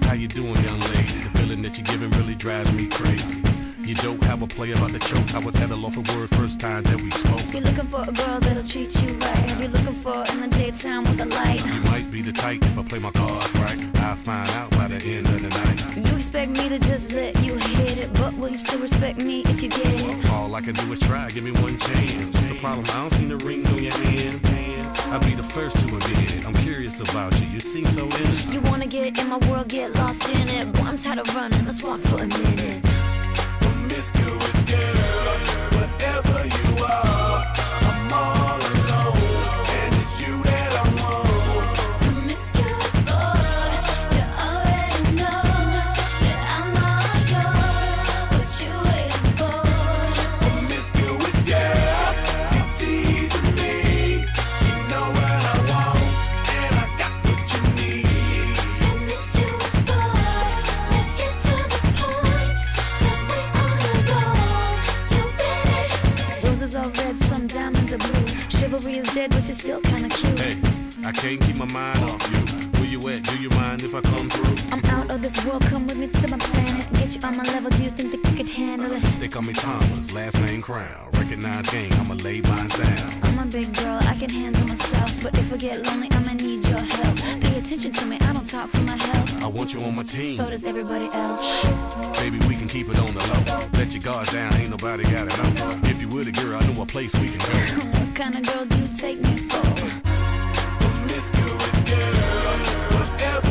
How 0.03 0.13
you 0.13 0.29
doing, 0.29 0.55
young 0.63 0.79
lady? 0.81 1.23
The 1.25 1.31
feeling 1.39 1.63
that 1.63 1.79
you're 1.79 1.85
giving 1.85 2.11
really 2.19 2.35
drives 2.35 2.71
me 2.73 2.87
crazy. 2.89 3.41
You 3.81 3.95
don't 3.95 4.23
have 4.25 4.43
a 4.43 4.47
play 4.47 4.73
about 4.73 4.93
the 4.93 4.99
choke. 4.99 5.35
I 5.35 5.39
was 5.39 5.57
at 5.57 5.71
a 5.71 5.77
loss 5.77 5.97
of 5.97 6.07
word 6.15 6.29
first 6.31 6.61
time 6.61 6.83
that 6.83 7.01
we 7.01 7.11
spoke. 7.11 7.41
You're 7.53 7.63
looking 7.63 7.87
for 7.87 8.03
a 8.03 8.13
girl 8.13 8.41
that'll 8.41 8.65
treat 8.65 9.01
you 9.01 9.15
right. 9.15 9.51
Have 9.51 9.63
you 9.63 9.69
looking 9.69 9.95
for 9.95 10.25
in 10.33 10.41
the 10.41 10.49
daytime 10.49 11.05
with 11.05 11.21
a 11.21 11.27
light? 11.27 11.65
You 11.65 11.81
might 11.83 12.11
be 12.11 12.21
the 12.21 12.33
type 12.33 12.63
if 12.63 12.79
I 12.79 12.83
play 12.83 12.99
my 12.99 13.13
cards 13.13 13.55
right. 13.55 13.86
I'll 14.07 14.15
find 14.15 14.49
out 14.51 14.71
by 14.71 14.87
the 14.87 15.03
end 15.05 15.27
of 15.27 15.43
the 15.43 15.49
night. 15.49 15.97
You 15.97 16.15
expect 16.15 16.51
me 16.53 16.69
to 16.69 16.79
just 16.79 17.11
let 17.11 17.35
you 17.43 17.55
hit 17.55 17.99
it, 17.99 18.13
but 18.13 18.33
will 18.35 18.51
you 18.51 18.57
still 18.57 18.79
respect 18.79 19.19
me 19.19 19.43
if 19.47 19.61
you 19.61 19.69
get 19.69 19.85
it? 19.85 20.31
All 20.31 20.55
I 20.55 20.61
can 20.61 20.75
do 20.75 20.93
is 20.93 21.01
try, 21.01 21.29
give 21.31 21.43
me 21.43 21.51
one 21.51 21.77
chance. 21.77 22.27
What's 22.27 22.47
the 22.47 22.55
problem? 22.61 22.85
I 22.91 23.01
don't 23.01 23.13
see 23.15 23.27
the 23.27 23.37
ring 23.39 23.67
on 23.67 23.83
your 23.83 23.93
hand. 23.93 24.41
I'll 25.11 25.19
be 25.19 25.35
the 25.35 25.43
first 25.43 25.81
to 25.81 25.87
admit 25.87 26.37
it. 26.37 26.47
I'm 26.47 26.55
curious 26.55 27.01
about 27.01 27.41
you. 27.41 27.49
You 27.49 27.59
seem 27.59 27.85
so 27.87 28.05
innocent. 28.05 28.55
You 28.55 28.61
wanna 28.71 28.87
get 28.87 29.19
in 29.19 29.29
my 29.29 29.39
world, 29.49 29.67
get 29.67 29.93
lost 29.97 30.29
in 30.29 30.49
it. 30.51 30.73
Boy, 30.73 30.83
I'm 30.83 30.97
tired 30.97 31.19
of 31.19 31.35
running. 31.35 31.65
Let's 31.65 31.83
walk 31.83 32.01
for 32.03 32.23
a 32.23 32.29
minute. 32.29 32.85
Promiscuous 33.61 34.63
girl, 34.71 34.97
whatever 35.81 36.47
you 36.47 36.85
are, 36.85 37.36
blue. 68.81 68.93
Chivalry 68.93 68.99
is 68.99 69.15
dead, 69.15 69.31
but 69.31 69.45
you're 69.45 69.55
still 69.55 69.81
kinda 69.81 70.09
cute. 70.09 70.39
Hey, 70.39 70.57
I 71.05 71.13
can't 71.13 71.41
keep 71.41 71.57
my 71.57 71.67
mind 71.67 72.03
off 72.05 72.31
you. 72.31 72.39
Where 72.79 72.89
you 72.89 73.09
at? 73.09 73.23
Do 73.23 73.39
you 73.41 73.51
mind 73.51 73.83
if 73.83 73.95
I 73.95 74.01
come 74.01 74.29
through? 74.29 74.57
I'm 74.73 74.85
out 74.87 75.11
of 75.11 75.23
this 75.23 75.45
world, 75.45 75.63
come 75.63 75.87
with 75.87 75.97
me 75.97 76.09
to 76.09 76.29
my 76.29 76.39
planet. 76.39 76.93
Get 76.95 77.15
you 77.15 77.21
on 77.23 77.37
my 77.37 77.45
level, 77.45 77.71
do 77.71 77.83
you 77.83 77.91
think 77.91 78.11
that 78.13 78.31
you 78.31 78.37
could 78.37 78.49
handle 78.49 78.93
it? 78.93 79.03
They 79.21 79.29
call 79.29 79.43
me 79.43 79.53
Thomas, 79.53 80.13
last 80.13 80.39
name 80.41 80.63
Crown. 80.63 81.11
Recognize 81.15 81.69
gang, 81.71 81.93
I'ma 81.95 82.15
lay 82.15 82.41
mine 82.41 82.69
down. 82.69 83.11
I'm 83.23 83.39
a 83.39 83.47
big 83.47 83.73
girl, 83.75 83.99
I 84.03 84.15
can 84.15 84.31
handle 84.31 84.67
myself. 84.67 85.11
But 85.23 85.37
if 85.39 85.53
I 85.53 85.57
get 85.57 85.87
lonely, 85.87 86.09
I'ma 86.11 86.33
need 86.35 86.56
your 86.77 86.87
help. 86.87 87.17
Pay 87.41 87.59
attention 87.59 87.93
to 87.93 88.07
me, 88.07 88.19
I 88.21 88.33
don't 88.33 88.47
talk 88.47 88.69
for 88.71 88.83
my 88.83 88.97
health. 88.97 89.43
I 89.43 89.47
want 89.47 89.75
you 89.75 89.83
on 89.83 89.95
my 89.95 90.03
team. 90.03 90.37
So 90.37 90.51
does 90.51 90.65
everybody 90.65 91.09
else. 91.13 91.65
Baby, 92.21 92.39
we 92.49 92.55
can 92.55 92.69
keep 92.69 92.89
it 92.89 92.99
on 92.99 93.13
the 93.15 93.23
low. 93.31 93.69
Let 93.79 93.93
your 93.93 94.03
guards 94.03 94.33
down, 94.33 94.55
ain't 94.55 94.71
nobody 94.71 95.05
got 95.05 95.27
it 95.27 95.37
know. 95.39 95.91
If 95.91 96.01
you 96.01 96.09
were 96.09 96.25
the 96.25 96.33
girl, 96.33 96.57
I 96.61 96.67
know 96.67 96.83
a 96.83 96.87
place 96.87 97.15
we 97.17 97.29
can 97.29 97.39
go. 97.39 97.93
What 97.97 98.15
kind 98.15 98.35
of 98.35 98.43
girl 98.51 98.65
do 98.65 98.79
you 98.79 98.87
take 98.97 99.21
me 99.21 99.37
for? 99.37 99.63
Promiscuous 100.81 101.77
girl, 101.91 102.15
whatever 102.17 102.65
you 102.71 103.37
are, 103.39 103.46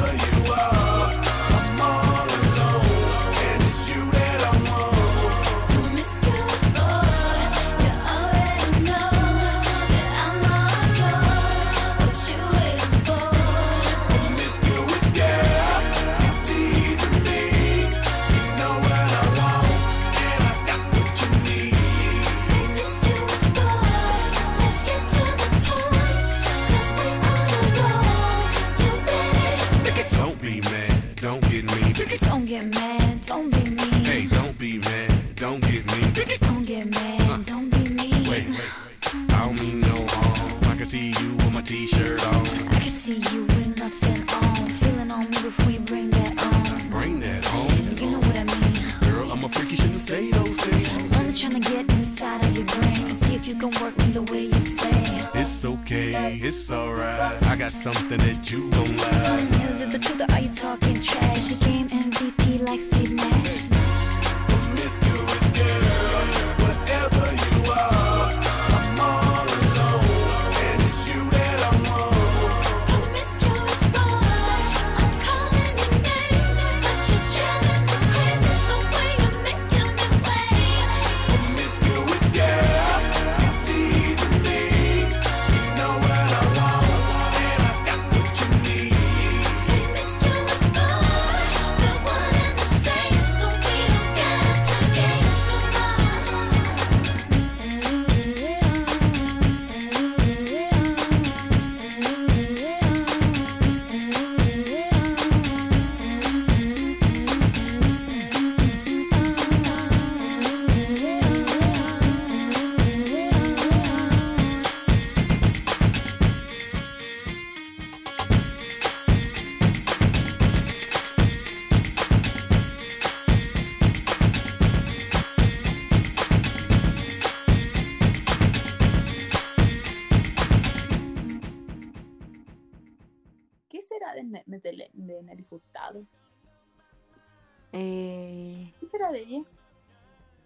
Eh, 139.05 139.11
¿Qué 139.11 139.11
será 139.11 139.11
de 139.11 139.19
ella? 139.19 139.43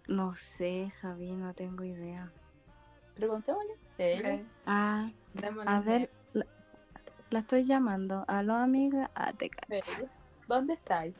no 0.08 0.34
sé, 0.34 0.90
Sabi, 0.90 1.30
no 1.32 1.54
tengo 1.54 1.84
idea. 1.84 2.30
Preguntémosle. 3.14 3.74
Eh, 3.98 4.44
Ah, 4.66 5.10
a 5.66 5.80
ver, 5.80 6.10
la, 6.32 6.46
la 7.30 7.38
estoy 7.38 7.64
llamando. 7.64 8.24
Aló, 8.28 8.54
amiga. 8.54 9.10
Ah, 9.14 9.32
te 9.32 9.50
cacho. 9.50 9.92
¿Dónde 10.48 10.72
estáis? 10.74 11.14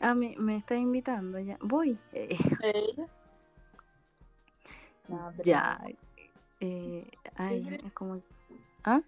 Ah, 0.00 0.14
me, 0.14 0.34
me 0.38 0.56
está 0.56 0.74
invitando 0.74 1.38
ya. 1.38 1.56
Voy. 1.60 1.98
Eh, 2.12 2.28
¿De 2.62 2.70
ella? 2.70 3.06
No, 5.08 5.30
pero- 5.36 5.42
ya. 5.44 5.80
Eh, 6.60 7.08
ay, 7.36 7.80
es 7.84 7.92
como. 7.92 8.20
¿Ah? 8.84 9.02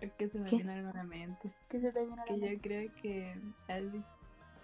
Es 0.00 0.12
que 0.12 0.28
se 0.28 0.38
me 0.38 0.48
¿Qué? 0.50 0.56
viene 0.56 0.82
nuevamente. 0.82 1.50
¿Qué 1.68 1.80
se 1.80 1.90
te 1.92 2.04
viene 2.04 2.14
a 2.14 2.16
la 2.16 2.24
Que 2.24 2.36
mente? 2.36 2.54
yo 2.56 2.62
creo 2.62 2.94
que 3.00 3.40
Elvis 3.68 4.06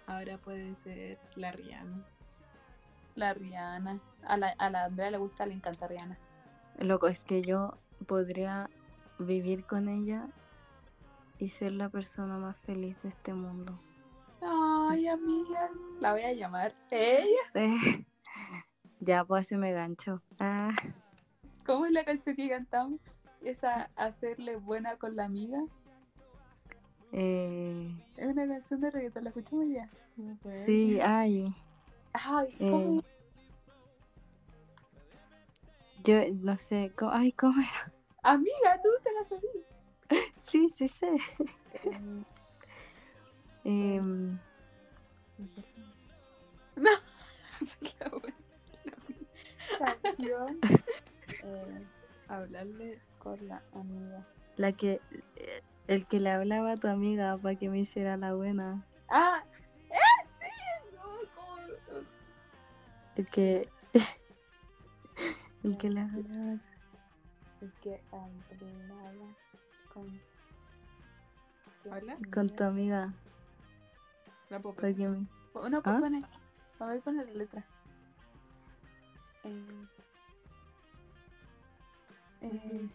ahora 0.07 0.37
puede 0.37 0.75
ser 0.77 1.19
la 1.35 1.51
Rihanna. 1.51 2.05
La 3.15 3.33
Rihanna. 3.33 3.99
A 4.25 4.37
la, 4.37 4.49
a 4.49 4.69
la 4.69 4.85
Andrea 4.85 5.11
le 5.11 5.17
gusta, 5.17 5.45
le 5.45 5.53
encanta 5.53 5.87
Rihanna. 5.87 6.17
Loco, 6.79 7.07
es 7.07 7.23
que 7.23 7.41
yo 7.41 7.77
podría 8.07 8.69
vivir 9.19 9.65
con 9.65 9.89
ella 9.89 10.27
y 11.37 11.49
ser 11.49 11.73
la 11.73 11.89
persona 11.89 12.37
más 12.37 12.57
feliz 12.57 12.95
de 13.03 13.09
este 13.09 13.33
mundo. 13.33 13.79
Ay, 14.41 15.07
amiga. 15.07 15.69
La 15.99 16.13
voy 16.13 16.23
a 16.23 16.33
llamar. 16.33 16.75
¿Ella? 16.89 17.25
Ya, 19.03 19.25
pues 19.25 19.47
se 19.47 19.57
me 19.57 19.73
gancho. 19.73 20.21
Ah, 20.37 20.75
¿Cómo 21.65 21.87
es 21.87 21.91
la 21.91 22.05
canción 22.05 22.35
que 22.35 22.47
cantamos? 22.47 22.99
Esa 23.41 23.89
hacerle 23.95 24.57
buena 24.57 24.97
con 24.97 25.15
la 25.15 25.25
amiga. 25.25 25.59
Eh, 27.13 27.91
Es 28.17 28.25
una 28.27 28.47
canción 28.47 28.81
de 28.81 28.91
reggaetón, 28.91 29.23
¿la 29.23 29.29
escuchamos 29.29 29.65
ya? 29.69 29.89
sí, 30.65 30.99
ay, 31.01 31.53
Ay, 32.13 32.55
¿cómo? 32.59 32.99
eh, 32.99 33.01
yo 36.03 36.19
no 36.41 36.57
sé, 36.57 36.91
co- 36.97 37.09
ay, 37.11 37.31
¿cómo 37.33 37.59
era? 37.61 37.91
Amiga, 38.23 38.79
tú 38.83 38.89
te 39.03 39.11
la 39.13 39.23
sabías. 39.25 39.65
Sí, 40.39 40.69
sí 40.77 40.89
sé. 40.89 41.07
Em, 43.63 44.37
buena. 48.11 48.35
Canción. 49.77 50.59
eh, 51.43 51.85
hablarle 52.27 52.99
con 53.19 53.47
la 53.47 53.61
amiga. 53.73 54.25
la 54.57 54.71
que, 54.73 54.99
el 55.91 56.05
que 56.07 56.21
le 56.21 56.31
hablaba 56.31 56.71
a 56.71 56.77
tu 56.77 56.87
amiga 56.87 57.37
para 57.37 57.55
que 57.55 57.67
me 57.67 57.79
hiciera 57.79 58.15
la 58.15 58.33
buena. 58.33 58.87
Ah, 59.09 59.43
¡eh! 59.89 60.25
Sí, 60.39 60.95
no, 60.95 61.01
¿cómo? 61.35 62.05
El 63.17 63.25
que, 63.27 63.69
el 65.63 65.77
que 65.77 65.89
le 65.89 65.99
hablaba. 65.99 66.59
El 67.59 67.73
que 67.81 68.01
hablaba 68.13 69.11
con. 69.93 70.21
Hola. 71.91 72.17
Con 72.33 72.47
tu 72.47 72.63
amiga. 72.63 73.13
La 74.49 74.59
para 74.61 74.93
que 74.93 75.09
me- 75.09 75.27
No, 75.69 75.81
pues 75.81 75.95
¿Ah? 75.95 75.99
pone. 75.99 76.23
A 76.79 76.85
ver, 76.85 77.01
pone 77.01 77.25
la 77.25 77.31
letra. 77.33 77.65
Eh, 79.43 79.87
eh, 82.43 82.89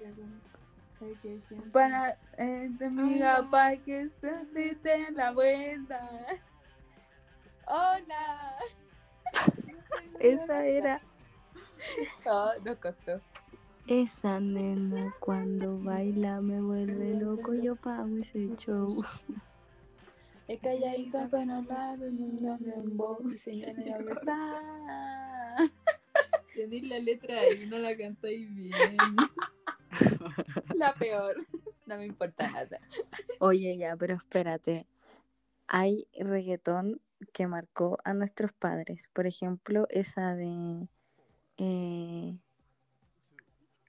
para 1.72 2.18
eh, 2.38 2.70
amiga 2.80 3.49
para 3.51 3.76
que 3.76 4.09
se 4.20 4.74
te 4.76 5.11
la 5.12 5.32
vuelta. 5.32 6.09
Hola. 7.66 8.57
Esa 10.20 10.64
era. 10.66 11.01
Oh, 12.24 12.53
nos 12.64 12.78
costó. 12.78 13.20
Esa 13.86 14.40
nena 14.40 15.14
cuando 15.20 15.78
baila 15.78 16.40
me 16.40 16.61
vuelve 16.61 17.14
loco, 17.14 17.55
yo 17.55 17.76
pago 17.76 18.16
ese 18.18 18.49
show. 18.57 19.05
Es 20.49 20.61
calladita, 20.61 21.28
pero 21.30 21.44
no 21.44 21.62
la 21.62 21.97
no 21.97 22.59
me 22.59 22.76
embo- 22.76 23.34
y 23.34 23.38
se 23.38 23.53
me 23.53 23.90
va 23.90 23.97
a 23.97 23.99
besar. 23.99 25.70
Tenéis 26.55 26.88
la 26.88 26.99
letra 26.99 27.53
y 27.53 27.66
no 27.66 27.78
la 27.78 27.97
cantáis 27.97 28.53
bien. 28.55 28.97
La 30.74 30.95
peor. 30.95 31.47
No 31.87 31.97
me 31.97 32.07
importa 32.07 32.51
nada. 32.51 32.81
Oye, 33.39 33.77
ya, 33.77 33.97
pero 33.97 34.14
espérate. 34.14 34.87
Hay 35.68 36.09
reggaetón 36.18 37.01
que 37.33 37.47
marcó 37.47 37.99
a 38.05 38.14
nuestros 38.14 38.53
padres. 38.53 39.09
Por 39.12 39.27
ejemplo, 39.27 39.87
esa 39.91 40.35
de. 40.35 40.89
Eh, 41.59 42.39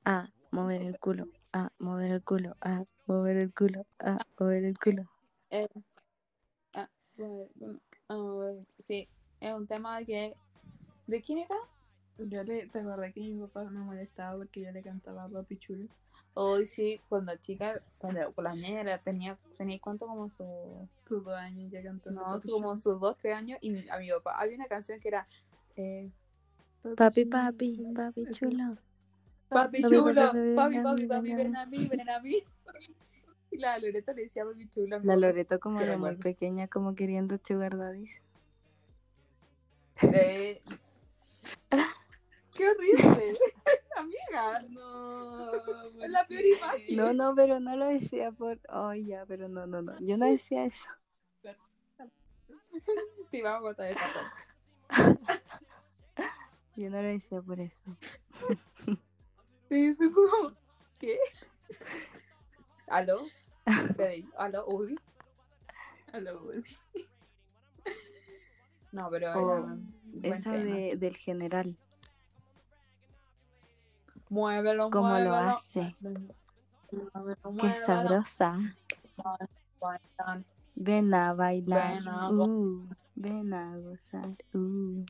a 0.05 0.29
mover 0.51 0.81
el 0.81 0.99
culo. 0.99 1.27
A 1.53 1.71
mover 1.79 2.11
el 2.11 2.23
culo. 2.23 2.55
A 2.61 2.85
mover 3.07 3.37
el 3.37 3.53
culo. 3.53 3.85
A 3.99 4.19
mover 4.39 4.63
el 4.63 4.77
culo. 4.77 5.09
Eh, 5.49 5.67
ah, 6.73 6.89
ah, 8.09 8.53
sí, 8.79 9.09
es 9.39 9.53
un 9.53 9.67
tema 9.67 10.03
que. 10.03 10.35
¿De 11.07 11.21
quién 11.21 11.39
era? 11.39 11.55
Yo 12.17 12.43
le, 12.43 12.67
¿te 12.67 12.79
acordás 12.79 13.13
que 13.13 13.21
mi 13.21 13.39
papá 13.39 13.63
me 13.65 13.79
molestaba 13.79 14.37
porque 14.37 14.61
yo 14.61 14.71
le 14.71 14.81
cantaba 14.81 15.25
a 15.25 15.29
Papi 15.29 15.57
Chulo? 15.57 15.87
Hoy 16.33 16.65
sí, 16.65 16.99
cuando 17.09 17.35
chica, 17.37 17.79
cuando 17.97 18.31
con 18.33 18.43
la 18.43 18.53
niña 18.53 18.81
era, 18.81 18.97
tenía, 18.99 19.37
tenía 19.57 19.79
cuánto 19.79 20.07
como 20.07 20.29
su. 20.29 20.87
Tus 21.05 21.23
dos 21.23 21.33
años 21.35 21.71
ya 21.71 21.81
cantando. 21.83 22.19
No, 22.21 22.39
su- 22.39 22.51
como 22.51 22.77
sus 22.77 22.99
dos, 22.99 23.17
tres 23.17 23.35
años. 23.35 23.59
Y 23.61 23.87
a 23.89 23.97
mi 23.97 24.09
papá 24.09 24.39
había 24.39 24.55
una 24.55 24.65
canción 24.67 24.99
que 24.99 25.07
era. 25.09 25.27
Eh, 25.75 26.11
Papi, 26.95 27.25
papi, 27.25 27.85
papi 27.95 28.25
chulo. 28.31 28.77
Papi 29.49 29.81
chulo, 29.83 30.13
papi, 30.55 30.79
papi, 30.81 31.07
papi, 31.07 31.33
ven 31.35 31.55
a 31.55 31.65
mí, 31.65 31.87
ven 31.89 32.09
a 32.09 32.19
mí. 32.19 32.43
Y 33.49 33.59
la 33.59 33.79
Loreta 33.79 34.11
le 34.13 34.23
decía 34.23 34.43
papi 34.43 34.67
chulo. 34.69 34.97
a 34.97 34.99
mi 34.99 35.07
La. 35.07 35.15
Loreto 35.15 35.59
como 35.59 35.79
de 35.79 35.95
muy 35.97 36.15
pequeña, 36.17 36.67
como 36.67 36.95
queriendo 36.95 37.39
sugar 37.43 37.77
daddies. 37.77 38.21
Eh, 40.01 40.61
¡Qué 42.57 42.69
horrible! 42.69 43.37
Amiga, 43.95 44.61
no. 44.69 45.53
Es 46.03 46.09
la 46.09 46.25
peor 46.25 46.45
imagen. 46.45 46.97
No, 46.97 47.13
no, 47.13 47.35
pero 47.35 47.59
no 47.59 47.75
lo 47.75 47.85
decía 47.85 48.31
por... 48.31 48.59
Oh, 48.69 48.93
ya, 48.93 49.25
pero 49.27 49.47
no, 49.47 49.67
no, 49.67 49.81
no. 49.81 49.99
Yo 49.99 50.17
no 50.17 50.25
decía 50.25 50.65
eso. 50.65 50.89
Sí, 53.25 53.41
vamos 53.41 53.57
a 53.57 53.61
cortar 53.61 53.91
esta 53.91 54.05
parte. 54.87 55.21
Yo 56.75 56.89
no 56.91 57.01
lo 57.01 57.07
decía 57.07 57.41
por 57.41 57.59
eso. 57.59 57.97
Sí, 59.67 59.95
como. 60.13 60.55
¿Qué? 60.99 61.17
¿Aló? 62.87 63.25
¿Aló? 64.37 64.67
Uy. 64.67 64.97
Aló, 66.13 66.39
güey. 66.43 66.63
No, 68.91 69.09
pero 69.09 69.33
O 69.33 69.53
era 69.53 69.63
un 69.63 69.93
buen 70.03 70.33
esa 70.33 70.51
de, 70.51 70.95
del 70.95 71.17
general. 71.17 71.77
Muévelo, 74.29 74.89
¿Cómo 74.89 75.17
lo 75.19 75.33
hace? 75.35 75.95
Muévelo, 76.01 77.37
Qué 77.61 77.73
sabrosa. 77.73 78.57
Bailan. 79.79 80.45
Ven 80.75 81.13
a 81.13 81.33
bailar. 81.33 81.93
Ven 81.95 82.07
a 82.07 82.29
uh, 82.31 82.89
ven 83.15 83.53
a 83.53 83.77
gozar. 83.77 84.29
uh. 84.53 85.05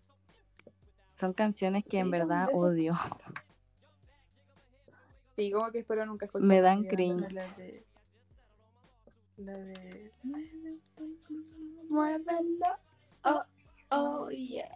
Son 1.19 1.33
canciones 1.33 1.83
que 1.83 1.97
Sí, 1.97 1.97
en 1.97 2.11
verdad 2.11 2.49
odio. 2.53 2.93
Sí, 5.35 5.51
como 5.51 5.71
que 5.71 5.79
espero 5.79 6.05
nunca 6.05 6.25
escuchar. 6.25 6.47
Me 6.47 6.61
dan 6.61 6.83
cringe. 6.83 7.31
La 7.31 7.47
de. 7.55 7.85
La 9.37 9.53
de. 9.57 10.11
Muévelo. 11.89 12.77
Oh, 13.23 13.43
oh, 13.91 14.29
yeah. 14.29 14.69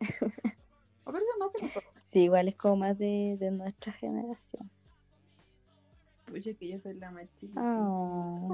Es 0.00 1.12
más 1.12 1.22
de 1.22 1.38
nosotros. 1.38 1.84
Sí, 2.16 2.22
igual 2.22 2.48
es 2.48 2.56
como 2.56 2.76
más 2.76 2.96
de, 2.96 3.36
de 3.38 3.50
nuestra 3.50 3.92
generación. 3.92 4.70
Pucha, 6.24 6.54
que 6.54 6.68
yo 6.70 6.78
soy 6.80 6.94
la 6.94 7.10
más 7.10 7.26
chiquita. 7.38 7.60
Oh. 7.62 8.48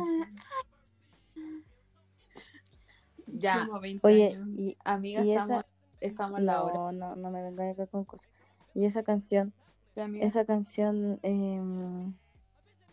Ya, 3.29 3.65
Como 3.65 3.79
20 3.79 4.05
Oye, 4.05 4.27
años. 4.35 4.49
y, 4.59 4.77
amiga, 4.85 5.25
y 5.25 5.31
estamos, 5.31 5.61
esa... 5.61 5.67
estamos 6.01 6.41
en 6.41 6.47
la 6.47 6.65
hora. 6.65 6.93
No, 6.93 7.15
no, 7.15 7.31
me 7.31 7.41
venga 7.41 7.71
acá 7.71 7.87
con 7.87 8.05
cosas. 8.05 8.29
Y 8.75 8.85
esa 8.85 9.05
canción, 9.05 9.53
Sí, 9.95 10.01
esa 10.21 10.45
canción, 10.45 11.21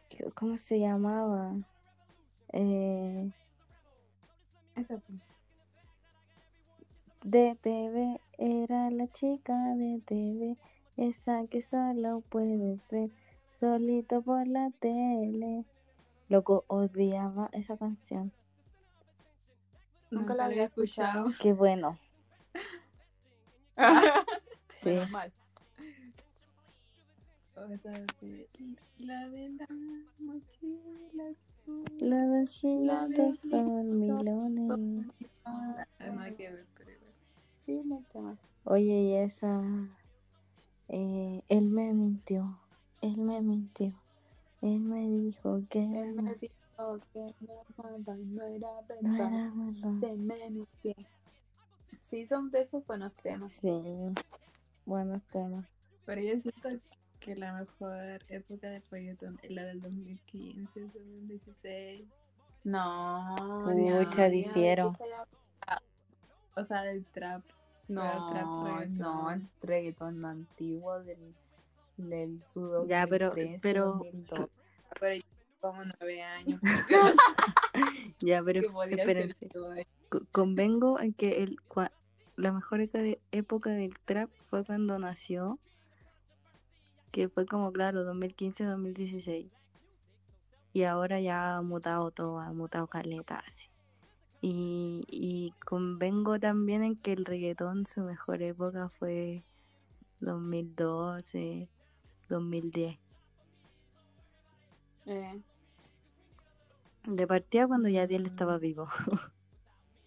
¿qué- 0.08 0.30
¿cómo 0.36 0.56
se 0.60 0.80
llamaba? 0.80 1.56
Eh, 2.54 3.32
Esa 4.76 5.00
fue. 5.00 5.16
De 7.24 7.56
TV, 7.62 8.20
era 8.38 8.90
la 8.92 9.08
chica 9.08 9.56
de 9.76 10.02
TV, 10.06 10.58
esa 10.98 11.46
que 11.48 11.62
solo 11.62 12.22
puedes 12.30 12.90
ver 12.90 13.10
solito 13.52 14.22
por 14.22 14.48
la 14.48 14.72
tele. 14.80 15.66
Loco, 16.30 16.64
odiaba 16.68 17.50
esa 17.54 17.78
canción. 17.78 18.32
Nunca 20.12 20.34
la 20.36 20.46
había 20.46 20.66
escuchado. 20.66 21.30
Qué 21.40 21.54
bueno. 21.54 21.98
Sí. 24.70 24.98
Mal. 25.12 25.32
La 29.00 29.28
de 29.30 29.50
la 29.50 29.68
mochila 30.20 31.24
azul. 31.30 31.86
La 32.88 33.08
de- 33.08 33.36
son 33.50 34.00
milones. 34.00 35.06
Ah, 35.44 35.86
Nada 36.00 36.32
que 36.36 36.50
ver. 36.50 36.66
Sí, 37.70 37.84
me 37.86 38.02
tema. 38.12 38.36
Oye, 38.64 39.00
y 39.00 39.14
esa. 39.14 39.62
eh, 40.88 41.44
él 41.50 41.66
me 41.70 41.94
mintió. 41.94 42.44
Él 43.00 43.18
me 43.18 43.42
mintió. 43.42 43.94
Él 44.64 44.80
me 44.80 45.08
dijo 45.08 45.62
que 45.70 45.84
Él 45.84 46.16
no, 46.16 46.24
me 46.24 46.34
dijo 46.34 47.00
que 47.14 47.36
no, 47.42 47.62
mamá, 47.78 48.18
no 48.26 48.44
era 48.44 48.68
no 49.04 49.14
verdad. 49.14 49.34
era 49.34 49.54
verdad. 49.56 50.00
Se 50.00 50.14
me 50.18 50.50
mintió. 50.50 50.96
Sí, 52.00 52.26
son 52.26 52.50
de 52.50 52.62
esos 52.62 52.84
buenos 52.88 53.14
temas. 53.18 53.52
Sí, 53.52 53.70
buenos 54.88 55.22
temas. 55.26 55.64
Pero 56.08 56.22
yo 56.22 56.42
siento 56.42 56.70
que 57.20 57.36
la 57.36 57.54
mejor 57.54 58.20
época 58.30 58.68
de 58.68 58.82
reggaeton 58.90 59.38
es 59.44 59.52
la 59.52 59.64
del 59.66 59.80
2015, 59.80 60.80
2016. 60.80 62.04
No, 62.64 63.36
Pucha, 63.64 64.24
ya, 64.24 64.30
difiero. 64.30 64.96
ya, 65.00 65.06
ya. 65.68 65.82
O 66.56 66.66
sea, 66.66 66.82
del 66.82 67.06
trap. 67.14 67.44
No, 67.90 68.30
trap 68.32 68.46
no, 68.90 69.32
el 69.32 69.48
reggaetón 69.62 70.24
antiguo 70.26 71.00
del, 71.04 71.34
del 71.98 72.44
su 72.44 72.86
Ya, 72.88 73.06
pero- 73.08 73.28
2013, 73.30 73.60
pero- 73.62 73.86
2002. 73.94 74.50
Pero 75.00 75.16
yo 75.16 75.22
como 75.62 75.84
nueve 75.84 76.22
años. 76.24 76.62
Ya, 78.22 78.44
pero 78.44 78.62
espérense. 78.90 79.48
Convengo 80.32 81.00
en 81.00 81.14
que 81.14 81.44
el, 81.44 81.58
cua- 81.70 81.92
la 82.36 82.52
mejor 82.52 82.82
época, 82.82 83.00
de- 83.00 83.22
época 83.32 83.70
del 83.70 83.98
trap 84.00 84.30
fue 84.46 84.66
cuando 84.66 85.00
nació, 85.00 85.58
que 87.12 87.30
fue 87.30 87.46
como, 87.46 87.72
claro, 87.72 88.04
2015-2016. 88.14 89.50
Y 90.74 90.84
ahora 90.84 91.20
ya 91.20 91.58
ha 91.58 91.62
mutado 91.62 92.12
todo, 92.12 92.40
ha 92.40 92.52
mutado 92.52 92.88
caleta 92.88 93.42
así. 93.48 93.70
Y, 94.42 95.04
y 95.08 95.52
convengo 95.66 96.40
también 96.40 96.84
en 96.84 96.96
que 96.96 97.12
el 97.14 97.26
reggaetón, 97.26 97.86
su 97.86 98.02
mejor 98.02 98.42
época 98.42 98.90
fue 98.90 99.44
2012, 100.20 101.68
2010. 102.30 102.98
Eh, 105.06 105.42
De 107.06 107.28
partida 107.28 107.68
cuando 107.68 107.90
ya 107.90 108.04
él 108.04 108.26
estaba 108.26 108.58
vivo. 108.60 108.88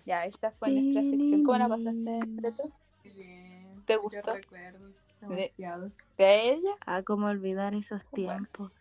ya, 0.07 0.25
esta 0.25 0.53
fue 0.53 0.71
nuestra 0.71 1.03
sección. 1.03 1.43
¿Cómo 1.43 1.59
la 1.59 1.69
pasaste, 1.69 2.21
Beto? 2.41 2.63
Bien. 3.05 3.83
¿Te 3.87 3.95
Yo 3.95 4.01
gustó? 4.03 4.35
recuerdo 4.35 4.93
demasiado. 5.21 5.91
¿De 6.17 6.49
ella? 6.53 6.71
Ah, 6.87 7.03
como 7.03 7.27
olvidar 7.27 7.75
esos 7.75 8.03
Bueno. 8.11 8.33
tiempos. 8.33 8.73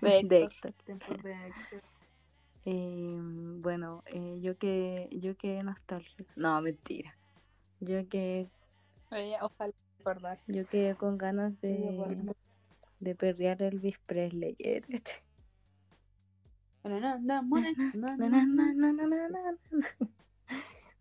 De 0.00 0.10
De 0.10 0.18
Héctor. 0.18 0.52
Héctor. 0.52 0.72
Tiempos 0.84 1.22
de 1.22 1.32
Héctor. 1.48 1.82
Eh, 2.64 3.18
bueno, 3.58 4.02
eh, 4.06 4.38
yo 4.40 4.56
que 4.56 5.08
yo 5.12 5.36
que 5.36 5.62
nostálgica. 5.62 6.32
No, 6.36 6.60
mentira. 6.62 7.16
Yo 7.80 8.08
que 8.08 8.48
ojalá 9.40 9.72
recordar. 9.98 10.40
yo 10.46 10.66
que 10.68 10.94
con 10.96 11.18
ganas 11.18 11.60
de, 11.60 12.34
de 13.00 13.14
perrear 13.14 13.62
Elvis 13.62 13.98
Presley. 14.06 14.56
eh. 14.58 14.82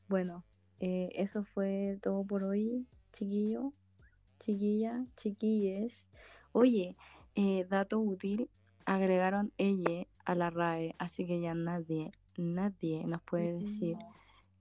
Bueno, 0.07 0.43
eh, 0.79 1.09
eso 1.13 1.43
fue 1.43 1.97
todo 2.01 2.23
por 2.25 2.43
hoy, 2.43 2.85
chiquillo, 3.13 3.73
chiquilla, 4.39 5.05
chiquilles. 5.15 6.09
Oye, 6.51 6.97
eh, 7.35 7.65
dato 7.69 7.99
útil, 7.99 8.49
agregaron 8.85 9.53
ella 9.57 10.05
a 10.25 10.35
la 10.35 10.49
RAE, 10.49 10.95
así 10.97 11.25
que 11.25 11.39
ya 11.41 11.53
nadie, 11.53 12.11
nadie 12.37 13.05
nos 13.05 13.21
puede 13.21 13.53
decir 13.53 13.97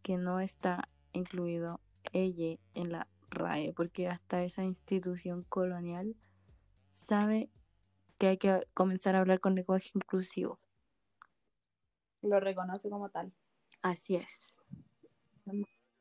que 0.02 0.16
no 0.16 0.40
está 0.40 0.88
incluido 1.12 1.80
ella 2.12 2.58
en 2.74 2.92
la 2.92 3.08
RAE, 3.30 3.72
porque 3.72 4.08
hasta 4.08 4.42
esa 4.42 4.64
institución 4.64 5.44
colonial 5.44 6.16
sabe 6.90 7.50
que 8.18 8.28
hay 8.28 8.38
que 8.38 8.66
comenzar 8.74 9.16
a 9.16 9.20
hablar 9.20 9.40
con 9.40 9.54
lenguaje 9.54 9.90
inclusivo. 9.94 10.58
Lo 12.22 12.38
reconoce 12.38 12.90
como 12.90 13.08
tal. 13.08 13.32
Así 13.82 14.16
es. 14.16 14.60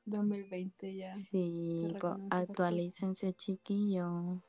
2020 0.05 0.95
ya. 0.95 1.13
Sí, 1.13 1.95
actualícense, 2.29 3.33
chiquillo. 3.33 4.41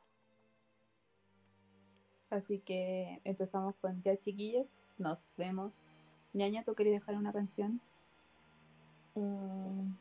Así 2.31 2.61
que 2.61 3.20
empezamos 3.24 3.77
con 3.77 4.03
ya 4.03 4.16
chiquillos. 4.16 4.74
Nos 5.01 5.32
vemos. 5.39 5.72
Ñaña, 6.35 6.62
¿tú 6.62 6.74
querías 6.74 7.01
dejar 7.01 7.16
una 7.16 7.32
canción? 7.32 7.81
Mm. 9.14 9.94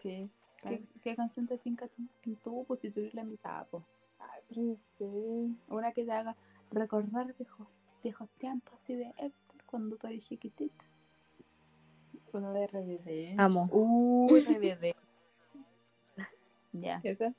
Sí. 0.00 0.30
¿Qué, 0.62 0.84
qué 1.02 1.16
canción 1.16 1.48
te 1.48 1.58
tinca 1.58 1.88
ti? 1.88 2.36
Tú, 2.44 2.64
pues 2.68 2.78
si 2.78 2.90
tú 2.90 3.00
eres 3.00 3.12
la 3.12 3.24
mitad, 3.24 3.66
pues. 3.66 3.82
Ay, 4.20 4.40
pero 4.48 4.62
no 4.62 4.76
sé. 4.76 5.04
Una 5.68 5.90
que 5.90 6.04
te 6.04 6.12
haga 6.12 6.36
recordar 6.70 7.34
viejos, 7.36 7.66
viejos 8.04 8.30
tiempos 8.38 8.74
así 8.74 8.94
de 8.94 9.12
Héctor 9.18 9.64
cuando 9.66 9.96
tú 9.96 10.06
eres 10.06 10.28
chiquitita. 10.28 10.84
Una 12.32 12.52
de 12.52 12.68
RBD. 12.68 13.40
Amo. 13.40 13.68
Uh, 13.72 14.28
RBD. 14.28 14.94
ya. 16.72 17.00
¿Esa? 17.02 17.34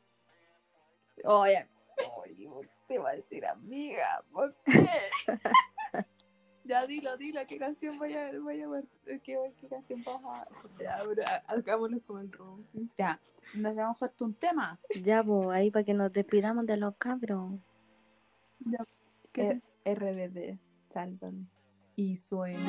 Oye, 1.23 1.69
oye, 2.17 2.69
te 2.87 2.97
va 2.97 3.11
a 3.11 3.15
decir 3.15 3.45
amiga, 3.45 4.25
¿por 4.33 4.53
qué? 4.65 4.89
ya 6.63 6.85
dilo, 6.87 7.17
dilo, 7.17 7.41
¿qué 7.47 7.57
canción 7.57 7.97
voy 7.97 8.13
a, 8.13 8.31
voy 8.39 8.61
a 8.61 8.67
ver? 8.67 8.85
¿Qué, 9.23 9.53
qué 9.59 9.67
canción 9.67 10.01
vas 10.05 10.21
a...? 10.23 10.47
Ya, 10.79 10.95
ha- 11.27 11.43
hagámoslo 11.47 11.99
como 12.01 12.19
el 12.19 12.31
room. 12.31 12.65
Ya, 12.97 13.19
nos 13.55 13.75
vamos 13.75 14.01
a 14.01 14.05
hacer 14.05 14.23
un 14.25 14.33
tema. 14.35 14.79
Ya, 15.01 15.23
pues, 15.23 15.47
ahí 15.49 15.71
para 15.71 15.83
que 15.85 15.93
nos 15.93 16.11
despidamos 16.13 16.65
de 16.65 16.77
los 16.77 16.95
cabros. 16.97 17.53
¿Qué? 19.31 19.61
RBD, 19.85 20.59
sálvame. 20.87 21.45
Y 21.95 22.15
suena... 22.17 22.59